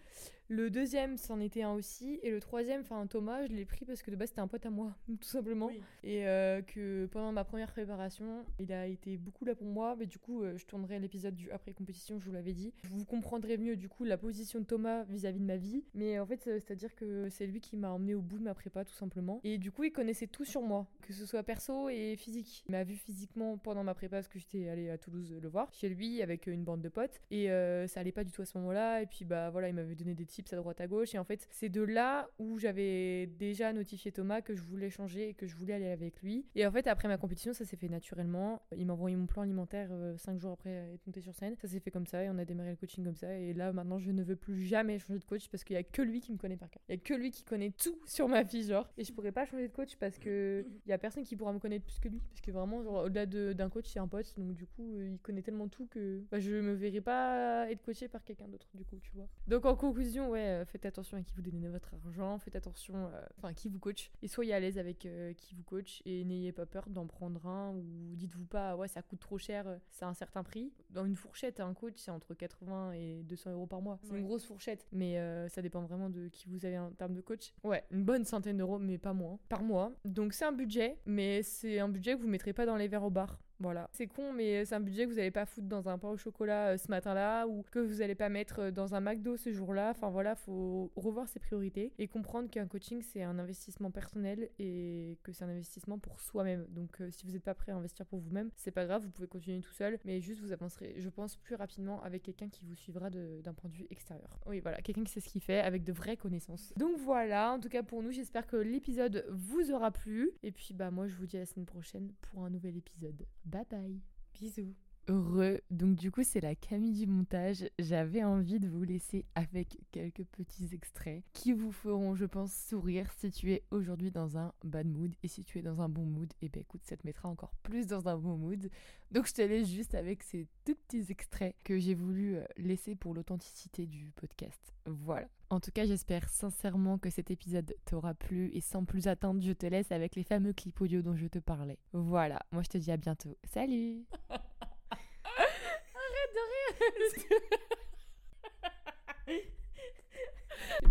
Le 0.48 0.70
deuxième, 0.70 1.16
c'en 1.16 1.40
était 1.40 1.62
un 1.62 1.72
aussi. 1.72 2.20
Et 2.22 2.30
le 2.30 2.38
troisième, 2.38 2.82
enfin, 2.82 3.06
Thomas, 3.06 3.46
je 3.46 3.52
l'ai 3.52 3.64
pris 3.64 3.84
parce 3.84 4.02
que 4.02 4.10
de 4.10 4.16
base, 4.16 4.28
c'était 4.28 4.40
un 4.40 4.46
pote 4.46 4.66
à 4.66 4.70
moi, 4.70 4.94
tout 5.20 5.28
simplement. 5.28 5.66
Oui. 5.66 5.80
Et 6.02 6.26
euh, 6.26 6.60
que 6.60 7.06
pendant 7.06 7.32
ma 7.32 7.44
première 7.44 7.72
préparation, 7.72 8.44
il 8.58 8.72
a 8.72 8.86
été 8.86 9.16
beaucoup 9.16 9.44
là 9.44 9.54
pour 9.54 9.66
moi. 9.66 9.96
Mais 9.98 10.06
du 10.06 10.18
coup, 10.18 10.42
euh, 10.42 10.56
je 10.58 10.66
tournerai 10.66 10.98
l'épisode 10.98 11.34
du 11.34 11.50
après-compétition, 11.50 12.18
je 12.18 12.26
vous 12.26 12.32
l'avais 12.32 12.52
dit. 12.52 12.74
Vous 12.84 13.04
comprendrez 13.04 13.56
mieux, 13.56 13.76
du 13.76 13.88
coup, 13.88 14.04
la 14.04 14.18
position 14.18 14.60
de 14.60 14.64
Thomas 14.64 15.04
vis-à-vis 15.04 15.40
de 15.40 15.46
ma 15.46 15.56
vie. 15.56 15.84
Mais 15.94 16.18
en 16.18 16.26
fait, 16.26 16.42
c'est-à-dire 16.44 16.94
que 16.94 17.28
c'est 17.30 17.46
lui 17.46 17.60
qui 17.60 17.76
m'a 17.76 17.90
emmené 17.90 18.14
au 18.14 18.20
bout 18.20 18.38
de 18.38 18.44
ma 18.44 18.54
prépa, 18.54 18.84
tout 18.84 18.94
simplement. 18.94 19.40
Et 19.44 19.56
du 19.56 19.72
coup, 19.72 19.84
il 19.84 19.92
connaissait 19.92 20.26
tout 20.26 20.44
sur 20.44 20.60
moi, 20.60 20.86
que 21.02 21.14
ce 21.14 21.24
soit 21.24 21.42
perso 21.42 21.88
et 21.88 22.16
physique. 22.16 22.64
Il 22.68 22.72
m'a 22.72 22.84
vu 22.84 22.96
physiquement 22.96 23.56
pendant 23.56 23.82
ma 23.82 23.94
prépa, 23.94 24.16
parce 24.16 24.28
que 24.28 24.38
j'étais 24.38 24.68
allée 24.68 24.90
à 24.90 24.98
Toulouse 24.98 25.34
le 25.40 25.48
voir, 25.48 25.72
chez 25.72 25.88
lui, 25.88 26.20
avec 26.20 26.46
une 26.46 26.64
bande 26.64 26.82
de 26.82 26.88
potes. 26.90 27.22
Et 27.30 27.50
euh, 27.50 27.86
ça 27.86 28.00
allait 28.00 28.12
pas 28.12 28.24
du 28.24 28.30
tout 28.30 28.42
à 28.42 28.44
ce 28.44 28.58
moment-là. 28.58 29.00
Et 29.00 29.06
puis, 29.06 29.24
bah 29.24 29.48
voilà, 29.48 29.68
il 29.68 29.74
m'avait 29.74 29.94
donné 29.94 30.14
des 30.14 30.26
tips 30.34 30.52
à 30.52 30.56
droite 30.56 30.80
à 30.80 30.86
gauche. 30.86 31.14
Et 31.14 31.18
en 31.18 31.24
fait, 31.24 31.46
c'est 31.50 31.68
de 31.68 31.82
là 31.82 32.28
où 32.38 32.58
j'avais 32.58 33.26
déjà 33.26 33.72
notifié 33.72 34.12
Thomas 34.12 34.40
que 34.42 34.54
je 34.54 34.62
voulais 34.62 34.90
changer 34.90 35.28
et 35.30 35.34
que 35.34 35.46
je 35.46 35.54
voulais 35.56 35.74
aller 35.74 35.88
avec 35.88 36.20
lui. 36.22 36.44
Et 36.54 36.66
en 36.66 36.70
fait, 36.72 36.86
après 36.86 37.08
ma 37.08 37.16
compétition, 37.18 37.52
ça 37.52 37.64
s'est 37.64 37.76
fait 37.76 37.88
naturellement. 37.88 38.62
Il 38.76 38.86
m'a 38.86 38.92
envoyé 38.92 39.16
mon 39.16 39.26
plan 39.26 39.42
alimentaire 39.42 39.90
5 40.16 40.38
jours 40.38 40.52
après 40.52 40.70
être 40.94 41.06
monté 41.06 41.20
sur 41.20 41.34
scène. 41.34 41.54
Ça 41.56 41.68
s'est 41.68 41.80
fait 41.80 41.90
comme 41.90 42.06
ça 42.06 42.22
et 42.24 42.30
on 42.30 42.38
a 42.38 42.44
démarré 42.44 42.70
le 42.70 42.76
coaching 42.76 43.04
comme 43.04 43.16
ça. 43.16 43.36
Et 43.38 43.52
là, 43.54 43.72
maintenant, 43.72 43.98
je 43.98 44.10
ne 44.10 44.22
veux 44.22 44.36
plus 44.36 44.62
jamais 44.62 44.98
changer 44.98 45.18
de 45.20 45.24
coach 45.24 45.48
parce 45.48 45.64
qu'il 45.64 45.74
y 45.74 45.78
a 45.78 45.82
que 45.82 46.02
lui 46.02 46.20
qui 46.20 46.32
me 46.32 46.38
connaît 46.38 46.56
par 46.56 46.70
cœur. 46.70 46.82
Il 46.88 46.94
y 46.94 46.98
a 46.98 47.00
que 47.00 47.14
lui 47.14 47.30
qui 47.30 47.44
connaît 47.44 47.70
tout 47.70 47.98
sur 48.06 48.28
ma 48.28 48.42
vie, 48.42 48.64
genre. 48.64 48.88
Et 48.98 49.04
je 49.04 49.12
pourrais 49.12 49.32
pas 49.32 49.44
changer 49.46 49.68
de 49.68 49.72
coach 49.72 49.96
parce 49.96 50.18
que 50.18 50.66
il 50.86 50.88
y 50.90 50.92
a 50.92 50.98
personne 50.98 51.24
qui 51.24 51.36
pourra 51.36 51.52
me 51.52 51.58
connaître 51.58 51.84
plus 51.84 51.98
que 52.00 52.08
lui. 52.08 52.20
Parce 52.30 52.40
que 52.40 52.50
vraiment, 52.50 52.78
au-delà 52.78 53.26
de- 53.26 53.52
d'un 53.52 53.68
coach, 53.68 53.86
c'est 53.88 53.98
un 54.00 54.08
pote. 54.08 54.32
Donc, 54.38 54.54
du 54.54 54.66
coup, 54.66 54.96
euh, 54.96 55.08
il 55.12 55.18
connaît 55.20 55.42
tellement 55.42 55.68
tout 55.68 55.86
que 55.86 56.22
bah, 56.30 56.38
je 56.40 56.50
me 56.52 56.72
verrai 56.74 57.00
pas 57.00 57.70
être 57.70 57.82
coaché 57.82 58.08
par 58.08 58.24
quelqu'un 58.24 58.48
d'autre, 58.48 58.66
du 58.74 58.84
coup, 58.84 58.98
tu 59.00 59.10
vois. 59.14 59.28
Donc, 59.46 59.64
en 59.66 59.76
conclusion, 59.76 60.23
ouais, 60.28 60.40
euh, 60.40 60.64
faites 60.64 60.86
attention 60.86 61.16
à 61.16 61.22
qui 61.22 61.32
vous 61.34 61.42
donnez 61.42 61.68
votre 61.68 61.94
argent. 61.94 62.38
Faites 62.38 62.56
attention, 62.56 62.94
euh, 62.96 63.20
enfin, 63.38 63.48
à 63.48 63.54
qui 63.54 63.68
vous 63.68 63.78
coach. 63.78 64.10
Et 64.22 64.28
soyez 64.28 64.54
à 64.54 64.60
l'aise 64.60 64.78
avec 64.78 65.06
euh, 65.06 65.32
qui 65.34 65.54
vous 65.54 65.62
coach. 65.62 66.02
Et 66.04 66.24
n'ayez 66.24 66.52
pas 66.52 66.66
peur 66.66 66.88
d'en 66.88 67.06
prendre 67.06 67.46
un. 67.46 67.70
Ou 67.72 68.14
dites-vous 68.16 68.44
pas, 68.46 68.76
ouais, 68.76 68.88
ça 68.88 69.02
coûte 69.02 69.20
trop 69.20 69.38
cher, 69.38 69.66
c'est 69.90 70.04
un 70.04 70.14
certain 70.14 70.42
prix. 70.42 70.72
Dans 70.90 71.04
une 71.04 71.16
fourchette, 71.16 71.60
un 71.60 71.74
coach, 71.74 71.94
c'est 71.96 72.10
entre 72.10 72.34
80 72.34 72.92
et 72.92 73.22
200 73.24 73.52
euros 73.52 73.66
par 73.66 73.80
mois. 73.82 73.98
C'est 74.02 74.12
Ouais. 74.12 74.18
une 74.18 74.26
grosse 74.26 74.44
fourchette. 74.44 74.86
Mais 74.92 75.18
euh, 75.18 75.48
ça 75.48 75.62
dépend 75.62 75.82
vraiment 75.82 76.10
de 76.10 76.28
qui 76.28 76.48
vous 76.48 76.64
avez 76.66 76.78
en 76.78 76.90
termes 76.90 77.14
de 77.14 77.20
coach. 77.20 77.52
Ouais, 77.64 77.84
une 77.90 78.04
bonne 78.04 78.24
centaine 78.24 78.56
d'euros, 78.58 78.78
mais 78.78 78.98
pas 78.98 79.12
moins, 79.12 79.38
par 79.48 79.62
mois. 79.62 79.92
Donc 80.04 80.32
c'est 80.32 80.44
un 80.44 80.52
budget, 80.52 80.98
mais 81.06 81.42
c'est 81.42 81.78
un 81.78 81.88
budget 81.88 82.14
que 82.16 82.20
vous 82.22 82.28
mettrez 82.28 82.52
pas 82.52 82.66
dans 82.66 82.76
les 82.76 82.88
verres 82.88 83.04
au 83.04 83.10
bar. 83.10 83.38
Voilà. 83.60 83.88
C'est 83.92 84.06
con, 84.06 84.32
mais 84.32 84.64
c'est 84.64 84.74
un 84.74 84.80
budget 84.80 85.04
que 85.04 85.10
vous 85.10 85.16
n'allez 85.16 85.30
pas 85.30 85.46
foutre 85.46 85.68
dans 85.68 85.88
un 85.88 85.98
pain 85.98 86.08
au 86.08 86.16
chocolat 86.16 86.70
euh, 86.70 86.76
ce 86.76 86.88
matin-là 86.88 87.46
ou 87.46 87.62
que 87.70 87.78
vous 87.78 87.96
n'allez 87.96 88.14
pas 88.14 88.28
mettre 88.28 88.60
euh, 88.60 88.70
dans 88.70 88.94
un 88.94 89.00
McDo 89.00 89.36
ce 89.36 89.52
jour-là. 89.52 89.90
Enfin 89.90 90.10
voilà, 90.10 90.34
faut 90.34 90.90
revoir 90.96 91.28
ses 91.28 91.38
priorités 91.38 91.92
et 91.98 92.08
comprendre 92.08 92.50
qu'un 92.50 92.66
coaching 92.66 93.00
c'est 93.02 93.22
un 93.22 93.38
investissement 93.38 93.90
personnel 93.90 94.50
et 94.58 95.18
que 95.22 95.32
c'est 95.32 95.44
un 95.44 95.48
investissement 95.48 95.98
pour 95.98 96.20
soi-même. 96.20 96.66
Donc 96.70 97.00
euh, 97.00 97.10
si 97.10 97.24
vous 97.24 97.32
n'êtes 97.32 97.44
pas 97.44 97.54
prêt 97.54 97.72
à 97.72 97.76
investir 97.76 98.06
pour 98.06 98.18
vous-même, 98.18 98.50
c'est 98.56 98.72
pas 98.72 98.86
grave, 98.86 99.02
vous 99.02 99.10
pouvez 99.10 99.28
continuer 99.28 99.60
tout 99.60 99.72
seul, 99.72 99.98
mais 100.04 100.20
juste 100.20 100.40
vous 100.40 100.52
avancerez, 100.52 100.94
je 100.98 101.08
pense, 101.08 101.36
plus 101.36 101.54
rapidement 101.54 102.02
avec 102.02 102.22
quelqu'un 102.22 102.48
qui 102.48 102.64
vous 102.64 102.74
suivra 102.74 103.10
d'un 103.10 103.54
point 103.54 103.70
de 103.70 103.76
vue 103.76 103.86
extérieur. 103.90 104.40
Oui, 104.46 104.60
voilà, 104.60 104.80
quelqu'un 104.82 105.04
qui 105.04 105.12
sait 105.12 105.20
ce 105.20 105.28
qu'il 105.28 105.42
fait 105.42 105.60
avec 105.60 105.84
de 105.84 105.92
vraies 105.92 106.16
connaissances. 106.16 106.72
Donc 106.76 106.96
voilà, 106.98 107.52
en 107.52 107.60
tout 107.60 107.68
cas 107.68 107.82
pour 107.82 108.02
nous, 108.02 108.10
j'espère 108.10 108.46
que 108.46 108.56
l'épisode 108.56 109.26
vous 109.30 109.70
aura 109.70 109.90
plu. 109.92 110.32
Et 110.42 110.50
puis 110.50 110.74
bah 110.74 110.90
moi 110.90 111.06
je 111.06 111.14
vous 111.14 111.26
dis 111.26 111.36
à 111.36 111.40
la 111.40 111.46
semaine 111.46 111.66
prochaine 111.66 112.12
pour 112.20 112.44
un 112.44 112.50
nouvel 112.50 112.76
épisode. 112.76 113.24
Bye 113.44 113.64
bye. 113.70 114.00
Bisous. 114.32 114.74
Heureux. 115.08 115.60
Donc 115.70 115.96
du 115.96 116.10
coup, 116.10 116.22
c'est 116.24 116.40
la 116.40 116.54
Camille 116.54 116.92
du 116.92 117.06
montage. 117.06 117.68
J'avais 117.78 118.24
envie 118.24 118.58
de 118.58 118.68
vous 118.68 118.84
laisser 118.84 119.26
avec 119.34 119.78
quelques 119.90 120.24
petits 120.24 120.70
extraits 120.72 121.22
qui 121.34 121.52
vous 121.52 121.72
feront, 121.72 122.14
je 122.14 122.24
pense, 122.24 122.54
sourire 122.54 123.10
si 123.18 123.30
tu 123.30 123.52
es 123.52 123.64
aujourd'hui 123.70 124.10
dans 124.10 124.38
un 124.38 124.52
bad 124.64 124.86
mood 124.86 125.14
et 125.22 125.28
si 125.28 125.44
tu 125.44 125.58
es 125.58 125.62
dans 125.62 125.82
un 125.82 125.88
bon 125.90 126.04
mood, 126.04 126.32
et 126.40 126.46
eh 126.46 126.48
ben 126.48 126.60
écoute, 126.60 126.80
ça 126.84 126.96
te 126.96 127.06
mettra 127.06 127.28
encore 127.28 127.54
plus 127.62 127.86
dans 127.86 128.08
un 128.08 128.16
bon 128.16 128.36
mood. 128.36 128.70
Donc 129.10 129.26
je 129.26 129.34
te 129.34 129.42
laisse 129.42 129.68
juste 129.68 129.94
avec 129.94 130.22
ces 130.22 130.48
tout 130.64 130.74
petits 130.74 131.10
extraits 131.10 131.54
que 131.64 131.78
j'ai 131.78 131.94
voulu 131.94 132.36
euh, 132.36 132.44
laisser 132.56 132.94
pour 132.94 133.14
l'authenticité 133.14 133.86
du 133.86 134.10
podcast. 134.16 134.72
Voilà. 134.86 135.28
En 135.50 135.60
tout 135.60 135.70
cas, 135.70 135.84
j'espère 135.84 136.28
sincèrement 136.28 136.98
que 136.98 137.10
cet 137.10 137.30
épisode 137.30 137.74
t'aura 137.84 138.14
plu 138.14 138.50
et 138.54 138.60
sans 138.60 138.84
plus 138.84 139.06
attendre, 139.06 139.42
je 139.42 139.52
te 139.52 139.66
laisse 139.66 139.92
avec 139.92 140.16
les 140.16 140.24
fameux 140.24 140.52
clips 140.52 140.80
audio 140.80 141.02
dont 141.02 141.14
je 141.14 141.26
te 141.26 141.38
parlais. 141.38 141.78
Voilà, 141.92 142.40
moi 142.52 142.62
je 142.62 142.68
te 142.68 142.78
dis 142.78 142.90
à 142.90 142.96
bientôt. 142.96 143.36
Salut 143.44 144.04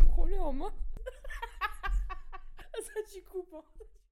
Prends-le 0.07 0.39
en 0.39 0.53
main. 0.53 0.73
Ça, 2.83 2.99
tu 3.11 3.21
coupes. 3.23 3.53
Hein. 3.53 3.63